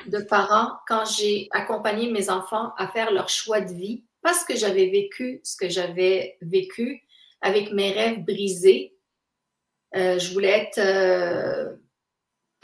de 0.07 0.19
parents 0.19 0.73
quand 0.87 1.05
j'ai 1.05 1.47
accompagné 1.51 2.11
mes 2.11 2.29
enfants 2.29 2.73
à 2.77 2.87
faire 2.89 3.11
leur 3.11 3.29
choix 3.29 3.61
de 3.61 3.73
vie 3.73 4.03
parce 4.21 4.43
que 4.43 4.55
j'avais 4.55 4.87
vécu 4.87 5.39
ce 5.43 5.55
que 5.55 5.69
j'avais 5.69 6.37
vécu 6.41 7.03
avec 7.41 7.71
mes 7.71 7.91
rêves 7.91 8.23
brisés. 8.25 8.97
Euh, 9.95 10.17
je 10.17 10.33
voulais 10.33 10.49
être, 10.49 10.79
euh, 10.79 11.75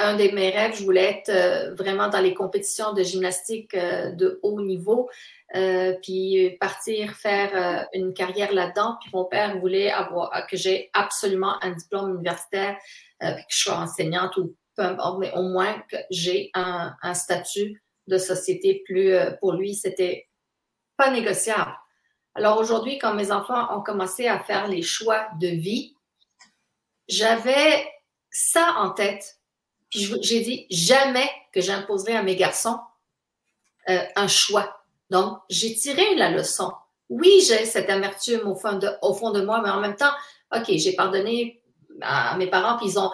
un 0.01 0.15
de 0.15 0.33
mes 0.33 0.49
rêves, 0.49 0.75
je 0.75 0.83
voulais 0.83 1.19
être 1.19 1.29
euh, 1.29 1.73
vraiment 1.75 2.09
dans 2.09 2.19
les 2.19 2.33
compétitions 2.33 2.93
de 2.93 3.03
gymnastique 3.03 3.75
de 3.75 4.39
haut 4.43 4.61
niveau, 4.61 5.09
puis 6.01 6.57
partir 6.59 7.13
faire 7.13 7.87
une 7.93 8.13
carrière 8.13 8.53
là-dedans. 8.53 8.97
Puis 9.01 9.09
mon 9.13 9.25
père 9.25 9.57
voulait 9.59 9.91
avoir 9.91 10.47
que 10.47 10.55
j'ai 10.55 10.89
absolument 10.93 11.61
un 11.61 11.71
diplôme 11.71 12.15
universitaire, 12.15 12.77
que 13.19 13.27
je 13.49 13.57
sois 13.57 13.75
enseignante 13.75 14.37
ou 14.37 14.55
mais 15.19 15.31
au 15.33 15.43
moins 15.43 15.79
que 15.89 15.97
j'ai 16.09 16.49
un, 16.53 16.95
statut 17.13 17.83
de 18.07 18.17
société 18.17 18.83
plus, 18.85 19.13
euh, 19.13 19.31
pour 19.39 19.53
lui, 19.53 19.75
c'était 19.75 20.27
pas 20.97 21.11
négociable. 21.11 21.73
Alors 22.35 22.57
aujourd'hui, 22.59 22.97
quand 22.97 23.13
mes 23.13 23.31
enfants 23.31 23.77
ont 23.77 23.81
commencé 23.81 24.27
à 24.27 24.39
faire 24.39 24.67
les 24.67 24.81
choix 24.81 25.27
de 25.39 25.47
vie, 25.47 25.95
j'avais 27.07 27.85
ça 28.29 28.75
en 28.77 28.91
tête. 28.91 29.40
Puis 29.91 30.09
j'ai 30.21 30.41
dit 30.41 30.65
jamais 30.71 31.29
que 31.51 31.61
j'imposerai 31.61 32.15
à 32.15 32.23
mes 32.23 32.35
garçons 32.35 32.79
euh, 33.89 34.03
un 34.15 34.27
choix. 34.27 34.83
Donc, 35.09 35.39
j'ai 35.49 35.75
tiré 35.75 36.15
la 36.15 36.31
leçon. 36.31 36.71
Oui, 37.09 37.43
j'ai 37.45 37.65
cette 37.65 37.89
amertume 37.89 38.47
au 38.47 38.55
fond, 38.55 38.77
de, 38.77 38.89
au 39.01 39.13
fond 39.13 39.31
de 39.31 39.41
moi, 39.41 39.61
mais 39.61 39.69
en 39.69 39.81
même 39.81 39.97
temps, 39.97 40.13
OK, 40.55 40.65
j'ai 40.69 40.93
pardonné 40.93 41.61
à 42.01 42.37
mes 42.37 42.47
parents, 42.47 42.77
puis 42.77 42.87
ils 42.87 42.99
ont, 42.99 43.11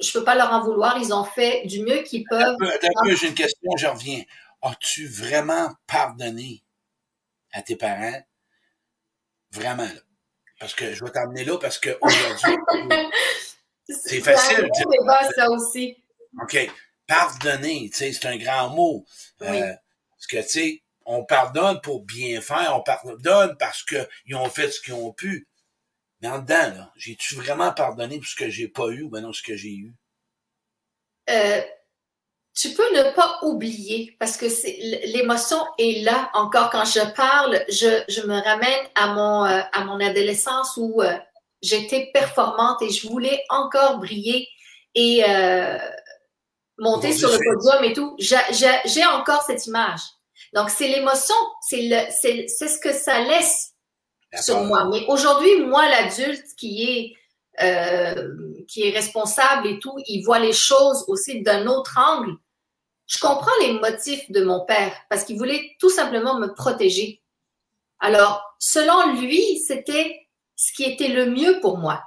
je 0.00 0.12
peux 0.12 0.24
pas 0.24 0.34
leur 0.34 0.50
en 0.52 0.62
vouloir. 0.62 0.96
Ils 0.98 1.12
ont 1.12 1.24
fait 1.24 1.66
du 1.66 1.82
mieux 1.82 2.02
qu'ils 2.02 2.24
peuvent. 2.24 2.56
j'ai 3.04 3.28
une 3.28 3.34
question, 3.34 3.70
je 3.76 3.86
reviens. 3.86 4.22
As-tu 4.62 5.06
vraiment 5.06 5.70
pardonné 5.86 6.64
à 7.52 7.62
tes 7.62 7.76
parents? 7.76 8.20
Vraiment, 9.52 9.84
là. 9.84 10.00
Parce 10.58 10.74
que 10.74 10.92
je 10.92 11.04
vais 11.04 11.10
t'emmener 11.10 11.44
là 11.44 11.56
parce 11.58 11.78
que 11.78 11.96
aujourd'hui, 12.00 12.56
c'est 13.88 14.20
facile. 14.20 14.68
C'est 14.74 15.34
ça 15.34 15.50
aussi. 15.50 15.96
OK. 16.42 16.70
Pardonner, 17.06 17.88
tu 17.90 17.96
sais, 17.96 18.12
c'est 18.12 18.26
un 18.26 18.36
grand 18.36 18.70
mot. 18.70 19.04
Euh, 19.42 19.72
parce 20.10 20.26
que, 20.26 20.42
tu 20.42 20.48
sais, 20.48 20.82
on 21.06 21.24
pardonne 21.24 21.80
pour 21.80 22.04
bien 22.04 22.40
faire, 22.42 22.76
on 22.76 22.82
pardonne 22.82 23.56
parce 23.58 23.82
qu'ils 23.82 24.36
ont 24.36 24.50
fait 24.50 24.70
ce 24.70 24.80
qu'ils 24.80 24.94
ont 24.94 25.12
pu. 25.12 25.48
Mais 26.20 26.28
en 26.28 26.40
dedans, 26.40 26.54
là, 26.54 26.92
j'ai-tu 26.96 27.36
vraiment 27.36 27.72
pardonné 27.72 28.18
pour 28.18 28.26
ce 28.26 28.36
que 28.36 28.50
j'ai 28.50 28.68
pas 28.68 28.88
eu 28.88 29.02
ou 29.02 29.08
ben 29.08 29.22
non 29.22 29.32
ce 29.32 29.42
que 29.42 29.56
j'ai 29.56 29.74
eu? 29.74 29.94
Euh, 31.30 31.62
tu 32.54 32.70
peux 32.70 32.92
ne 32.94 33.14
pas 33.14 33.38
oublier 33.42 34.16
parce 34.18 34.36
que 34.36 34.48
c'est 34.48 34.76
l'émotion 35.06 35.58
est 35.78 36.02
là 36.02 36.30
encore 36.34 36.70
quand 36.70 36.84
je 36.84 37.14
parle, 37.14 37.64
je, 37.68 38.02
je 38.08 38.26
me 38.26 38.42
ramène 38.42 38.88
à 38.96 39.14
mon 39.14 39.44
euh, 39.44 39.60
à 39.72 39.84
mon 39.84 40.00
adolescence 40.00 40.76
où 40.76 41.00
euh, 41.00 41.16
j'étais 41.62 42.10
performante 42.12 42.82
et 42.82 42.90
je 42.90 43.08
voulais 43.08 43.42
encore 43.48 43.98
briller 43.98 44.48
et 44.94 45.22
monter 46.78 47.12
sur 47.12 47.30
le 47.30 47.38
podium 47.38 47.84
et 47.84 47.92
tout. 47.92 48.16
J'ai 48.18 49.06
encore 49.06 49.42
cette 49.42 49.66
image. 49.66 50.00
Donc 50.54 50.70
c'est 50.70 50.88
l'émotion, 50.88 51.34
c'est 51.62 52.48
ce 52.48 52.78
que 52.78 52.92
ça 52.92 53.20
laisse 53.20 53.72
sur 54.40 54.62
moi. 54.64 54.88
Mais 54.90 55.04
aujourd'hui, 55.08 55.60
moi, 55.62 55.88
l'adulte 55.88 56.44
qui 56.56 56.84
est 56.84 57.14
euh, 57.60 58.54
qui 58.68 58.86
est 58.86 58.90
responsable 58.90 59.66
et 59.66 59.80
tout, 59.80 59.96
il 60.06 60.22
voit 60.22 60.38
les 60.38 60.52
choses 60.52 61.04
aussi 61.08 61.42
d'un 61.42 61.66
autre 61.66 61.98
angle. 61.98 62.36
Je 63.08 63.18
comprends 63.18 63.50
les 63.62 63.72
motifs 63.72 64.30
de 64.30 64.44
mon 64.44 64.64
père 64.64 64.92
parce 65.10 65.24
qu'il 65.24 65.38
voulait 65.38 65.72
tout 65.80 65.90
simplement 65.90 66.38
me 66.38 66.54
protéger. 66.54 67.20
Alors, 67.98 68.44
selon 68.60 69.16
lui, 69.16 69.58
c'était 69.58 70.27
ce 70.58 70.72
qui 70.72 70.82
était 70.82 71.08
le 71.08 71.30
mieux 71.30 71.60
pour 71.60 71.78
moi. 71.78 72.02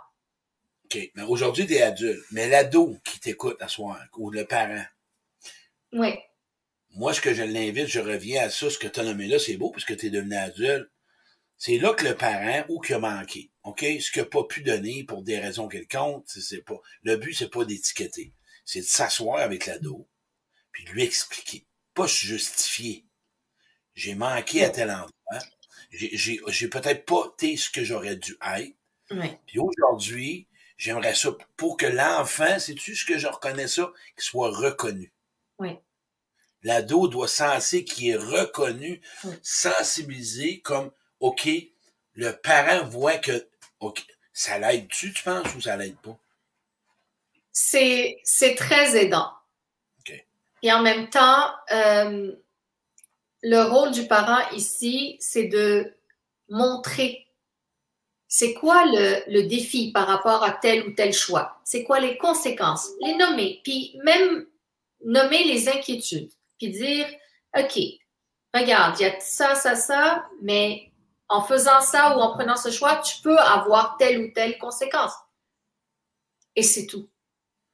OK. 0.85 0.99
Mais 1.15 1.23
aujourd'hui, 1.23 1.65
tu 1.65 1.73
es 1.73 1.81
adulte. 1.81 2.21
Mais 2.31 2.49
l'ado 2.49 2.97
qui 3.05 3.19
t'écoute 3.19 3.55
à 3.61 3.69
soir, 3.69 4.05
ou 4.17 4.29
le 4.29 4.45
parent. 4.45 4.83
Oui. 5.93 6.13
Moi, 6.89 7.13
ce 7.13 7.21
que 7.21 7.33
je 7.33 7.43
l'invite, 7.43 7.87
je 7.87 8.01
reviens 8.01 8.43
à 8.43 8.49
ça, 8.49 8.69
ce 8.69 8.77
que 8.77 8.89
tu 8.89 8.99
as 8.99 9.03
nommé 9.03 9.27
là, 9.27 9.39
c'est 9.39 9.55
beau 9.55 9.71
puisque 9.71 9.95
tu 9.95 10.07
es 10.07 10.09
devenu 10.09 10.35
adulte. 10.35 10.91
C'est 11.57 11.77
là 11.77 11.93
que 11.93 12.03
le 12.03 12.17
parent, 12.17 12.65
ou 12.67 12.81
qui 12.81 12.93
a 12.93 12.99
manqué, 12.99 13.51
OK? 13.63 13.85
Ce 14.01 14.11
qu'il 14.11 14.21
n'a 14.21 14.27
pas 14.27 14.43
pu 14.43 14.63
donner 14.63 15.05
pour 15.05 15.23
des 15.23 15.39
raisons 15.39 15.69
quelconques, 15.69 16.25
c'est 16.27 16.63
pas. 16.63 16.81
Le 17.03 17.15
but, 17.15 17.33
c'est 17.33 17.49
pas 17.49 17.63
d'étiqueter. 17.63 18.33
C'est 18.65 18.81
de 18.81 18.85
s'asseoir 18.85 19.39
avec 19.39 19.65
l'ado, 19.65 20.09
puis 20.73 20.83
de 20.83 20.89
lui 20.89 21.03
expliquer. 21.03 21.65
Pas 21.93 22.07
justifier. 22.07 23.05
J'ai 23.93 24.15
manqué 24.15 24.65
à 24.65 24.69
tel 24.71 24.91
endroit. 24.91 25.47
J'ai 25.91 26.67
peut-être 26.69 27.05
pas 27.05 27.31
été 27.33 27.57
ce 27.57 27.69
que 27.69 27.83
j'aurais 27.83 28.15
dû 28.15 28.37
être. 28.57 28.75
Puis 29.45 29.59
aujourd'hui, 29.59 30.47
j'aimerais 30.77 31.15
ça 31.15 31.31
pour 31.57 31.77
que 31.77 31.85
l'enfant, 31.85 32.59
sais-tu 32.59 32.95
ce 32.95 33.05
que 33.05 33.17
je 33.17 33.27
reconnais 33.27 33.67
ça, 33.67 33.91
qu'il 34.15 34.23
soit 34.23 34.55
reconnu. 34.55 35.11
Oui. 35.59 35.77
L'ado 36.63 37.07
doit 37.07 37.27
sentir 37.27 37.83
qu'il 37.83 38.09
est 38.09 38.15
reconnu, 38.15 39.01
sensibilisé 39.41 40.61
comme 40.61 40.91
OK, 41.19 41.49
le 42.13 42.31
parent 42.31 42.85
voit 42.87 43.17
que 43.17 43.47
OK, 43.79 44.05
ça 44.31 44.59
l'aide-tu, 44.59 45.11
tu 45.11 45.23
penses, 45.23 45.53
ou 45.55 45.61
ça 45.61 45.75
l'aide 45.75 45.97
pas? 45.97 46.17
C'est, 47.51 48.19
c'est 48.23 48.55
très 48.55 48.95
aidant. 48.95 49.31
Et 50.63 50.71
en 50.71 50.81
même 50.81 51.09
temps, 51.09 51.51
euh, 51.71 52.31
le 53.41 53.61
rôle 53.63 53.91
du 53.91 54.07
parent 54.07 54.49
ici, 54.51 55.17
c'est 55.19 55.47
de 55.47 55.93
montrer 56.49 57.31
c'est 58.33 58.53
quoi 58.53 58.85
le, 58.85 59.41
défi 59.49 59.91
par 59.91 60.07
rapport 60.07 60.41
à 60.41 60.53
tel 60.53 60.87
ou 60.87 60.93
tel 60.93 61.11
choix? 61.11 61.59
C'est 61.65 61.83
quoi 61.83 61.99
les 61.99 62.17
conséquences? 62.17 62.87
Les 63.01 63.17
nommer, 63.17 63.59
puis 63.65 63.99
même 64.05 64.47
nommer 65.03 65.43
les 65.43 65.67
inquiétudes, 65.67 66.31
puis 66.57 66.69
dire, 66.69 67.07
OK, 67.57 67.77
regarde, 68.53 68.97
il 68.99 69.03
y 69.03 69.05
a 69.05 69.19
ça, 69.19 69.55
ça, 69.55 69.75
ça, 69.75 70.25
mais 70.41 70.93
en 71.27 71.43
faisant 71.43 71.81
ça 71.81 72.15
ou 72.15 72.21
en 72.21 72.33
prenant 72.33 72.55
ce 72.55 72.71
choix, 72.71 73.01
tu 73.01 73.21
peux 73.21 73.37
avoir 73.37 73.97
telle 73.97 74.21
ou 74.21 74.31
telle 74.33 74.57
conséquence. 74.57 75.11
Et 76.55 76.63
c'est 76.63 76.85
tout. 76.85 77.09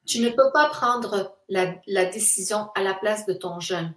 Tu 0.07 0.21
ne 0.21 0.29
peux 0.29 0.51
pas 0.51 0.69
prendre 0.69 1.37
la, 1.49 2.05
décision 2.05 2.71
à 2.73 2.81
la 2.81 2.95
place 2.95 3.27
de 3.27 3.33
ton 3.33 3.59
jeune. 3.59 3.93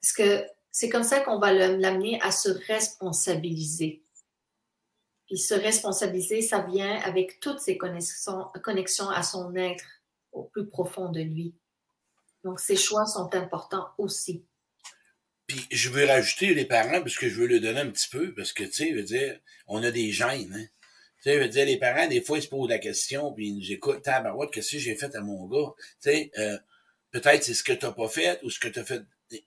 Parce 0.00 0.12
que 0.12 0.44
c'est 0.72 0.88
comme 0.88 1.04
ça 1.04 1.20
qu'on 1.20 1.38
va 1.38 1.52
l'amener 1.52 2.18
à 2.22 2.32
se 2.32 2.48
responsabiliser. 2.48 4.02
Puis 5.26 5.38
se 5.38 5.54
responsabiliser, 5.54 6.42
ça 6.42 6.62
vient 6.62 6.96
avec 7.02 7.40
toutes 7.40 7.60
ses 7.60 7.78
connexions, 7.78 9.08
à 9.10 9.22
son 9.22 9.54
être 9.54 9.84
au 10.32 10.44
plus 10.44 10.66
profond 10.66 11.10
de 11.10 11.20
lui. 11.20 11.54
Donc, 12.42 12.58
ces 12.58 12.76
choix 12.76 13.06
sont 13.06 13.32
importants 13.34 13.90
aussi. 13.98 14.44
Puis 15.46 15.66
je 15.70 15.90
veux 15.90 16.06
rajouter 16.06 16.54
les 16.54 16.64
parents 16.64 17.02
parce 17.02 17.16
que 17.16 17.28
je 17.28 17.34
veux 17.34 17.46
le 17.46 17.60
donner 17.60 17.80
un 17.80 17.90
petit 17.90 18.08
peu, 18.08 18.34
parce 18.34 18.52
que, 18.52 18.64
tu 18.64 18.72
sais, 18.72 18.92
veut 18.92 19.02
dire, 19.02 19.38
on 19.66 19.82
a 19.82 19.90
des 19.90 20.10
gènes, 20.10 20.54
hein. 20.54 20.66
Tu 21.22 21.30
sais, 21.30 21.38
veut 21.38 21.48
dire, 21.48 21.66
les 21.66 21.78
parents, 21.78 22.08
des 22.08 22.20
fois, 22.20 22.38
ils 22.38 22.42
se 22.42 22.48
posent 22.48 22.68
la 22.68 22.80
question, 22.80 23.32
puis 23.32 23.48
ils 23.48 23.56
nous 23.56 23.70
écoutent, 23.70 24.02
tabarouette, 24.02 24.50
qu'est-ce 24.50 24.72
que 24.72 24.78
j'ai 24.78 24.96
fait 24.96 25.14
à 25.14 25.20
mon 25.20 25.46
gars? 25.46 25.72
Tu 26.02 26.10
sais, 26.10 26.32
euh, 26.38 26.58
peut-être 27.12 27.44
c'est 27.44 27.54
ce 27.54 27.62
que 27.62 27.72
t'as 27.72 27.92
pas 27.92 28.08
fait 28.08 28.40
ou 28.42 28.50
ce 28.50 28.58
que 28.58 28.66
t'as 28.66 28.84
fait. 28.84 29.02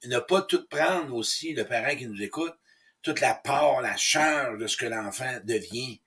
Ne 0.05 0.19
pas 0.19 0.41
tout 0.43 0.65
prendre 0.67 1.13
aussi, 1.15 1.53
le 1.53 1.65
parent 1.65 1.95
qui 1.95 2.07
nous 2.07 2.21
écoute, 2.21 2.53
toute 3.01 3.19
la 3.21 3.35
part, 3.35 3.81
la 3.81 3.95
charge 3.97 4.57
de 4.59 4.67
ce 4.67 4.77
que 4.77 4.85
l'enfant 4.85 5.39
devient. 5.43 5.99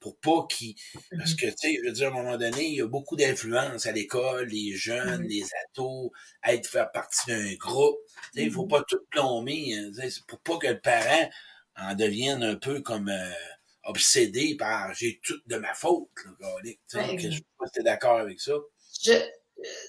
pour 0.00 0.18
pas 0.20 0.46
qu'ils... 0.48 0.76
Parce 1.16 1.34
Mhm. 1.34 1.36
que, 1.36 1.46
tu 1.46 1.54
sais, 1.58 1.74
je 1.82 1.86
veux 1.88 1.92
dire, 1.92 2.08
à 2.08 2.10
un 2.10 2.22
moment 2.22 2.36
donné, 2.36 2.66
il 2.68 2.74
y 2.76 2.80
a 2.82 2.86
beaucoup 2.86 3.16
d'influence 3.16 3.86
à 3.86 3.92
l'école, 3.92 4.46
les 4.48 4.74
jeunes, 4.76 5.22
Mhm. 5.22 5.28
les 5.28 5.44
ados, 5.74 6.10
être 6.44 6.68
faire 6.68 6.92
partie 6.92 7.26
d'un 7.28 7.54
groupe. 7.54 7.98
Tu 8.32 8.40
sais, 8.40 8.46
il 8.46 8.52
faut 8.52 8.64
Mhm. 8.64 8.68
pas 8.68 8.82
tout 8.88 9.00
plomber, 9.10 9.74
hein, 9.74 9.90
pour 10.28 10.40
pas 10.40 10.58
que 10.58 10.68
le 10.68 10.80
parent 10.80 11.28
en 11.76 11.94
devienne 11.94 12.42
un 12.44 12.56
peu 12.56 12.80
comme 12.80 13.08
euh, 13.08 13.32
obsédé 13.84 14.56
par 14.56 14.94
j'ai 14.94 15.20
tout 15.22 15.40
de 15.46 15.56
ma 15.56 15.74
faute. 15.74 16.08
Tu 16.88 16.98
t'es 17.72 17.82
d'accord 17.82 18.18
avec 18.18 18.40
ça. 18.40 18.54
Je, 19.02 19.12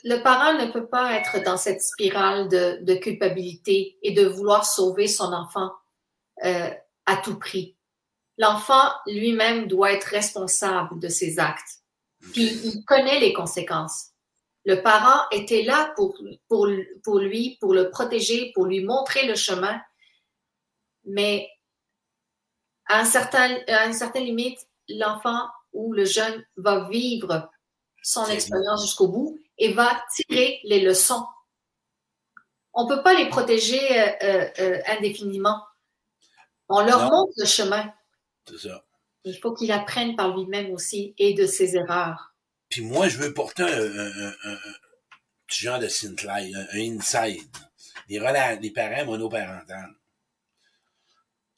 le 0.03 0.21
parent 0.21 0.53
ne 0.53 0.71
peut 0.71 0.87
pas 0.87 1.13
être 1.13 1.43
dans 1.43 1.57
cette 1.57 1.81
spirale 1.81 2.47
de, 2.49 2.79
de 2.81 2.95
culpabilité 2.95 3.97
et 4.01 4.11
de 4.11 4.25
vouloir 4.25 4.65
sauver 4.65 5.07
son 5.07 5.31
enfant 5.31 5.71
euh, 6.43 6.69
à 7.05 7.17
tout 7.17 7.37
prix. 7.37 7.75
L'enfant 8.37 8.89
lui-même 9.05 9.67
doit 9.67 9.91
être 9.91 10.05
responsable 10.05 10.99
de 10.99 11.09
ses 11.09 11.39
actes. 11.39 11.83
Puis 12.31 12.47
il 12.63 12.83
connaît 12.85 13.19
les 13.19 13.33
conséquences. 13.33 14.07
Le 14.65 14.81
parent 14.81 15.27
était 15.31 15.63
là 15.63 15.93
pour, 15.95 16.17
pour, 16.47 16.67
pour 17.03 17.19
lui, 17.19 17.57
pour 17.59 17.73
le 17.73 17.89
protéger, 17.89 18.51
pour 18.53 18.65
lui 18.65 18.83
montrer 18.83 19.27
le 19.27 19.35
chemin. 19.35 19.79
Mais 21.05 21.49
à, 22.85 22.99
un 22.99 23.05
certain, 23.05 23.57
à 23.67 23.85
une 23.85 23.93
certaine 23.93 24.25
limite, 24.25 24.59
l'enfant 24.87 25.47
ou 25.73 25.93
le 25.93 26.05
jeune 26.05 26.43
va 26.57 26.89
vivre 26.89 27.49
son 28.01 28.25
expérience 28.27 28.81
jusqu'au 28.81 29.07
bout 29.07 29.39
et 29.59 29.73
va 29.73 30.01
tirer 30.15 30.59
les 30.63 30.81
leçons. 30.81 31.25
On 32.73 32.87
ne 32.87 32.95
peut 32.95 33.03
pas 33.03 33.13
les 33.13 33.29
protéger 33.29 33.79
euh, 33.99 34.11
euh, 34.23 34.49
euh, 34.59 34.81
indéfiniment. 34.87 35.61
On 36.69 36.81
leur 36.81 37.03
Non. 37.03 37.09
montre 37.09 37.33
le 37.37 37.45
chemin. 37.45 37.93
C'est 38.47 38.69
ça. 38.69 38.85
Il 39.25 39.37
faut 39.37 39.53
qu'il 39.53 39.71
apprenne 39.71 40.15
par 40.15 40.35
lui-même 40.35 40.71
aussi 40.71 41.13
et 41.17 41.33
de 41.33 41.45
ses 41.45 41.75
erreurs. 41.75 42.33
Puis 42.69 42.81
moi, 42.81 43.09
je 43.09 43.17
veux 43.17 43.33
porter 43.33 43.63
un, 43.63 43.67
un, 43.67 44.07
un, 44.27 44.33
un- 44.43 44.53
un 44.53 44.59
petit 45.47 45.63
genre 45.63 45.79
de 45.79 45.87
Sinclair, 45.87 46.47
un, 46.73 46.77
inside. 46.97 47.41
Les, 48.07 48.19
parents 48.71 49.05
monoparentales. 49.05 49.93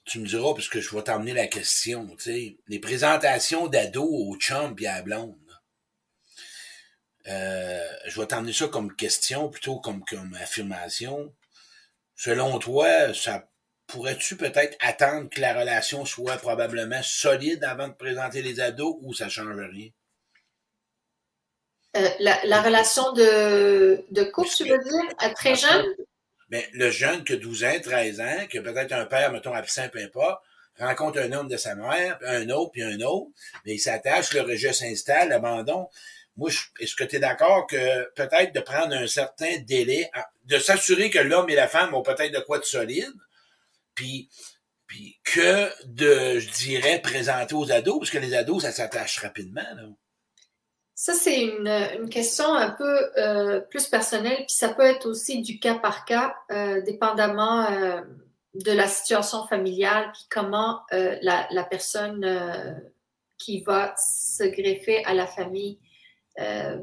Tu 0.05 0.19
me 0.19 0.25
diras, 0.27 0.53
parce 0.53 0.67
que 0.69 0.81
je 0.81 0.93
vais 0.95 1.03
t'emmener 1.03 1.33
la 1.33 1.47
question, 1.47 2.07
tu 2.17 2.23
sais, 2.23 2.57
les 2.67 2.79
présentations 2.79 3.67
d'ados 3.67 4.09
au 4.09 4.35
chum 4.37 4.75
et 4.79 4.87
à 4.87 4.95
la 4.97 5.01
blonde. 5.03 5.37
Euh, 7.27 7.87
je 8.07 8.19
vais 8.19 8.27
t'emmener 8.27 8.53
ça 8.53 8.67
comme 8.67 8.95
question 8.95 9.49
plutôt 9.49 9.79
comme 9.79 10.03
comme 10.05 10.33
affirmation. 10.41 11.33
Selon 12.15 12.59
toi, 12.59 13.13
ça 13.13 13.47
pourrais-tu 13.87 14.37
peut-être 14.37 14.77
attendre 14.79 15.29
que 15.29 15.41
la 15.41 15.53
relation 15.53 16.05
soit 16.05 16.37
probablement 16.37 17.01
solide 17.03 17.63
avant 17.63 17.89
de 17.89 17.93
présenter 17.93 18.41
les 18.41 18.59
ados 18.59 18.95
ou 19.01 19.13
ça 19.13 19.29
change 19.29 19.57
rien? 19.57 19.89
Euh, 21.97 22.07
la, 22.19 22.39
la 22.45 22.61
relation 22.61 23.11
de, 23.11 24.05
de 24.11 24.23
couple, 24.23 24.49
tu 24.55 24.63
veux 24.63 24.79
dire, 24.79 25.15
à 25.17 25.29
très 25.31 25.55
jeune? 25.55 25.85
Mais 26.49 26.67
le 26.73 26.89
jeune 26.89 27.23
qui 27.23 27.33
a 27.33 27.37
12 27.37 27.63
ans, 27.65 27.79
13 27.83 28.21
ans, 28.21 28.47
qui 28.49 28.57
a 28.57 28.61
peut-être 28.61 28.93
un 28.93 29.05
père, 29.05 29.31
mettons, 29.31 29.53
absent, 29.53 29.89
peu 29.89 29.99
importe, 29.99 30.41
rencontre 30.79 31.19
un 31.19 31.31
homme 31.33 31.49
de 31.49 31.57
sa 31.57 31.75
mère, 31.75 32.17
un 32.25 32.49
autre, 32.49 32.71
puis 32.71 32.83
un 32.83 32.99
autre, 33.01 33.31
mais 33.65 33.73
il 33.73 33.79
s'attache, 33.79 34.33
le 34.33 34.41
rejet 34.41 34.73
s'installe, 34.73 35.29
l'abandon. 35.29 35.89
Est-ce 36.47 36.95
que 36.95 37.03
tu 37.03 37.15
es 37.15 37.19
d'accord 37.19 37.67
que 37.67 38.11
peut-être 38.13 38.53
de 38.53 38.59
prendre 38.59 38.93
un 38.95 39.07
certain 39.07 39.59
délai, 39.59 40.09
de 40.45 40.57
s'assurer 40.57 41.09
que 41.09 41.19
l'homme 41.19 41.49
et 41.49 41.55
la 41.55 41.67
femme 41.67 41.93
ont 41.93 42.01
peut-être 42.01 42.33
de 42.33 42.39
quoi 42.39 42.59
de 42.59 42.63
solide, 42.63 43.13
puis, 43.95 44.29
puis 44.87 45.19
que 45.23 45.69
de, 45.85 46.39
je 46.39 46.49
dirais, 46.51 46.99
présenter 47.01 47.55
aux 47.55 47.71
ados, 47.71 47.99
parce 47.99 48.11
que 48.11 48.17
les 48.17 48.33
ados, 48.33 48.63
ça 48.63 48.71
s'attache 48.71 49.19
rapidement. 49.19 49.61
Ça, 50.95 51.13
c'est 51.13 51.41
une, 51.41 51.67
une 51.67 52.09
question 52.09 52.53
un 52.53 52.69
peu 52.69 53.11
euh, 53.17 53.59
plus 53.59 53.87
personnelle, 53.87 54.43
puis 54.45 54.55
ça 54.55 54.69
peut 54.69 54.83
être 54.83 55.07
aussi 55.07 55.41
du 55.41 55.59
cas 55.59 55.75
par 55.75 56.05
cas, 56.05 56.35
euh, 56.51 56.81
dépendamment 56.81 57.65
euh, 57.71 58.01
de 58.53 58.71
la 58.71 58.87
situation 58.87 59.47
familiale, 59.47 60.11
puis 60.13 60.25
comment 60.29 60.81
la, 60.91 61.47
la 61.49 61.63
personne 61.63 62.81
qui 63.37 63.61
va 63.61 63.95
se 63.97 64.43
greffer 64.43 65.03
à 65.05 65.13
la 65.13 65.25
famille. 65.25 65.79
Euh, 66.39 66.81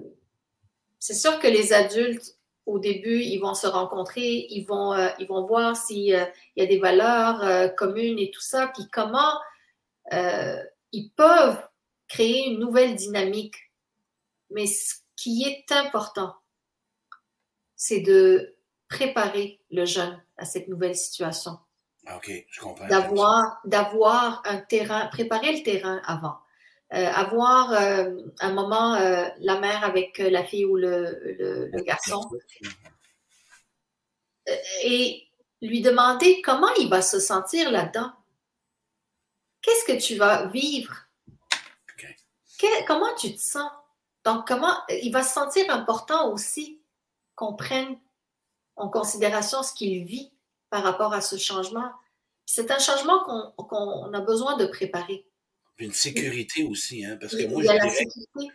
c'est 0.98 1.14
sûr 1.14 1.38
que 1.40 1.46
les 1.46 1.72
adultes, 1.72 2.36
au 2.66 2.78
début, 2.78 3.20
ils 3.22 3.38
vont 3.38 3.54
se 3.54 3.66
rencontrer, 3.66 4.46
ils 4.50 4.64
vont, 4.64 4.92
euh, 4.92 5.08
ils 5.18 5.26
vont 5.26 5.46
voir 5.46 5.74
s'il 5.76 6.00
y 6.04 6.14
a 6.14 6.66
des 6.66 6.78
valeurs 6.78 7.42
euh, 7.42 7.68
communes 7.68 8.18
et 8.18 8.30
tout 8.30 8.42
ça, 8.42 8.70
puis 8.74 8.84
comment 8.92 9.32
euh, 10.12 10.62
ils 10.92 11.10
peuvent 11.10 11.66
créer 12.08 12.48
une 12.48 12.58
nouvelle 12.58 12.94
dynamique. 12.94 13.56
Mais 14.50 14.66
ce 14.66 14.96
qui 15.16 15.44
est 15.44 15.72
important, 15.72 16.34
c'est 17.74 18.00
de 18.00 18.54
préparer 18.88 19.60
le 19.70 19.84
jeune 19.84 20.22
à 20.36 20.44
cette 20.44 20.68
nouvelle 20.68 20.96
situation, 20.96 21.58
Ah, 22.06 22.16
OK, 22.16 22.30
je 22.50 22.60
comprends. 22.60 22.86
d'avoir, 22.88 23.60
d'avoir 23.64 24.42
un 24.44 24.58
terrain, 24.58 25.06
préparer 25.06 25.56
le 25.56 25.62
terrain 25.62 26.02
avant, 26.04 26.36
Euh, 26.36 26.47
avoir 26.90 27.72
euh, 27.72 28.16
un 28.40 28.52
moment, 28.52 28.94
euh, 28.94 29.28
la 29.38 29.60
mère 29.60 29.84
avec 29.84 30.20
euh, 30.20 30.30
la 30.30 30.44
fille 30.44 30.64
ou 30.64 30.76
le, 30.76 31.20
le, 31.38 31.66
le 31.68 31.82
garçon, 31.82 32.22
euh, 34.48 34.56
et 34.84 35.28
lui 35.60 35.82
demander 35.82 36.40
comment 36.42 36.72
il 36.78 36.88
va 36.88 37.02
se 37.02 37.20
sentir 37.20 37.70
là-dedans. 37.70 38.12
Qu'est-ce 39.60 39.84
que 39.92 40.00
tu 40.00 40.16
vas 40.16 40.46
vivre? 40.46 40.94
Que- 42.58 42.86
comment 42.86 43.14
tu 43.16 43.34
te 43.34 43.40
sens? 43.40 43.70
Donc, 44.24 44.46
comment 44.46 44.74
il 44.88 45.12
va 45.12 45.22
se 45.22 45.32
sentir 45.34 45.70
important 45.70 46.32
aussi 46.32 46.80
qu'on 47.34 47.54
prenne 47.54 47.98
en 48.76 48.88
considération 48.88 49.62
ce 49.62 49.72
qu'il 49.74 50.04
vit 50.04 50.32
par 50.70 50.82
rapport 50.82 51.12
à 51.12 51.20
ce 51.20 51.36
changement. 51.36 51.92
C'est 52.46 52.70
un 52.70 52.78
changement 52.78 53.22
qu'on 53.24 53.64
qu'on 53.64 54.12
a 54.14 54.20
besoin 54.20 54.56
de 54.56 54.66
préparer. 54.66 55.27
Puis 55.78 55.86
une 55.86 55.92
sécurité 55.92 56.64
aussi, 56.64 57.04
hein, 57.04 57.16
parce 57.20 57.36
que 57.36 57.46
moi, 57.46 57.62
je 57.62 57.68
dirais 57.68 58.48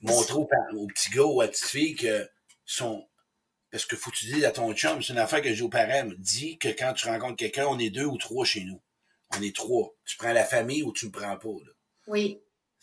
montrer 0.00 0.34
aux 0.34 0.86
petits 0.86 1.10
gars 1.10 1.24
ou 1.24 1.40
à 1.40 1.46
la 1.46 1.50
petite 1.50 1.66
fille 1.66 1.96
que 1.96 2.30
sont. 2.64 3.06
Parce 3.72 3.84
que 3.84 3.96
faut 3.96 4.10
que 4.10 4.16
tu 4.16 4.26
dises 4.26 4.44
à 4.44 4.52
ton 4.52 4.72
chum, 4.72 5.02
c'est 5.02 5.12
une 5.12 5.18
affaire 5.18 5.42
que 5.42 5.52
j'ai 5.52 5.62
aux 5.62 5.68
parents, 5.68 6.06
me 6.06 6.14
dis 6.14 6.56
que 6.56 6.68
quand 6.68 6.94
tu 6.94 7.06
rencontres 7.06 7.36
quelqu'un, 7.36 7.66
on 7.66 7.78
est 7.80 7.90
deux 7.90 8.04
ou 8.04 8.16
trois 8.16 8.44
chez 8.44 8.62
nous. 8.62 8.80
On 9.36 9.42
est 9.42 9.54
trois. 9.54 9.92
Tu 10.06 10.16
prends 10.16 10.32
la 10.32 10.44
famille 10.44 10.84
ou 10.84 10.92
tu 10.92 11.06
me 11.06 11.10
prends 11.10 11.36
pas. 11.36 11.48
Là. 11.48 11.72
Oui, 12.06 12.40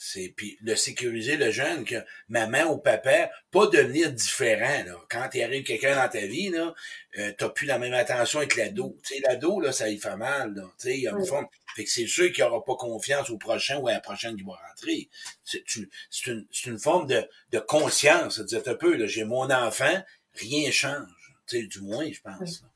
C'est 0.08 0.32
puis 0.38 0.56
le 0.62 0.76
sécuriser 0.76 1.36
le 1.36 1.50
jeune 1.50 1.84
que 1.84 1.96
maman 2.30 2.66
ou 2.66 2.78
papa 2.78 3.32
pas 3.50 3.66
devenir 3.66 4.12
différent 4.14 4.84
là. 4.86 4.96
Quand 5.10 5.30
il 5.34 5.42
arrive 5.42 5.64
quelqu'un 5.64 5.96
dans 5.96 6.08
ta 6.08 6.20
vie 6.28 6.50
là, 6.50 6.76
euh, 7.18 7.32
t'as 7.36 7.50
plus 7.50 7.66
la 7.66 7.80
même 7.80 7.94
attention 7.96 8.38
avec 8.38 8.56
l'ado. 8.56 9.00
Tu 9.04 9.16
sais 9.16 9.22
l'ado 9.22 9.60
là, 9.60 9.72
ça 9.72 9.90
lui 9.90 9.98
fait 9.98 10.16
mal 10.16 10.54
là. 10.54 10.62
Tu 10.80 10.90
sais 10.90 10.94
il 10.96 11.02
y 11.02 11.08
a 11.08 11.12
une 11.12 11.18
Oui. 11.18 11.28
forme. 11.28 11.48
Fait 11.76 11.86
que 11.86 11.90
c'est 11.90 12.06
sûr 12.06 12.32
qu'il 12.32 12.44
aura 12.44 12.64
pas 12.64 12.76
confiance 12.76 13.32
au 13.32 13.40
prochain 13.40 13.80
ou 13.80 13.88
à 13.88 13.94
la 13.94 14.00
prochaine 14.00 14.36
qui 14.38 14.44
va 14.44 14.54
rentrer. 14.54 15.10
C'est 15.44 15.64
tu- 15.64 15.90
c'est 16.12 16.28
une 16.30 16.46
c'est 16.52 16.70
une 16.70 16.80
forme 16.80 17.08
de 17.08 17.28
de 17.52 17.58
conscience. 17.60 18.42
C'est 18.48 18.68
un 18.68 18.76
peu 18.76 18.96
là, 18.96 19.08
j'ai 19.08 19.24
mon 19.24 19.50
enfant, 19.50 20.04
rien 20.36 20.70
change. 20.70 21.34
Tu 21.48 21.62
sais 21.62 21.66
du 21.66 21.82
moins 21.82 22.12
je 22.12 22.22
pense. 22.22 22.40
Oui. 22.42 22.70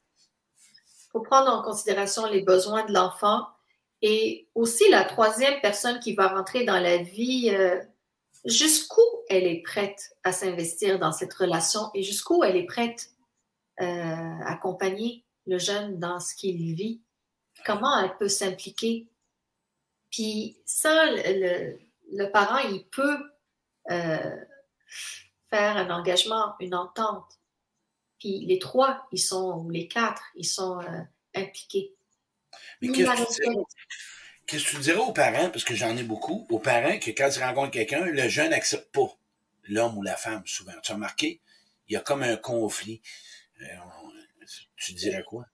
Il 1.05 1.11
faut 1.11 1.21
prendre 1.21 1.51
en 1.51 1.61
considération 1.61 2.25
les 2.25 2.41
besoins 2.41 2.85
de 2.85 2.91
l'enfant 2.93 3.47
et 4.01 4.47
aussi 4.55 4.89
la 4.89 5.03
troisième 5.03 5.59
personne 5.61 5.99
qui 5.99 6.13
va 6.13 6.27
rentrer 6.27 6.63
dans 6.63 6.79
la 6.79 6.97
vie, 6.97 7.49
euh, 7.53 7.81
jusqu'où 8.45 9.01
elle 9.29 9.45
est 9.45 9.61
prête 9.61 10.15
à 10.23 10.31
s'investir 10.31 10.99
dans 10.99 11.11
cette 11.11 11.33
relation 11.33 11.91
et 11.93 12.03
jusqu'où 12.03 12.43
elle 12.43 12.55
est 12.55 12.65
prête 12.65 13.11
euh, 13.81 13.85
à 13.85 14.53
accompagner 14.53 15.25
le 15.45 15.57
jeune 15.57 15.99
dans 15.99 16.19
ce 16.19 16.35
qu'il 16.35 16.75
vit, 16.75 17.01
comment 17.65 17.99
elle 17.99 18.15
peut 18.17 18.29
s'impliquer? 18.29 19.07
Puis 20.11 20.57
ça, 20.65 21.05
le, 21.11 21.77
le- 22.11 22.31
parent, 22.31 22.59
il 22.69 22.85
peut 22.87 23.19
euh, 23.91 24.37
faire 25.49 25.77
un 25.77 25.89
engagement, 25.89 26.55
une 26.59 26.75
entente. 26.75 27.39
Puis 28.17 28.45
les 28.45 28.59
trois, 28.59 29.07
ils 29.11 29.19
sont, 29.19 29.59
ou 29.59 29.69
les 29.69 29.87
quatre, 29.87 30.23
ils 30.35 30.47
sont 30.47 30.79
euh, 30.79 31.01
impliqués. 31.35 31.95
Mais 32.81 32.89
qu'est-ce 32.89 34.65
que 34.65 34.69
tu 34.69 34.77
dirais, 34.77 34.97
aux 34.97 35.13
parents, 35.13 35.49
parce 35.49 35.63
que 35.63 35.75
j'en 35.75 35.95
ai 35.95 36.03
beaucoup, 36.03 36.47
aux 36.49 36.59
parents 36.59 36.97
que 36.99 37.11
quand 37.11 37.29
ils 37.35 37.43
rencontrent 37.43 37.71
quelqu'un, 37.71 38.05
le 38.05 38.27
jeune 38.27 38.49
n'accepte 38.49 38.91
pas 38.91 39.15
l'homme 39.63 39.97
ou 39.97 40.03
la 40.03 40.15
femme, 40.15 40.41
souvent. 40.45 40.73
Tu 40.83 40.91
as 40.91 40.95
remarqué? 40.95 41.41
Il 41.87 41.93
y 41.93 41.97
a 41.97 42.01
comme 42.01 42.23
un 42.23 42.35
conflit. 42.35 43.01
Euh, 43.61 43.65
tu 44.75 44.93
dirais 44.93 45.23
quoi? 45.23 45.45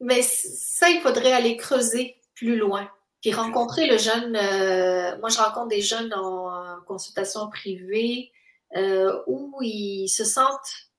Mais 0.00 0.22
ça, 0.22 0.90
il 0.90 1.00
faudrait 1.00 1.32
aller 1.32 1.56
creuser 1.56 2.16
plus 2.34 2.56
loin. 2.56 2.90
Puis 3.20 3.32
rencontrer 3.32 3.86
le 3.86 3.98
jeune. 3.98 4.34
euh, 4.36 5.16
moi, 5.18 5.28
je 5.28 5.38
rencontre 5.38 5.68
des 5.68 5.80
jeunes 5.80 6.12
en, 6.12 6.80
consultation 6.86 7.48
privée 7.50 8.32
euh, 8.76 9.22
où 9.28 9.58
ils 9.62 10.08
se 10.08 10.24
sentent 10.24 10.90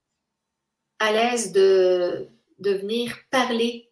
à 0.98 1.12
l'aise 1.12 1.52
de, 1.52 2.28
de 2.60 2.70
venir 2.72 3.14
parler. 3.30 3.90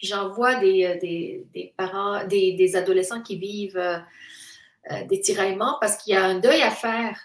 J'en 0.00 0.30
vois 0.30 0.56
des, 0.56 0.84
euh, 0.84 0.98
des, 0.98 1.46
des 1.52 1.74
parents, 1.76 2.24
des, 2.26 2.52
des 2.52 2.76
adolescents 2.76 3.22
qui 3.22 3.36
vivent 3.36 3.76
euh, 3.78 3.98
euh, 4.90 5.04
des 5.04 5.20
tiraillements 5.20 5.76
parce 5.80 5.96
qu'il 5.96 6.14
y 6.14 6.16
a 6.16 6.24
un 6.24 6.38
deuil 6.38 6.62
à 6.62 6.70
faire. 6.70 7.18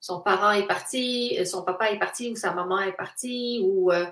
Son 0.00 0.20
parent 0.20 0.52
est 0.52 0.66
parti, 0.66 1.36
euh, 1.38 1.44
son 1.44 1.64
papa 1.64 1.90
est 1.90 1.98
parti 1.98 2.30
ou 2.30 2.36
sa 2.36 2.52
maman 2.52 2.80
est 2.80 2.92
partie 2.92 3.60
ou 3.64 3.90
euh, 3.90 4.06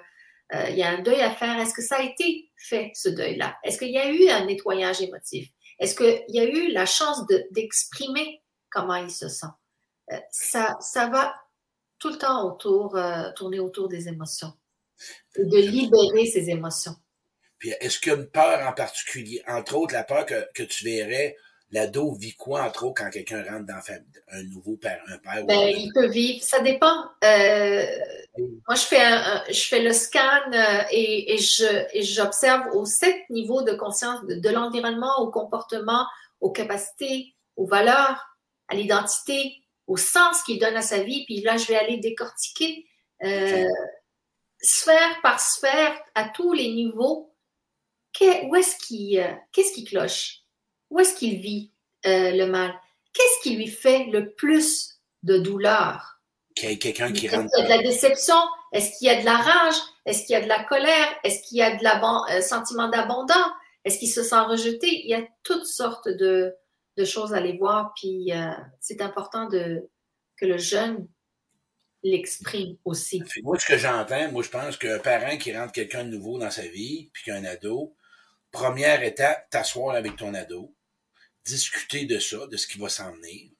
il 0.71 0.77
y 0.77 0.83
a 0.83 0.91
un 0.91 1.03
deuil 1.03 1.21
à 1.21 1.31
faire. 1.31 1.61
Est-ce 1.61 1.75
que 1.75 1.83
ça 1.83 1.97
a 1.97 2.03
été 2.03 2.51
fait, 2.57 2.91
ce 2.95 3.09
deuil-là? 3.11 3.57
Est-ce 3.63 3.79
qu'il 3.79 3.91
y 3.91 3.99
a 3.99 4.11
eu 4.11 4.29
un 4.31 4.47
nettoyage 4.47 5.01
émotif? 5.01 5.51
Est-ce 5.79 5.95
qu'il 5.95 6.25
y 6.35 6.41
a 6.41 6.45
eu 6.45 6.73
la 6.73 6.87
chance 6.87 7.25
d'exprimer 7.51 8.43
comment 8.71 8.97
il 8.97 9.11
se 9.11 9.29
sent? 9.29 9.47
ça, 10.31 10.79
ça 10.81 11.09
va 11.09 11.35
tout 11.99 12.09
le 12.09 12.17
temps 12.17 12.47
autour, 12.51 12.99
tourner 13.37 13.61
autour 13.61 13.89
des 13.89 14.09
émotions 14.09 14.55
de 15.37 15.59
libérer 15.59 16.25
ces 16.25 16.49
émotions. 16.49 16.97
Puis 17.59 17.71
est-ce 17.81 17.99
qu'il 17.99 18.13
y 18.13 18.15
a 18.15 18.19
une 18.19 18.29
peur 18.29 18.67
en 18.67 18.73
particulier, 18.73 19.43
entre 19.47 19.77
autres 19.77 19.95
la 19.95 20.05
peur 20.05 20.27
que, 20.27 20.47
que 20.55 20.63
tu 20.63 20.85
verrais 20.85 21.37
l'ado 21.71 22.15
vit 22.15 22.35
quoi, 22.35 22.63
entre 22.63 22.87
autres, 22.87 23.03
quand 23.03 23.11
quelqu'un 23.11 23.43
rentre 23.43 23.67
dans 23.67 23.81
un 24.33 24.43
nouveau 24.45 24.77
père, 24.77 25.03
un 25.09 25.19
père? 25.19 25.45
Ben, 25.45 25.69
il 25.69 25.93
peut 25.93 26.09
vivre, 26.09 26.43
ça 26.43 26.61
dépend. 26.61 27.05
Euh, 27.25 27.87
moi, 28.39 28.75
je 28.75 28.83
fais, 28.83 29.53
je 29.53 29.67
fais 29.67 29.83
le 29.83 29.93
scan 29.93 30.21
euh, 30.53 30.83
et, 30.91 31.35
et, 31.35 31.39
je, 31.39 31.87
j'observe 32.01 32.75
aux 32.75 32.87
sept 32.87 33.19
niveaux 33.31 33.63
de 33.63 33.73
conscience 33.73 34.25
de, 34.25 34.49
l'environnement, 34.49 35.21
au 35.21 35.31
comportement, 35.31 36.07
aux 36.41 36.51
capacités, 36.51 37.35
aux 37.57 37.67
valeurs, 37.67 38.25
à 38.69 38.75
l'identité, 38.75 39.57
au 39.87 39.97
sens 39.97 40.43
qu'il 40.43 40.59
donne 40.59 40.77
à 40.77 40.83
sa 40.83 41.03
vie. 41.03 41.25
Puis 41.27 41.43
là, 41.43 41.57
je 41.57 41.67
vais 41.67 41.77
aller 41.77 41.99
décortiquer 41.99 42.87
euh, 43.25 43.65
sphère 44.61 45.21
par 45.23 45.41
sphère, 45.41 45.99
à 46.15 46.29
tous 46.29 46.53
les 46.53 46.69
niveaux, 46.73 47.35
où 48.47 48.57
est-ce 48.57 48.77
qu'il, 48.87 49.39
qu'est-ce 49.53 49.73
qui 49.73 49.85
cloche? 49.85 50.41
Où 50.91 51.01
est-ce 51.01 51.15
qu'il 51.15 51.39
vit 51.41 51.73
euh, 52.07 52.31
le 52.33 52.47
mal? 52.47 52.75
Qu'est-ce 53.13 53.43
qui 53.43 53.57
lui 53.57 53.69
fait 53.69 54.07
le 54.07 54.33
plus 54.35 55.01
de 55.23 55.39
douleur? 55.39 56.21
Qu'il 56.55 56.71
y 56.71 56.73
ait 56.73 56.79
quelqu'un 56.79 57.13
qui 57.13 57.29
rentre. 57.29 57.45
Est-ce 57.45 57.57
qu'il 57.57 57.69
y 57.69 57.73
a 57.73 57.77
de 57.77 57.83
la 57.83 57.89
déception? 57.89 58.37
Est-ce 58.73 58.99
qu'il 58.99 59.09
y 59.09 59.11
a 59.11 59.21
de 59.21 59.25
la 59.25 59.37
rage? 59.37 59.77
Est-ce 60.07 60.25
qu'il 60.25 60.35
y 60.35 60.37
a 60.37 60.43
de 60.43 60.49
la 60.49 60.65
colère? 60.65 61.09
Est-ce 61.25 61.43
qu'il 61.43 61.59
y 61.59 61.63
a 61.63 61.77
de 61.77 61.85
un 61.87 62.37
euh, 62.37 62.41
sentiment 62.41 62.89
d'abandon? 62.89 63.35
Est-ce 63.85 63.99
qu'il 63.99 64.11
se 64.11 64.23
sent 64.23 64.41
rejeté? 64.41 64.89
Il 65.05 65.11
y 65.11 65.15
a 65.15 65.27
toutes 65.43 65.67
sortes 65.67 66.09
de, 66.09 66.55
choses 67.05 67.33
à 67.33 67.37
aller 67.37 67.57
voir. 67.57 67.93
Puis 67.95 68.33
euh, 68.33 68.51
c'est 68.81 69.01
important 69.01 69.47
de, 69.47 69.89
que 70.37 70.47
le 70.47 70.59
jeune 70.59 71.09
l'exprime 72.03 72.77
aussi. 72.85 73.23
moi, 73.43 73.59
ce 73.59 73.67
que 73.67 73.79
j'entends, 73.79 74.31
moi, 74.31 74.43
je 74.43 74.51
pense 74.51 74.77
qu'un 74.77 74.99
parent 74.99 75.37
qui 75.37 75.57
rentre 75.57 75.73
quelqu'un 75.73 76.05
de 76.05 76.11
nouveau 76.11 76.39
dans 76.39 76.51
sa 76.51 76.63
vie, 76.63 77.11
puis 77.13 77.25
qu'un 77.25 77.45
ado, 77.45 77.97
première 78.51 79.03
étape, 79.03 79.49
t'asseoir 79.51 79.97
avec 79.97 80.17
ton 80.17 80.35
ado, 80.35 80.75
discuter 81.45 82.05
de 82.05 82.19
ça, 82.19 82.47
de 82.47 82.57
ce 82.57 82.67
qui 82.67 82.79
va 82.79 82.89
s'en 82.89 83.13
venir, 83.13 83.51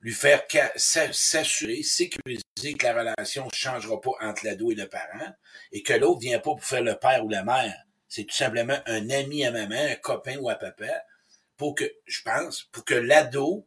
lui 0.00 0.12
faire 0.12 0.42
s'assurer, 0.76 1.82
sécuriser 1.82 2.74
que 2.78 2.84
la 2.84 2.92
relation 2.92 3.46
ne 3.46 3.54
changera 3.54 4.00
pas 4.00 4.10
entre 4.20 4.44
l'ado 4.44 4.70
et 4.70 4.74
le 4.74 4.88
parent, 4.88 5.32
et 5.72 5.82
que 5.82 5.94
l'autre 5.94 6.20
vient 6.20 6.38
pas 6.38 6.52
pour 6.52 6.64
faire 6.64 6.82
le 6.82 6.96
père 6.96 7.24
ou 7.24 7.28
la 7.28 7.42
mère. 7.42 7.74
C'est 8.08 8.24
tout 8.24 8.36
simplement 8.36 8.78
un 8.86 9.10
ami 9.10 9.44
à 9.44 9.50
maman, 9.50 9.74
un 9.90 9.94
copain 9.96 10.36
ou 10.38 10.48
à 10.50 10.56
papa, 10.56 11.04
pour 11.56 11.74
que, 11.74 11.84
je 12.06 12.22
pense, 12.22 12.64
pour 12.64 12.84
que 12.84 12.94
l'ado, 12.94 13.66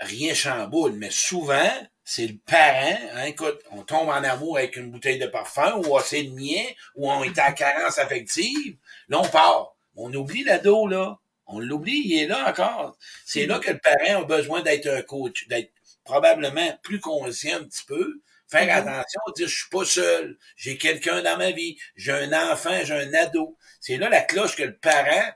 rien 0.00 0.34
chamboule. 0.34 0.92
Mais 0.92 1.10
souvent, 1.10 1.70
c'est 2.04 2.26
le 2.26 2.38
parent, 2.38 2.98
hein, 3.12 3.24
écoute, 3.24 3.62
on 3.70 3.84
tombe 3.84 4.08
en 4.08 4.24
amour 4.24 4.58
avec 4.58 4.76
une 4.76 4.90
bouteille 4.90 5.18
de 5.18 5.26
parfum, 5.26 5.76
ou 5.76 5.96
c'est 6.04 6.22
le 6.22 6.32
mien, 6.32 6.64
ou 6.96 7.10
on 7.10 7.22
est 7.22 7.38
en 7.38 7.52
carence 7.52 7.98
affective, 7.98 8.76
là, 9.10 9.20
on 9.20 9.28
part. 9.28 9.76
On 9.96 10.12
oublie 10.14 10.44
l'ado, 10.44 10.86
là. 10.86 11.18
On 11.46 11.58
l'oublie, 11.58 12.02
il 12.04 12.22
est 12.22 12.26
là 12.26 12.48
encore. 12.48 12.96
C'est 13.26 13.46
là 13.46 13.58
que 13.58 13.72
le 13.72 13.78
parent 13.78 14.22
a 14.22 14.24
besoin 14.24 14.62
d'être 14.62 14.86
un 14.86 15.02
coach, 15.02 15.48
d'être 15.48 15.72
probablement 16.04 16.78
plus 16.82 17.00
conscient 17.00 17.58
un 17.58 17.64
petit 17.64 17.84
peu, 17.86 18.20
faire 18.46 18.66
mm-hmm. 18.66 18.88
attention, 18.88 19.20
dire 19.36 19.48
je 19.48 19.56
suis 19.56 19.68
pas 19.68 19.84
seul, 19.84 20.38
j'ai 20.56 20.78
quelqu'un 20.78 21.22
dans 21.22 21.36
ma 21.36 21.50
vie, 21.50 21.76
j'ai 21.96 22.12
un 22.12 22.52
enfant, 22.52 22.78
j'ai 22.84 22.94
un 22.94 23.12
ado. 23.14 23.56
C'est 23.80 23.96
là 23.96 24.08
la 24.08 24.22
cloche 24.22 24.56
que 24.56 24.62
le 24.62 24.76
parent 24.76 25.32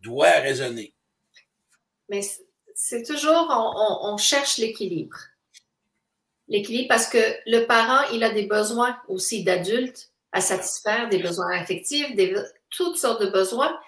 doit 0.00 0.30
résonner. 0.30 0.94
Mais 2.08 2.20
c'est 2.74 3.02
toujours, 3.02 3.48
on, 4.02 4.16
cherche 4.16 4.58
l'équilibre. 4.58 5.16
L'équilibre 6.48 6.88
parce 6.88 7.06
que 7.06 7.18
le 7.46 7.66
parent, 7.66 8.08
il 8.12 8.24
a 8.24 8.30
des 8.30 8.46
besoins 8.46 9.00
aussi 9.08 9.44
d'adultes 9.44 10.12
à 10.32 10.40
satisfaire, 10.40 11.08
des 11.08 11.18
besoins 11.18 11.52
affectifs, 11.52 12.14
des, 12.14 12.34
toutes 12.70 12.96
sortes 12.96 13.22
de 13.22 13.30
besoins. 13.30 13.78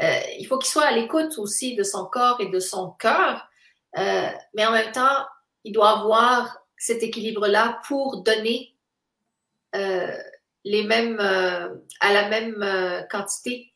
Euh, 0.00 0.20
il 0.38 0.46
faut 0.46 0.58
qu'il 0.58 0.70
soit 0.70 0.84
à 0.84 0.92
l'écoute 0.92 1.38
aussi 1.38 1.74
de 1.74 1.82
son 1.82 2.06
corps 2.06 2.40
et 2.40 2.48
de 2.48 2.60
son 2.60 2.90
cœur, 2.90 3.48
euh, 3.98 4.28
mais 4.54 4.64
en 4.64 4.72
même 4.72 4.90
temps, 4.92 5.26
il 5.64 5.72
doit 5.72 6.00
avoir 6.00 6.64
cet 6.76 7.02
équilibre-là 7.02 7.80
pour 7.86 8.22
donner 8.22 8.74
euh, 9.74 10.16
les 10.64 10.84
mêmes, 10.84 11.20
à 11.20 12.12
la 12.12 12.28
même 12.28 13.06
quantité 13.10 13.72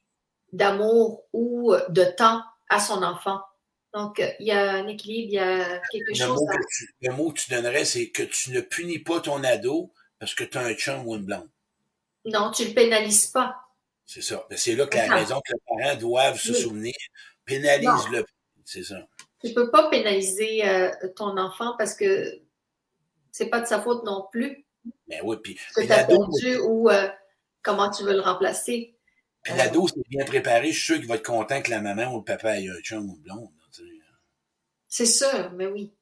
d'amour 0.52 1.24
ou 1.32 1.74
de 1.88 2.04
temps 2.04 2.42
à 2.68 2.80
son 2.80 3.02
enfant. 3.02 3.40
Donc, 3.92 4.22
il 4.40 4.46
y 4.46 4.52
a 4.52 4.72
un 4.72 4.86
équilibre, 4.88 5.28
il 5.28 5.34
y 5.34 5.38
a 5.38 5.80
quelque 5.90 6.14
chose. 6.14 6.28
Mot 6.28 6.48
le 7.00 7.12
mot 7.12 7.30
que 7.30 7.40
tu 7.40 7.50
donnerais, 7.50 7.84
c'est 7.84 8.10
que 8.10 8.22
tu 8.22 8.52
ne 8.52 8.60
punis 8.60 8.98
pas 8.98 9.20
ton 9.20 9.42
ado 9.42 9.92
parce 10.18 10.34
que 10.34 10.44
tu 10.44 10.58
as 10.58 10.62
un 10.62 10.74
chum 10.74 11.06
ou 11.06 11.14
une 11.14 11.24
blonde. 11.24 11.48
Non, 12.24 12.50
tu 12.50 12.64
ne 12.64 12.68
le 12.68 12.74
pénalises 12.74 13.26
pas. 13.26 13.65
C'est 14.07 14.22
ça. 14.22 14.46
C'est 14.57 14.76
là 14.76 14.86
que 14.86 14.96
la 14.96 15.14
raison 15.14 15.40
que 15.40 15.52
les 15.52 15.61
parents 15.66 15.96
doivent 15.96 16.38
se 16.38 16.54
souvenir. 16.54 16.94
Pénalise-le. 17.44 18.24
C'est 18.64 18.84
ça. 18.84 19.07
Tu 19.40 19.48
ne 19.48 19.54
peux 19.54 19.70
pas 19.70 19.90
pénaliser 19.90 20.66
euh, 20.66 20.90
ton 21.14 21.36
enfant 21.36 21.74
parce 21.76 21.94
que 21.94 22.40
c'est 23.32 23.48
pas 23.48 23.61
de 23.61 23.66
sa 23.66 23.82
faute 23.82 24.04
non 24.04 24.26
plus. 24.30 24.64
Mais 25.09 25.20
ben 25.20 25.22
oui, 25.24 25.36
puis. 25.42 25.59
Que 25.74 25.82
tu 25.84 25.92
as 25.92 26.04
perdu 26.04 26.57
ou 26.59 26.88
euh, 26.88 27.09
comment 27.62 27.90
tu 27.90 28.04
veux 28.04 28.14
le 28.14 28.20
remplacer. 28.20 28.96
Puis 29.42 29.54
l'ado, 29.57 29.86
c'est 29.88 30.09
bien 30.09 30.24
préparé. 30.24 30.72
Je 30.72 30.76
suis 30.76 30.86
sûr 30.86 30.96
qu'il 30.96 31.07
va 31.07 31.16
être 31.16 31.26
content 31.26 31.61
que 31.61 31.70
la 31.70 31.80
maman 31.80 32.12
ou 32.14 32.18
le 32.18 32.24
papa 32.24 32.59
ait 32.61 32.68
un 32.68 32.80
chum 32.80 33.09
ou 33.11 33.16
blonde. 33.16 33.50
C'est 34.88 35.07
sûr, 35.07 35.52
mais 35.52 35.66
oui. 35.66 35.92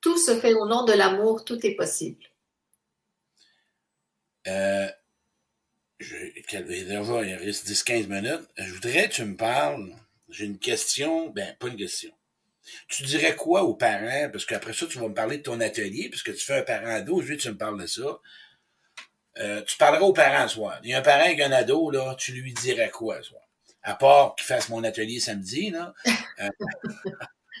Tout 0.00 0.16
se 0.16 0.38
fait 0.40 0.54
au 0.54 0.66
nom 0.66 0.84
de 0.84 0.92
l'amour, 0.92 1.44
tout 1.44 1.64
est 1.66 1.74
possible. 1.74 2.24
Euh, 4.46 4.88
il 6.00 7.34
reste 7.36 7.68
10-15 7.68 8.06
minutes. 8.06 8.48
Je 8.56 8.72
voudrais 8.72 9.08
que 9.08 9.14
tu 9.14 9.24
me 9.24 9.36
parles. 9.36 9.94
J'ai 10.28 10.44
une 10.44 10.58
question, 10.58 11.30
ben, 11.30 11.54
pas 11.58 11.68
une 11.68 11.76
question. 11.76 12.10
Tu 12.88 13.02
dirais 13.02 13.34
quoi 13.36 13.64
aux 13.64 13.74
parents? 13.74 14.28
Parce 14.30 14.44
qu'après 14.44 14.72
ça, 14.72 14.86
tu 14.86 14.98
vas 14.98 15.08
me 15.08 15.14
parler 15.14 15.38
de 15.38 15.42
ton 15.42 15.60
atelier, 15.60 16.08
puisque 16.08 16.34
tu 16.34 16.44
fais 16.44 16.58
un 16.58 16.62
parent 16.62 16.86
ado, 16.86 17.20
je 17.20 17.26
veux 17.26 17.36
que 17.36 17.42
tu 17.42 17.48
me 17.48 17.56
parles 17.56 17.80
de 17.80 17.86
ça. 17.86 18.20
Euh, 19.38 19.62
tu 19.62 19.76
parleras 19.76 20.02
aux 20.02 20.12
parents 20.12 20.48
ce. 20.48 20.58
Il 20.84 20.90
y 20.90 20.94
a 20.94 20.98
un 20.98 21.02
parent 21.02 21.24
avec 21.24 21.40
un 21.40 21.52
ado, 21.52 21.90
là, 21.90 22.14
tu 22.18 22.32
lui 22.32 22.52
dirais 22.54 22.90
quoi 22.90 23.22
ce? 23.22 23.30
À 23.82 23.94
part 23.94 24.34
qu'il 24.36 24.46
fasse 24.46 24.68
mon 24.68 24.84
atelier 24.84 25.20
samedi, 25.20 25.70
là. 25.70 25.94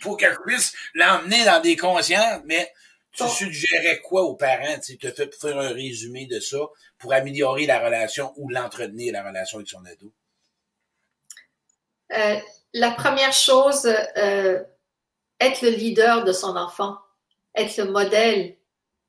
Pour 0.02 0.16
qu'elle 0.16 0.36
puisse 0.46 0.74
l'emmener 0.94 1.44
dans 1.44 1.60
des 1.60 1.76
consciences, 1.76 2.42
mais 2.46 2.72
tu 3.12 3.28
suggérais 3.28 4.00
quoi 4.00 4.22
aux 4.22 4.34
parents? 4.34 4.78
Tu 4.84 4.98
te 4.98 5.10
fais 5.10 5.30
faire 5.32 5.58
un 5.58 5.72
résumé 5.72 6.26
de 6.26 6.40
ça 6.40 6.58
pour 6.98 7.12
améliorer 7.12 7.66
la 7.66 7.84
relation 7.84 8.32
ou 8.36 8.48
l'entretenir, 8.48 9.12
la 9.12 9.22
relation 9.22 9.58
avec 9.58 9.68
son 9.68 9.84
ado? 9.84 10.12
Euh, 12.12 12.36
la 12.72 12.90
première 12.92 13.32
chose, 13.32 13.86
euh, 14.16 14.62
être 15.40 15.62
le 15.62 15.70
leader 15.70 16.24
de 16.24 16.32
son 16.32 16.56
enfant, 16.56 16.96
être 17.54 17.76
le 17.78 17.90
modèle. 17.90 18.56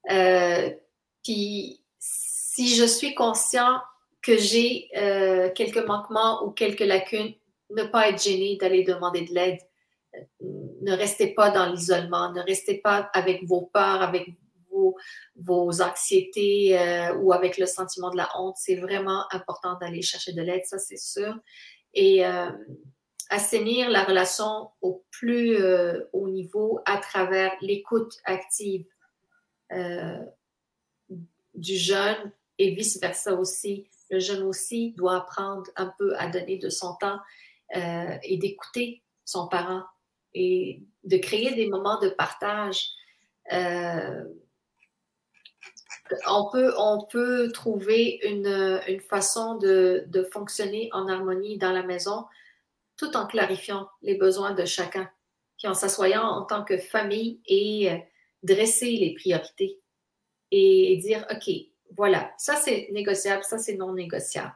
Euh, 0.09 0.71
puis, 1.23 1.83
si 1.99 2.75
je 2.75 2.85
suis 2.85 3.13
conscient 3.13 3.81
que 4.21 4.37
j'ai 4.37 4.89
quelques 5.55 5.85
manquements 5.85 6.43
ou 6.43 6.51
quelques 6.51 6.79
lacunes, 6.81 7.33
ne 7.71 7.83
pas 7.83 8.09
être 8.09 8.21
gêné 8.21 8.57
d'aller 8.57 8.83
demander 8.83 9.21
de 9.21 9.33
l'aide. 9.33 9.59
Ne 10.81 10.93
restez 10.93 11.33
pas 11.33 11.51
dans 11.51 11.67
l'isolement, 11.71 12.31
ne 12.31 12.41
restez 12.41 12.79
pas 12.79 13.09
avec 13.13 13.43
vos 13.45 13.61
peurs, 13.61 14.01
avec 14.01 14.27
vos, 15.35 15.81
anxiétés 15.81 16.77
euh, 16.79 17.15
ou 17.15 17.33
avec 17.33 17.57
le 17.57 17.65
sentiment 17.65 18.09
de 18.09 18.17
la 18.17 18.29
honte, 18.37 18.55
c'est 18.57 18.75
vraiment 18.75 19.25
important 19.31 19.77
d'aller 19.79 20.01
chercher 20.01 20.33
de 20.33 20.41
l'aide, 20.41 20.65
ça 20.65 20.79
c'est 20.79 20.97
sûr. 20.97 21.37
Et 21.93 22.25
euh, 22.25 22.49
assainir 23.29 23.89
la 23.89 24.03
relation 24.03 24.69
au 24.81 25.03
plus 25.11 25.55
euh, 25.55 26.03
haut 26.13 26.29
niveau 26.29 26.79
à 26.85 26.97
travers 26.97 27.53
l'écoute 27.61 28.17
active 28.25 28.85
du 31.53 31.75
jeune 31.77 32.31
et 32.57 32.71
vice-versa 32.71 33.33
aussi. 33.35 33.87
Le 34.09 34.19
jeune 34.19 34.43
aussi 34.43 34.91
doit 34.97 35.15
apprendre 35.15 35.71
un 35.77 35.93
peu 35.97 36.13
à 36.17 36.27
donner 36.27 36.57
de 36.57 36.67
son 36.67 36.95
temps 36.95 37.19
et 37.73 38.35
d'écouter 38.35 39.01
son 39.23 39.47
parent 39.47 39.85
et 40.33 40.81
de 41.03 41.17
créer 41.17 41.53
des 41.55 41.67
moments 41.67 41.99
de 41.99 42.09
partage 42.09 42.89
on 46.27 46.49
peut, 46.49 46.73
on 46.77 47.05
peut 47.05 47.51
trouver 47.51 48.19
une, 48.23 48.81
une 48.87 48.99
façon 48.99 49.55
de, 49.55 50.05
de, 50.07 50.23
fonctionner 50.23 50.89
en 50.93 51.07
harmonie 51.07 51.57
dans 51.57 51.71
la 51.71 51.83
maison 51.83 52.25
tout 52.97 53.15
en 53.15 53.25
clarifiant 53.25 53.89
les 54.01 54.15
besoins 54.15 54.53
de 54.53 54.65
chacun. 54.65 55.09
puis 55.57 55.67
en 55.67 55.73
s'assoyant 55.73 56.23
en 56.23 56.43
tant 56.43 56.63
que 56.63 56.77
famille 56.77 57.39
et 57.45 57.91
euh, 57.91 57.97
dresser 58.43 58.91
les 58.91 59.13
priorités 59.13 59.79
et 60.51 60.97
dire, 60.97 61.25
OK, 61.31 61.49
voilà, 61.95 62.31
ça 62.37 62.55
c'est 62.55 62.89
négociable, 62.91 63.43
ça 63.43 63.57
c'est 63.57 63.75
non 63.75 63.93
négociable. 63.93 64.55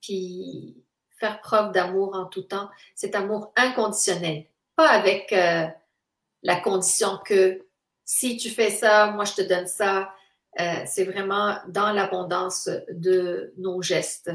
Puis 0.00 0.76
faire 1.18 1.40
preuve 1.40 1.72
d'amour 1.72 2.14
en 2.14 2.26
tout 2.26 2.42
temps, 2.42 2.68
cet 2.94 3.14
amour 3.14 3.52
inconditionnel, 3.56 4.44
pas 4.76 4.88
avec 4.88 5.32
euh, 5.32 5.66
la 6.42 6.56
condition 6.60 7.18
que 7.24 7.66
si 8.04 8.36
tu 8.36 8.50
fais 8.50 8.70
ça, 8.70 9.10
moi 9.12 9.24
je 9.24 9.34
te 9.34 9.42
donne 9.42 9.66
ça. 9.66 10.12
Euh, 10.60 10.84
c'est 10.86 11.04
vraiment 11.04 11.58
dans 11.68 11.92
l'abondance 11.92 12.68
de 12.90 13.54
nos 13.56 13.80
gestes. 13.80 14.30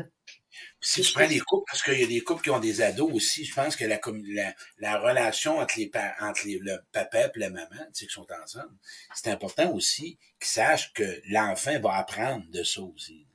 Si 0.81 1.01
tu 1.01 1.13
prends 1.13 1.27
les 1.27 1.39
couples, 1.39 1.65
parce 1.69 1.83
qu'il 1.83 1.99
y 1.99 2.03
a 2.03 2.07
des 2.07 2.21
couples 2.21 2.41
qui 2.41 2.49
ont 2.49 2.59
des 2.59 2.81
ados 2.81 3.11
aussi, 3.13 3.45
je 3.45 3.53
pense 3.53 3.75
que 3.75 3.85
la, 3.85 3.99
la, 4.29 4.55
la 4.79 4.99
relation 4.99 5.59
entre, 5.59 5.77
les, 5.77 5.91
entre 6.21 6.41
le 6.45 6.77
papa 6.91 7.25
et 7.27 7.39
la 7.39 7.51
maman, 7.51 7.67
tu 7.93 7.93
sais, 7.93 8.07
qui 8.07 8.13
sont 8.13 8.25
ensemble, 8.43 8.73
c'est 9.13 9.29
important 9.29 9.71
aussi 9.73 10.17
qu'ils 10.39 10.47
sachent 10.47 10.93
que 10.93 11.21
l'enfant 11.29 11.79
va 11.79 11.97
apprendre 11.97 12.45
de 12.49 12.63
ça 12.63 12.81
aussi. 12.81 13.26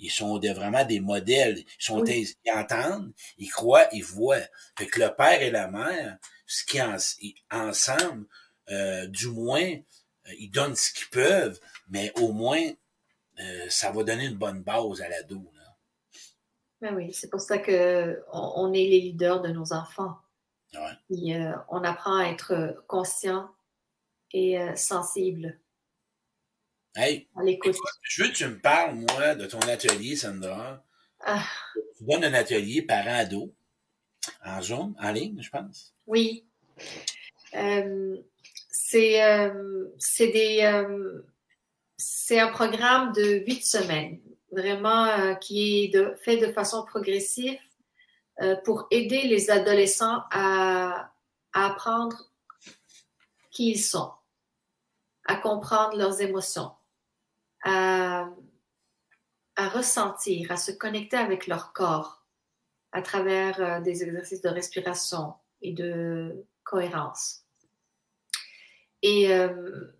Ils 0.00 0.10
sont 0.10 0.38
vraiment 0.38 0.84
des 0.84 1.00
modèles. 1.00 1.58
Ils 1.58 1.84
sont 1.84 2.04
ils 2.04 2.34
entendent, 2.52 3.12
ils 3.38 3.50
croient, 3.50 3.86
ils 3.92 4.04
voient. 4.04 4.38
Fait 4.76 4.86
que 4.86 5.00
le 5.00 5.14
père 5.14 5.42
et 5.42 5.50
la 5.50 5.68
mère, 5.68 6.18
ce 6.46 6.64
qui 6.64 6.80
en, 6.82 6.96
ensemble, 7.50 8.26
euh, 8.70 9.06
du 9.06 9.28
moins, 9.28 9.62
euh, 9.62 10.32
ils 10.38 10.50
donnent 10.50 10.76
ce 10.76 10.92
qu'ils 10.92 11.08
peuvent, 11.08 11.60
mais 11.88 12.12
au 12.18 12.32
moins, 12.32 12.62
euh, 13.40 13.66
ça 13.68 13.90
va 13.90 14.02
donner 14.02 14.26
une 14.26 14.36
bonne 14.36 14.62
base 14.62 15.00
à 15.00 15.08
l'ado. 15.08 15.44
Ben 16.80 16.94
oui, 16.94 17.12
c'est 17.12 17.28
pour 17.28 17.40
ça 17.40 17.58
qu'on 17.58 18.16
on 18.32 18.72
est 18.72 18.86
les 18.86 19.00
leaders 19.00 19.42
de 19.42 19.48
nos 19.48 19.72
enfants. 19.72 20.16
Ouais. 20.72 21.52
on 21.68 21.82
apprend 21.82 22.16
à 22.16 22.28
être 22.28 22.84
conscient 22.86 23.50
et 24.32 24.56
sensible 24.76 25.58
Hey, 26.96 27.28
je 28.02 28.22
veux 28.22 28.28
que 28.30 28.34
tu 28.34 28.46
me 28.46 28.58
parles, 28.58 28.94
moi, 28.94 29.34
de 29.34 29.46
ton 29.46 29.60
atelier, 29.60 30.16
Sandra. 30.16 30.82
Ah. 31.24 31.44
Tu 31.96 32.04
donnes 32.04 32.24
un 32.24 32.34
atelier 32.34 32.82
parent-ado 32.82 33.54
en 34.44 34.60
Zoom, 34.60 34.96
en 35.00 35.12
ligne, 35.12 35.40
je 35.40 35.50
pense. 35.50 35.94
Oui. 36.06 36.44
Euh, 37.54 38.16
c'est 38.68 39.22
euh, 39.22 39.84
des 40.18 40.60
euh, 40.62 41.22
c'est 41.96 42.40
un 42.40 42.48
programme 42.48 43.12
de 43.12 43.44
huit 43.46 43.64
semaines, 43.64 44.20
vraiment 44.50 45.36
qui 45.36 45.84
est 45.84 45.88
de, 45.88 46.14
fait 46.22 46.38
de 46.38 46.52
façon 46.52 46.84
progressive 46.84 47.58
pour 48.64 48.86
aider 48.90 49.22
les 49.24 49.50
adolescents 49.50 50.22
à, 50.30 51.12
à 51.52 51.66
apprendre 51.66 52.32
qui 53.50 53.72
ils 53.72 53.78
sont, 53.78 54.10
à 55.26 55.36
comprendre 55.36 55.96
leurs 55.98 56.22
émotions, 56.22 56.70
à, 57.62 58.28
ressentir, 59.56 60.50
à 60.50 60.56
se 60.56 60.72
connecter 60.72 61.16
avec 61.16 61.46
leur 61.46 61.72
corps 61.72 62.24
à 62.92 63.02
travers 63.02 63.60
euh, 63.60 63.80
des 63.80 64.02
exercices 64.02 64.42
de 64.42 64.48
respiration 64.48 65.34
et 65.62 65.72
de 65.72 66.44
cohérence. 66.64 67.42
Et 69.02 69.32
euh, 69.32 69.92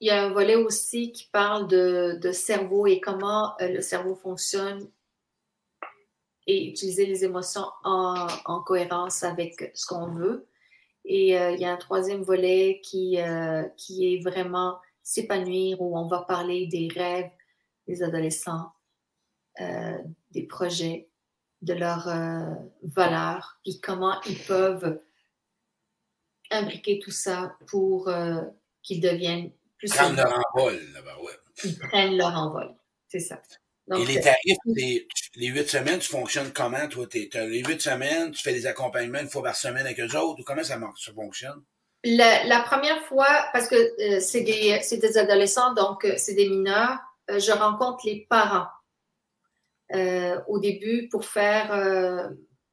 il 0.00 0.08
y 0.08 0.10
a 0.10 0.24
un 0.24 0.32
volet 0.32 0.54
aussi 0.54 1.12
qui 1.12 1.28
parle 1.30 1.66
de, 1.66 2.32
cerveau 2.32 2.86
et 2.86 3.00
comment 3.00 3.54
euh, 3.60 3.68
le 3.68 3.80
cerveau 3.82 4.14
fonctionne 4.14 4.88
et 6.46 6.68
utiliser 6.68 7.06
les 7.06 7.24
émotions 7.24 7.66
en, 7.84 8.26
cohérence 8.66 9.22
avec 9.22 9.70
ce 9.74 9.86
qu'on 9.86 10.08
veut. 10.08 10.48
Et 11.04 11.30
il 11.30 11.60
y 11.60 11.64
a 11.64 11.72
un 11.72 11.76
troisième 11.76 12.22
volet 12.22 12.80
qui, 12.82 13.18
qui 13.76 14.14
est 14.14 14.22
vraiment 14.22 14.80
s'épanouir, 15.02 15.80
où 15.80 15.98
on 15.98 16.06
va 16.06 16.22
parler 16.22 16.66
des 16.66 16.88
rêves 16.94 17.30
des 17.90 18.02
adolescents, 18.02 18.72
euh, 19.60 19.98
des 20.30 20.46
projets, 20.46 21.08
de 21.62 21.74
leurs 21.74 22.08
euh, 22.08 22.54
valeurs, 22.82 23.60
et 23.66 23.80
comment 23.80 24.18
ils 24.22 24.38
peuvent 24.38 24.98
imbriquer 26.50 27.00
tout 27.00 27.10
ça 27.10 27.56
pour 27.66 28.08
euh, 28.08 28.40
qu'ils 28.82 29.00
deviennent 29.00 29.50
plus... 29.76 29.90
Prendre 29.90 30.16
leur 30.16 30.42
envol, 30.54 30.80
là-bas, 30.94 31.20
ouais. 31.20 31.32
Ils 31.64 31.78
prennent 31.78 32.16
leur 32.16 32.34
envol, 32.34 32.74
c'est 33.08 33.20
ça. 33.20 33.42
et 33.94 34.04
les 34.06 34.20
tarifs, 34.20 34.56
les, 34.64 35.48
huit 35.48 35.68
semaines, 35.68 35.98
tu 35.98 36.08
fonctionnes 36.08 36.52
comment, 36.52 36.88
toi? 36.88 37.06
les 37.12 37.62
huit 37.62 37.82
semaines, 37.82 38.30
tu 38.30 38.42
fais 38.42 38.54
des 38.54 38.66
accompagnements 38.66 39.20
une 39.20 39.28
fois 39.28 39.42
par 39.42 39.56
semaine 39.56 39.84
avec 39.84 40.00
eux 40.00 40.16
autres, 40.16 40.40
ou 40.40 40.44
comment 40.44 40.64
ça, 40.64 40.80
ça 40.96 41.12
fonctionne? 41.12 41.62
La, 42.02 42.60
première 42.60 43.02
fois, 43.02 43.28
parce 43.52 43.68
que 43.68 43.74
euh, 43.74 44.20
c'est 44.20 44.40
des, 44.42 45.18
adolescents, 45.18 45.74
donc 45.74 46.04
euh, 46.04 46.14
c'est 46.16 46.34
des 46.34 46.48
mineurs, 46.48 46.98
euh, 47.30 47.38
je 47.38 47.52
rencontre 47.52 48.06
les 48.06 48.26
parents 48.28 48.66
au 50.46 50.60
début 50.60 51.08
pour 51.08 51.24
faire 51.24 51.72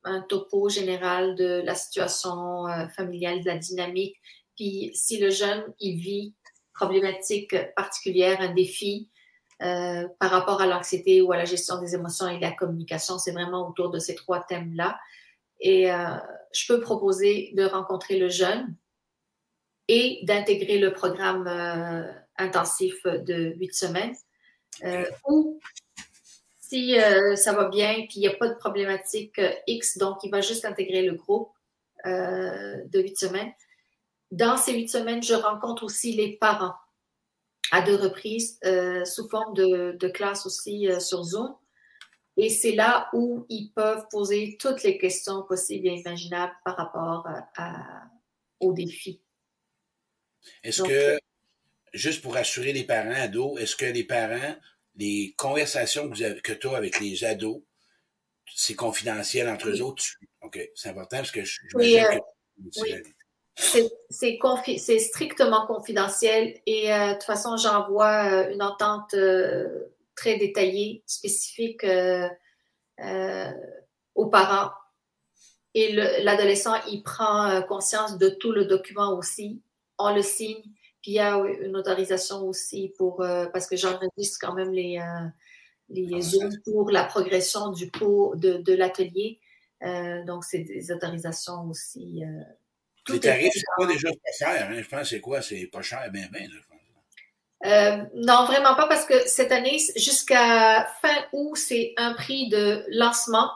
un 0.03 0.21
topo 0.21 0.69
général 0.69 1.33
de 1.33 1.63
la 1.65 1.73
situation 1.73 2.67
familiale, 2.95 3.41
de 3.41 3.47
la 3.47 3.57
dynamique. 3.57 4.15
Puis 4.55 4.91
si 4.93 5.17
le 5.17 5.31
jeune, 5.31 5.63
il 5.79 5.97
vit 5.97 6.35
problématique 6.75 7.55
particulière, 7.75 8.39
un 8.39 8.53
défi 8.53 9.09
par 9.57 10.29
rapport 10.29 10.61
à 10.61 10.67
l'anxiété 10.67 11.23
ou 11.23 11.31
à 11.31 11.37
la 11.37 11.45
gestion 11.45 11.81
des 11.81 11.95
émotions 11.95 12.27
et 12.27 12.37
de 12.37 12.41
la 12.43 12.51
communication, 12.51 13.17
c'est 13.17 13.31
vraiment 13.31 13.67
autour 13.67 13.89
de 13.89 13.97
ces 13.97 14.13
trois 14.13 14.41
thèmes-là. 14.41 14.99
Et 15.59 15.87
je 15.87 16.67
peux 16.67 16.79
proposer 16.81 17.51
de 17.55 17.65
rencontrer 17.65 18.19
le 18.19 18.29
jeune 18.29 18.75
et 19.87 20.19
d'intégrer 20.23 20.79
le 20.79 20.91
programme 20.91 21.47
euh, 21.47 22.11
intensif 22.37 22.95
de 23.05 23.53
huit 23.57 23.73
semaines. 23.73 24.15
Euh, 24.83 25.05
ou 25.27 25.59
si 26.59 26.99
euh, 26.99 27.35
ça 27.35 27.53
va 27.53 27.69
bien, 27.69 27.93
puis 27.93 28.17
il 28.17 28.19
n'y 28.19 28.27
a 28.27 28.35
pas 28.35 28.49
de 28.49 28.55
problématique 28.55 29.39
X, 29.67 29.97
donc 29.97 30.17
il 30.23 30.31
va 30.31 30.41
juste 30.41 30.65
intégrer 30.65 31.03
le 31.03 31.13
groupe 31.13 31.51
de 32.05 33.01
huit 33.01 33.17
semaines. 33.17 33.51
Dans 34.31 34.55
ces 34.55 34.73
huit 34.73 34.87
semaines, 34.87 35.21
je 35.21 35.33
rencontre 35.33 35.83
aussi 35.83 36.13
les 36.13 36.37
parents 36.37 36.75
à 37.71 37.81
deux 37.81 37.95
reprises 37.95 38.57
sous 39.03 39.27
forme 39.27 39.53
de, 39.55 40.07
classe 40.07 40.45
aussi 40.45 40.87
sur 41.01 41.23
Zoom. 41.23 41.53
Et 42.37 42.49
c'est 42.49 42.73
là 42.73 43.09
où 43.11 43.45
ils 43.49 43.71
peuvent 43.71 44.05
poser 44.09 44.57
toutes 44.57 44.83
les 44.83 44.97
questions 44.97 45.43
possibles 45.43 45.87
et 45.87 45.95
imaginables 45.95 46.55
par 46.63 46.77
rapport 46.77 47.27
à, 47.57 48.03
aux 48.61 48.71
défis 48.71 49.19
est-ce 50.63 50.83
que, 50.83 51.19
juste 51.93 52.21
pour 52.21 52.35
assurer 52.37 52.73
les 52.73 52.83
parents 52.83 53.11
ados, 53.11 53.59
est-ce 53.59 53.75
que 53.75 53.85
les 53.85 54.03
parents, 54.03 54.55
les 54.95 55.33
conversations 55.37 56.09
que, 56.09 56.53
tu 56.53 56.67
as 56.67 56.77
avec 56.77 56.99
les 56.99 57.23
ados, 57.23 57.61
c'est 58.53 58.75
confidentiel 58.75 59.49
entre 59.49 59.69
eux 59.69 59.81
autres? 59.81 60.03
OK, 60.41 60.59
c'est 60.75 60.89
important 60.89 61.17
parce 61.17 61.31
que 61.31 61.43
je, 61.43 61.59
oui, 61.75 61.99
euh, 61.99 62.19
C'est 63.55 64.99
strictement 64.99 65.65
confidentiel 65.67 66.59
et 66.65 66.93
euh, 66.93 67.07
de 67.09 67.13
toute 67.13 67.23
façon, 67.23 67.57
j'envoie 67.57 68.31
euh, 68.31 68.53
une 68.53 68.61
entente 68.61 69.15
très 70.15 70.37
détaillée, 70.37 71.03
spécifique 71.05 71.85
aux 74.15 74.25
parents. 74.27 74.71
Et 75.73 75.93
l'adolescent, 75.93 76.73
il 76.89 77.03
prend 77.03 77.61
conscience 77.63 78.17
de 78.17 78.29
tout 78.29 78.51
le 78.51 78.65
document 78.65 79.15
aussi 79.15 79.61
on 79.97 80.13
le 80.13 80.21
signe. 80.21 80.63
Puis 81.01 81.11
il 81.11 81.15
y 81.15 81.19
a 81.19 81.37
une 81.61 81.75
autorisation 81.75 82.45
aussi 82.47 82.93
pour, 82.97 83.21
euh, 83.21 83.45
parce 83.47 83.67
que 83.67 83.75
j'enregistre 83.75 84.39
quand 84.41 84.53
même 84.53 84.71
les, 84.71 84.99
euh, 84.99 85.27
les 85.89 86.09
ah, 86.15 86.21
zooms 86.21 86.57
pour 86.65 86.89
la 86.91 87.03
progression 87.03 87.71
du 87.71 87.91
cours 87.91 88.35
de, 88.35 88.57
de 88.57 88.73
l'atelier. 88.73 89.39
Euh, 89.83 90.23
donc, 90.25 90.43
c'est 90.43 90.59
des 90.59 90.91
autorisations 90.91 91.69
aussi. 91.69 92.23
les 93.09 93.19
tarifs, 93.19 93.53
c'est 93.53 93.63
pas 93.77 93.85
déjà 93.85 94.09
pas 94.09 94.31
cher. 94.37 94.69
Hein? 94.69 94.81
Je 94.81 94.87
pense 94.87 95.09
c'est 95.09 95.21
quoi? 95.21 95.41
C'est 95.41 95.67
pas 95.67 95.81
cher, 95.81 96.09
bien, 96.11 96.27
bien. 96.31 96.47
non, 98.15 98.45
vraiment 98.45 98.75
pas, 98.75 98.87
parce 98.87 99.05
que 99.05 99.27
cette 99.27 99.51
année, 99.51 99.77
jusqu'à 99.95 100.87
fin 101.01 101.15
août, 101.31 101.55
c'est 101.55 101.93
un 101.97 102.13
prix 102.13 102.49
de 102.49 102.83
lancement. 102.89 103.51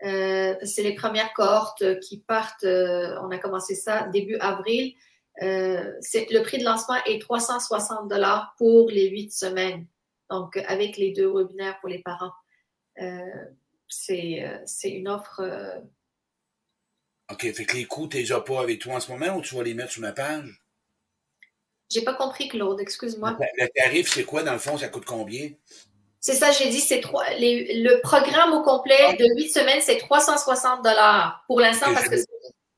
c'est 0.00 0.82
les 0.82 0.94
premières 0.94 1.32
cohortes 1.32 1.98
qui 2.00 2.20
partent. 2.20 2.64
on 2.64 3.30
a 3.30 3.38
commencé 3.38 3.74
ça 3.74 4.06
début 4.12 4.36
avril. 4.36 4.94
Euh, 5.42 5.92
le 6.14 6.42
prix 6.42 6.58
de 6.58 6.64
lancement 6.64 6.96
est 7.06 7.20
360 7.20 8.08
dollars 8.08 8.54
pour 8.58 8.90
les 8.90 9.08
huit 9.08 9.32
semaines. 9.32 9.86
Donc, 10.28 10.56
avec 10.56 10.96
les 10.96 11.12
deux 11.12 11.32
webinaires 11.32 11.78
pour 11.80 11.88
les 11.88 12.00
parents. 12.00 12.32
Euh, 13.00 13.04
euh, 14.10 14.58
c'est 14.64 14.90
une 14.90 15.08
offre. 15.08 15.40
OK. 17.30 17.52
Fait 17.52 17.64
que 17.64 17.76
les 17.76 17.86
coûts, 17.86 18.08
tu 18.08 18.18
les 18.18 18.32
as 18.32 18.40
pas 18.40 18.60
avec 18.60 18.80
toi 18.80 18.94
en 18.94 19.00
ce 19.00 19.10
moment 19.10 19.36
ou 19.36 19.42
tu 19.42 19.54
vas 19.54 19.62
les 19.62 19.74
mettre 19.74 19.92
sur 19.92 20.02
ma 20.02 20.12
page? 20.12 20.62
J'ai 21.88 22.02
pas 22.02 22.14
compris, 22.14 22.48
Claude. 22.48 22.80
Excuse-moi. 22.80 23.36
Le, 23.58 23.66
tarif, 23.74 24.12
c'est 24.12 24.24
quoi, 24.24 24.42
dans 24.42 24.52
le 24.52 24.58
fond? 24.58 24.78
Ça 24.78 24.88
coûte 24.88 25.04
combien? 25.04 25.50
C'est 26.20 26.34
ça, 26.34 26.52
j'ai 26.52 26.68
dit, 26.68 26.80
c'est 26.80 27.00
trois. 27.00 27.24
le 27.38 28.00
programme 28.02 28.52
au 28.52 28.62
complet 28.62 29.16
de 29.18 29.24
huit 29.36 29.48
semaines, 29.48 29.80
c'est 29.80 29.96
360 29.96 30.84
dollars 30.84 31.42
pour 31.46 31.60
l'instant 31.60 31.92
parce 31.94 32.08
que 32.08 32.16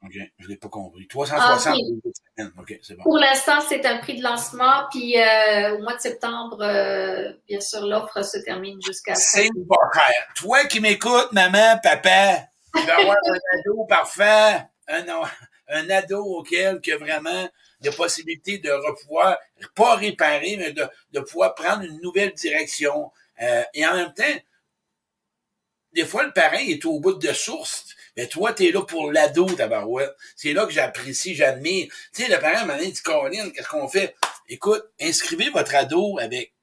OK, 0.04 0.12
je 0.38 0.44
ne 0.44 0.48
l'ai 0.48 0.56
pas 0.56 0.68
compris. 0.68 1.06
360 1.06 1.76
ah, 2.38 2.42
OK, 2.58 2.78
c'est 2.82 2.96
bon. 2.96 3.02
Pour 3.04 3.18
l'instant, 3.18 3.60
c'est 3.60 3.84
un 3.86 3.98
prix 3.98 4.18
de 4.18 4.22
lancement, 4.22 4.86
puis 4.90 5.16
euh, 5.18 5.76
au 5.76 5.82
mois 5.82 5.94
de 5.94 6.00
septembre, 6.00 6.60
euh, 6.60 7.32
bien 7.46 7.60
sûr, 7.60 7.86
l'offre 7.86 8.22
se 8.22 8.38
termine 8.38 8.80
jusqu'à... 8.84 9.14
C'est 9.14 9.48
pas 9.68 9.76
cher. 9.94 10.26
Toi 10.34 10.64
qui 10.64 10.80
m'écoutes, 10.80 11.30
maman, 11.32 11.78
papa, 11.82 12.48
tu 12.74 12.84
vas 12.84 12.98
avoir 12.98 13.16
un 13.26 13.58
ado 13.58 13.84
parfait, 13.84 14.66
un, 14.88 15.04
un 15.68 15.90
ado 15.90 16.24
auquel 16.24 16.80
que 16.80 16.96
vraiment 16.96 17.48
il 17.82 17.86
y 17.86 17.88
a 17.88 17.92
possibilité 17.92 18.58
de 18.58 18.70
pouvoir, 19.02 19.38
pas 19.74 19.96
réparer, 19.96 20.56
mais 20.56 20.72
de, 20.72 20.84
de 21.12 21.20
pouvoir 21.20 21.54
prendre 21.54 21.82
une 21.82 22.00
nouvelle 22.00 22.32
direction. 22.32 23.10
Euh, 23.40 23.62
et 23.74 23.86
en 23.86 23.94
même 23.94 24.14
temps, 24.14 24.40
des 25.92 26.06
fois, 26.06 26.24
le 26.24 26.32
parent 26.32 26.58
est 26.58 26.84
au 26.84 27.00
bout 27.00 27.14
de 27.14 27.32
source 27.32 27.86
mais 28.16 28.26
toi, 28.26 28.52
t'es 28.52 28.70
là 28.70 28.82
pour 28.82 29.10
l'ado, 29.10 29.46
tabarouette. 29.46 30.14
C'est 30.36 30.52
là 30.52 30.66
que 30.66 30.72
j'apprécie, 30.72 31.34
j'admire. 31.34 31.86
Tu 32.12 32.22
sais, 32.22 32.28
le 32.28 32.38
parent 32.38 32.66
m'a 32.66 32.78
dit, 32.78 32.92
Caroline, 33.02 33.52
qu'est-ce 33.52 33.68
qu'on 33.68 33.88
fait? 33.88 34.14
Écoute, 34.48 34.84
inscrivez 35.00 35.50
votre 35.50 35.74
ado 35.74 36.18
avec, 36.18 36.54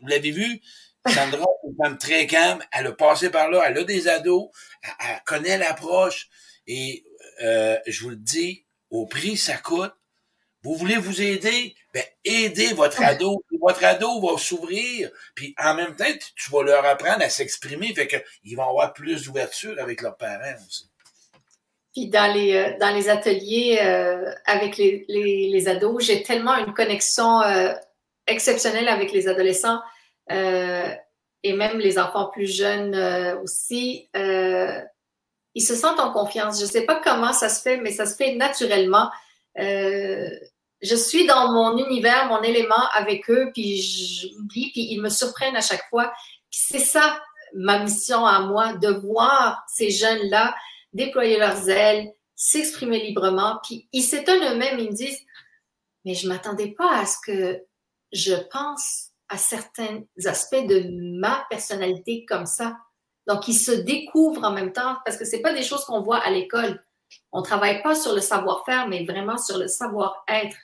vous 0.00 0.08
l'avez 0.08 0.30
vu, 0.30 0.60
Sandra, 1.06 1.44
c'est 1.62 1.68
une 1.68 1.76
femme 1.76 1.98
très 1.98 2.26
calme, 2.26 2.62
elle 2.72 2.88
a 2.88 2.92
passé 2.92 3.30
par 3.30 3.50
là, 3.50 3.64
elle 3.66 3.78
a 3.78 3.84
des 3.84 4.08
ados, 4.08 4.48
elle, 4.82 5.22
connaît 5.24 5.58
l'approche, 5.58 6.28
et 6.66 7.04
euh, 7.42 7.76
je 7.86 8.02
vous 8.02 8.10
le 8.10 8.16
dis, 8.16 8.66
au 8.90 9.06
prix, 9.06 9.36
ça 9.36 9.56
coûte. 9.56 9.92
Vous 10.66 10.74
voulez 10.74 10.96
vous 10.96 11.22
aider? 11.22 11.76
Ben, 11.94 12.02
aidez 12.24 12.72
votre 12.72 13.00
ado. 13.00 13.40
Votre 13.60 13.84
ado 13.84 14.20
va 14.20 14.36
s'ouvrir, 14.36 15.10
puis 15.36 15.54
en 15.62 15.74
même 15.74 15.94
temps, 15.94 16.04
tu 16.34 16.50
vas 16.50 16.64
leur 16.64 16.84
apprendre 16.84 17.22
à 17.22 17.28
s'exprimer, 17.28 17.94
fait 17.94 18.08
qu'ils 18.08 18.56
vont 18.56 18.68
avoir 18.68 18.92
plus 18.92 19.22
d'ouverture 19.22 19.76
avec 19.78 20.02
leurs 20.02 20.16
parents 20.16 20.56
aussi. 20.66 20.90
Puis 21.92 22.08
dans 22.08 22.34
les, 22.34 22.56
euh, 22.56 22.76
dans 22.80 22.92
les 22.92 23.08
ateliers 23.08 23.78
euh, 23.80 24.34
avec 24.44 24.76
les, 24.76 25.04
les, 25.08 25.68
ados, 25.68 26.04
j'ai 26.04 26.24
tellement 26.24 26.56
une 26.56 26.74
connexion 26.74 27.42
euh, 27.42 27.72
exceptionnelle 28.26 28.88
avec 28.88 29.12
les 29.12 29.28
adolescents 29.28 29.80
et 30.28 31.52
même 31.52 31.78
les 31.78 31.96
enfants 31.96 32.26
plus 32.26 32.52
jeunes 32.52 32.96
aussi. 33.40 34.10
ils 34.12 35.62
se 35.62 35.76
sentent 35.76 36.00
en 36.00 36.12
confiance. 36.12 36.58
Je 36.58 36.64
ne 36.64 36.70
sais 36.70 36.84
pas 36.84 37.00
comment 37.02 37.32
ça 37.32 37.48
se 37.48 37.62
fait, 37.62 37.76
mais 37.76 37.92
ça 37.92 38.04
se 38.04 38.16
fait 38.16 38.34
naturellement 38.34 39.08
je 40.82 40.94
suis 40.94 41.26
dans 41.26 41.52
mon 41.52 41.78
univers, 41.78 42.28
mon 42.28 42.42
élément 42.42 42.88
avec 42.92 43.30
eux, 43.30 43.50
puis 43.54 43.80
j'oublie, 43.80 44.70
puis 44.72 44.88
ils 44.90 45.00
me 45.00 45.08
surprennent 45.08 45.56
à 45.56 45.60
chaque 45.60 45.88
fois. 45.88 46.12
c'est 46.50 46.78
ça 46.78 47.20
ma 47.54 47.78
mission 47.78 48.26
à 48.26 48.40
moi, 48.40 48.74
de 48.74 48.88
voir 48.88 49.64
ces 49.68 49.90
jeunes-là 49.90 50.54
déployer 50.96 51.38
leurs 51.38 51.68
ailes, 51.68 52.12
s'exprimer 52.34 52.98
librement, 53.02 53.58
puis 53.62 53.88
ils 53.92 54.02
s'étonnent 54.02 54.44
eux-mêmes, 54.44 54.78
ils 54.78 54.90
me 54.90 54.96
disent, 54.96 55.20
mais 56.04 56.14
je 56.14 56.28
m'attendais 56.28 56.72
pas 56.72 57.00
à 57.00 57.06
ce 57.06 57.16
que 57.24 57.62
je 58.12 58.34
pense 58.50 59.10
à 59.28 59.36
certains 59.36 60.02
aspects 60.24 60.66
de 60.66 61.18
ma 61.20 61.44
personnalité 61.50 62.24
comme 62.26 62.46
ça. 62.46 62.76
Donc, 63.26 63.48
ils 63.48 63.54
se 63.54 63.72
découvrent 63.72 64.44
en 64.44 64.52
même 64.52 64.72
temps, 64.72 64.96
parce 65.04 65.16
que 65.16 65.24
c'est 65.24 65.40
pas 65.40 65.52
des 65.52 65.62
choses 65.62 65.84
qu'on 65.84 66.00
voit 66.00 66.18
à 66.18 66.30
l'école. 66.30 66.82
On 67.32 67.42
travaille 67.42 67.82
pas 67.82 67.94
sur 67.94 68.14
le 68.14 68.20
savoir-faire, 68.20 68.88
mais 68.88 69.04
vraiment 69.04 69.38
sur 69.38 69.58
le 69.58 69.68
savoir-être. 69.68 70.56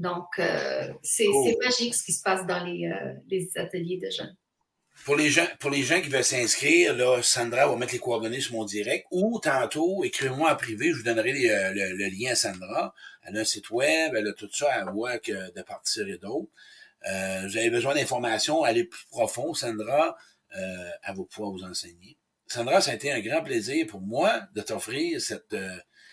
Donc, 0.00 0.26
euh, 0.38 0.92
c'est 1.02 1.28
magique 1.62 1.94
ce 1.94 2.04
qui 2.04 2.12
se 2.12 2.22
passe 2.22 2.46
dans 2.46 2.64
les, 2.64 2.86
euh, 2.86 3.14
les, 3.28 3.48
ateliers 3.56 3.98
de 3.98 4.10
jeunes. 4.10 4.36
Pour 5.04 5.16
les 5.16 5.28
gens, 5.28 5.46
pour 5.60 5.70
les 5.70 5.82
gens 5.82 6.00
qui 6.00 6.08
veulent 6.08 6.24
s'inscrire, 6.24 6.94
là, 6.96 7.20
Sandra 7.22 7.66
va 7.66 7.76
mettre 7.76 7.92
les 7.92 7.98
coordonnées 7.98 8.40
sur 8.40 8.54
mon 8.54 8.64
direct 8.64 9.06
ou 9.10 9.40
tantôt, 9.40 10.04
écrivez-moi 10.04 10.52
en 10.52 10.56
privé, 10.56 10.90
je 10.90 10.98
vous 10.98 11.02
donnerai 11.02 11.50
euh, 11.50 11.72
le, 11.72 12.08
lien 12.08 12.32
à 12.32 12.36
Sandra. 12.36 12.94
Elle 13.22 13.36
a 13.36 13.40
un 13.40 13.44
site 13.44 13.70
web, 13.70 14.14
elle 14.16 14.28
a 14.28 14.32
tout 14.32 14.48
ça 14.52 14.72
à 14.72 14.90
voir 14.90 15.20
que 15.20 15.52
de 15.52 15.62
partir 15.62 16.08
et 16.08 16.18
d'autres. 16.18 16.50
vous 17.02 17.56
avez 17.56 17.70
besoin 17.70 17.94
d'informations, 17.94 18.62
aller 18.62 18.84
plus 18.84 19.06
profond, 19.10 19.52
Sandra, 19.54 20.16
elle 20.50 21.16
va 21.16 21.24
pouvoir 21.24 21.50
vous 21.50 21.64
enseigner. 21.64 22.16
Sandra, 22.46 22.80
ça 22.80 22.92
a 22.92 22.94
été 22.94 23.10
un 23.10 23.20
grand 23.20 23.42
plaisir 23.42 23.86
pour 23.86 24.00
moi 24.00 24.42
de 24.54 24.60
t'offrir 24.60 25.20
cette, 25.20 25.56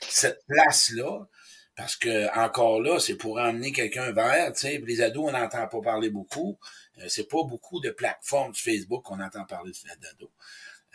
cette 0.07 0.39
place-là. 0.47 1.27
Parce 1.75 1.95
que 1.95 2.27
encore 2.37 2.81
là, 2.81 2.99
c'est 2.99 3.15
pour 3.15 3.39
emmener 3.39 3.71
quelqu'un 3.71 4.11
vers, 4.11 4.51
tu 4.53 4.59
sais, 4.59 4.81
les 4.85 5.01
ados, 5.01 5.29
on 5.29 5.31
n'entend 5.31 5.67
pas 5.67 5.81
parler 5.81 6.09
beaucoup. 6.09 6.59
Euh, 6.97 7.05
c'est 7.07 7.29
pas 7.29 7.43
beaucoup 7.43 7.79
de 7.79 7.89
plateformes 7.89 8.53
sur 8.53 8.73
Facebook 8.73 9.03
qu'on 9.03 9.21
entend 9.21 9.45
parler 9.45 9.71
d'ados. 10.01 10.29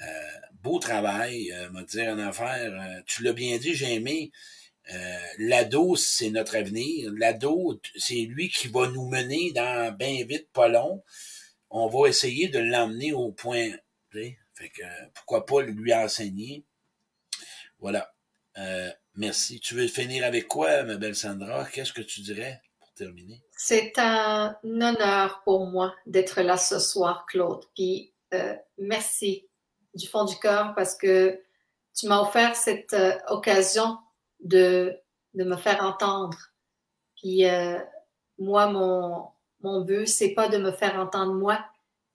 Euh, 0.02 0.04
beau 0.62 0.78
travail, 0.78 1.52
euh, 1.52 1.70
me 1.70 1.82
dire 1.82 2.12
une 2.12 2.20
affaire. 2.20 2.72
Euh, 2.72 3.00
tu 3.06 3.22
l'as 3.22 3.32
bien 3.32 3.56
dit, 3.58 3.74
j'ai 3.74 3.94
aimé. 3.94 4.30
L'ado, 5.38 5.96
c'est 5.96 6.30
notre 6.30 6.56
avenir. 6.56 7.10
L'ado, 7.16 7.80
c'est 7.96 8.14
lui 8.20 8.48
qui 8.48 8.68
va 8.68 8.86
nous 8.86 9.08
mener 9.08 9.50
dans 9.52 9.92
bien 9.96 10.24
vite, 10.24 10.48
pas 10.52 10.68
long. 10.68 11.02
On 11.70 11.88
va 11.88 12.08
essayer 12.08 12.48
de 12.48 12.60
l'emmener 12.60 13.12
au 13.12 13.32
point. 13.32 13.70
Fait 14.56 14.70
que 14.70 14.82
pourquoi 15.14 15.44
pas 15.44 15.62
lui 15.62 15.94
enseigner? 15.94 16.64
Voilà. 17.78 18.12
Euh, 18.58 18.90
Merci. 19.14 19.60
Tu 19.60 19.74
veux 19.74 19.86
finir 19.86 20.24
avec 20.24 20.46
quoi, 20.46 20.82
ma 20.82 20.96
belle 20.96 21.16
Sandra? 21.16 21.64
Qu'est-ce 21.66 21.92
que 21.92 22.02
tu 22.02 22.20
dirais 22.20 22.60
pour 22.78 22.92
terminer? 22.92 23.42
C'est 23.56 23.94
un 23.98 24.58
honneur 24.64 25.42
pour 25.44 25.66
moi 25.66 25.94
d'être 26.04 26.42
là 26.42 26.58
ce 26.58 26.78
soir, 26.78 27.24
Claude. 27.26 27.64
Puis 27.74 28.12
euh, 28.34 28.54
merci 28.78 29.48
du 29.94 30.06
fond 30.06 30.24
du 30.24 30.38
cœur 30.38 30.74
parce 30.74 30.94
que 30.94 31.40
tu 31.94 32.08
m'as 32.08 32.20
offert 32.20 32.56
cette 32.56 32.92
euh, 32.92 33.16
occasion 33.28 33.98
de, 34.40 34.94
me 35.34 35.56
faire 35.56 35.82
entendre. 35.82 36.36
Puis 37.16 37.44
moi, 38.38 38.66
mon, 38.68 39.28
mon 39.60 39.82
but, 39.82 40.06
c'est 40.06 40.34
pas 40.34 40.48
de 40.48 40.58
me 40.58 40.72
faire 40.72 40.98
entendre 40.98 41.32
moi, 41.34 41.64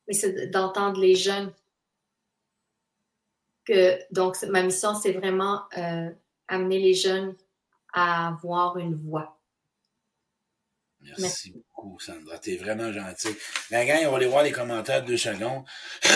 mais 0.08 0.14
c'est 0.14 0.48
d'entendre 0.48 1.00
les 1.00 1.16
jeunes. 1.16 1.52
Que, 3.66 4.00
donc, 4.12 4.42
ma 4.44 4.64
mission, 4.64 4.96
c'est 4.96 5.12
vraiment 5.12 5.64
amener 6.48 6.80
les 6.80 6.94
jeunes 6.94 7.36
à 7.94 8.30
avoir 8.30 8.78
une 8.78 8.96
voix. 8.96 9.38
Merci, 11.18 11.52
beaucoup, 11.52 12.00
Sandra. 12.00 12.38
T'es 12.38 12.58
vraiment 12.58 12.92
gentil. 12.92 13.36
La 13.70 13.86
gang, 13.86 14.06
on 14.06 14.12
va 14.12 14.18
aller 14.18 14.28
voir 14.28 14.44
les 14.44 14.52
commentaires 14.52 15.02
de 15.02 15.08
deux 15.08 15.18
secondes. 15.18 15.64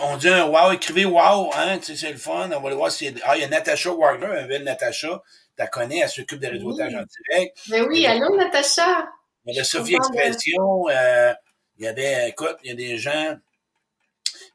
On 0.00 0.16
dit 0.16 0.28
un 0.28 0.46
wow, 0.46 0.70
écrivez 0.70 1.04
wow, 1.04 1.50
hein, 1.54 1.78
c'est 1.82 2.12
le 2.12 2.16
fun. 2.16 2.48
On 2.52 2.60
va 2.60 2.68
aller 2.68 2.76
voir 2.76 2.92
si. 2.92 3.12
Ah, 3.24 3.36
il 3.36 3.40
y 3.40 3.44
a 3.44 3.48
Natacha 3.48 3.92
Wagner, 3.92 4.40
une 4.40 4.46
belle 4.46 4.62
Natacha. 4.62 5.20
Tu 5.24 5.52
la 5.58 5.66
connais, 5.66 5.98
elle 5.98 6.08
s'occupe 6.08 6.38
des 6.38 6.48
réseautages 6.48 6.94
en 6.94 7.02
direct. 7.02 7.58
Mais 7.68 7.80
oui, 7.82 8.06
allô, 8.06 8.36
Natacha? 8.36 9.08
Il 9.44 9.56
y 9.56 9.60
a 9.60 9.64
Sophie 9.64 9.96
Expression. 9.96 10.88
Euh, 10.88 11.34
il 11.76 11.84
y 11.84 11.88
avait, 11.88 12.28
écoute, 12.28 12.56
il 12.62 12.68
y 12.68 12.72
a 12.72 12.76
des 12.76 12.96
gens. 12.96 13.36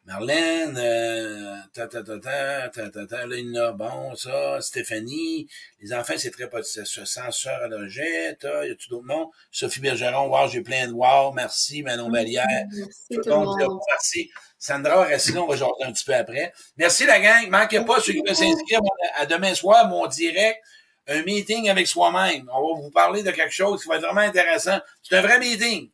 Marlène, 0.07 0.77
euh, 0.77 1.57
ta, 1.73 1.85
ta, 1.85 2.01
ta, 2.01 2.17
ta, 2.17 2.69
ta, 2.69 2.89
ta, 2.89 3.05
ta, 3.05 3.25
là, 3.27 3.73
bon, 3.73 4.15
ça, 4.15 4.61
Stéphanie, 4.61 5.49
les 5.81 5.93
enfants, 5.93 6.13
c'est 6.15 6.31
très 6.31 6.49
positif. 6.49 6.85
Censeur 7.03 7.61
à 7.61 7.67
l'objet, 7.67 8.29
y 8.41 8.71
a-tu 8.71 8.89
d'autres 8.89 9.05
noms? 9.05 9.31
Sophie 9.51 9.81
Bergeron, 9.81 10.29
wow, 10.29 10.47
j'ai 10.47 10.61
plein 10.61 10.87
de 10.87 10.93
wow, 10.93 11.33
merci, 11.33 11.83
Manon 11.83 12.09
Vallière. 12.09 12.45
Merci, 12.47 13.21
tout 13.21 13.29
le 13.29 13.35
monde. 13.35 13.79
merci. 13.89 14.31
Sandra, 14.57 15.03
reste 15.03 15.33
là, 15.33 15.43
on 15.43 15.47
va 15.47 15.57
jouer 15.57 15.67
un 15.83 15.91
petit 15.91 16.05
peu 16.05 16.15
après. 16.15 16.53
Merci 16.77 17.05
la 17.05 17.19
gang, 17.19 17.49
manquez 17.49 17.81
pas 17.81 17.99
ceux 17.99 18.13
qui 18.13 18.21
veulent 18.25 18.33
s'inscrire 18.33 18.79
à 19.17 19.25
demain 19.25 19.53
soir, 19.55 19.89
mon 19.89 20.07
direct, 20.07 20.61
un 21.09 21.21
meeting 21.23 21.69
avec 21.69 21.85
soi-même. 21.85 22.49
On 22.53 22.75
va 22.75 22.81
vous 22.81 22.91
parler 22.91 23.23
de 23.23 23.31
quelque 23.31 23.53
chose 23.53 23.81
qui 23.81 23.89
va 23.89 23.97
être 23.97 24.03
vraiment 24.03 24.21
intéressant. 24.21 24.79
C'est 25.03 25.17
un 25.17 25.21
vrai 25.21 25.37
meeting 25.37 25.89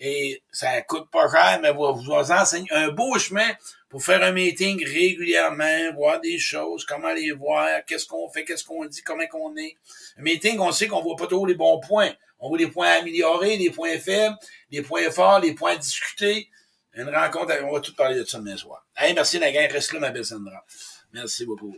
et 0.00 0.42
ça 0.52 0.80
coûte 0.82 1.10
pas 1.10 1.28
cher, 1.30 1.58
mais 1.60 1.72
vous, 1.72 1.94
vous 1.94 2.12
enseigne 2.12 2.66
un 2.70 2.88
beau 2.88 3.18
chemin 3.18 3.48
pour 3.88 4.02
faire 4.02 4.22
un 4.22 4.32
meeting 4.32 4.84
régulièrement, 4.84 5.92
voir 5.94 6.20
des 6.20 6.38
choses, 6.38 6.84
comment 6.84 7.12
les 7.12 7.32
voir, 7.32 7.66
qu'est-ce 7.86 8.06
qu'on 8.06 8.28
fait, 8.28 8.44
qu'est-ce 8.44 8.64
qu'on 8.64 8.84
dit, 8.84 9.02
comment 9.02 9.26
qu'on 9.26 9.56
est. 9.56 9.76
Un 10.18 10.22
meeting, 10.22 10.58
on 10.58 10.72
sait 10.72 10.88
qu'on 10.88 11.02
voit 11.02 11.16
pas 11.16 11.26
trop 11.26 11.46
les 11.46 11.54
bons 11.54 11.80
points. 11.80 12.12
On 12.38 12.48
voit 12.48 12.58
les 12.58 12.68
points 12.68 12.98
améliorés, 13.00 13.56
les 13.56 13.70
points 13.70 13.98
faibles, 13.98 14.36
les 14.70 14.82
points 14.82 15.10
forts, 15.10 15.40
les 15.40 15.54
points 15.54 15.76
discutés. 15.76 16.48
Une 16.94 17.08
rencontre, 17.08 17.52
on 17.64 17.72
va 17.72 17.80
tout 17.80 17.94
parler 17.94 18.16
de 18.16 18.24
ça 18.24 18.38
demain 18.38 18.56
soir. 18.56 18.84
Hey, 18.96 19.14
merci 19.14 19.38
la 19.38 19.46
reste 19.46 19.92
là, 19.92 20.00
ma 20.00 20.10
belle 20.10 20.24
Sandra. 20.24 20.64
Merci 21.12 21.46
beaucoup. 21.46 21.74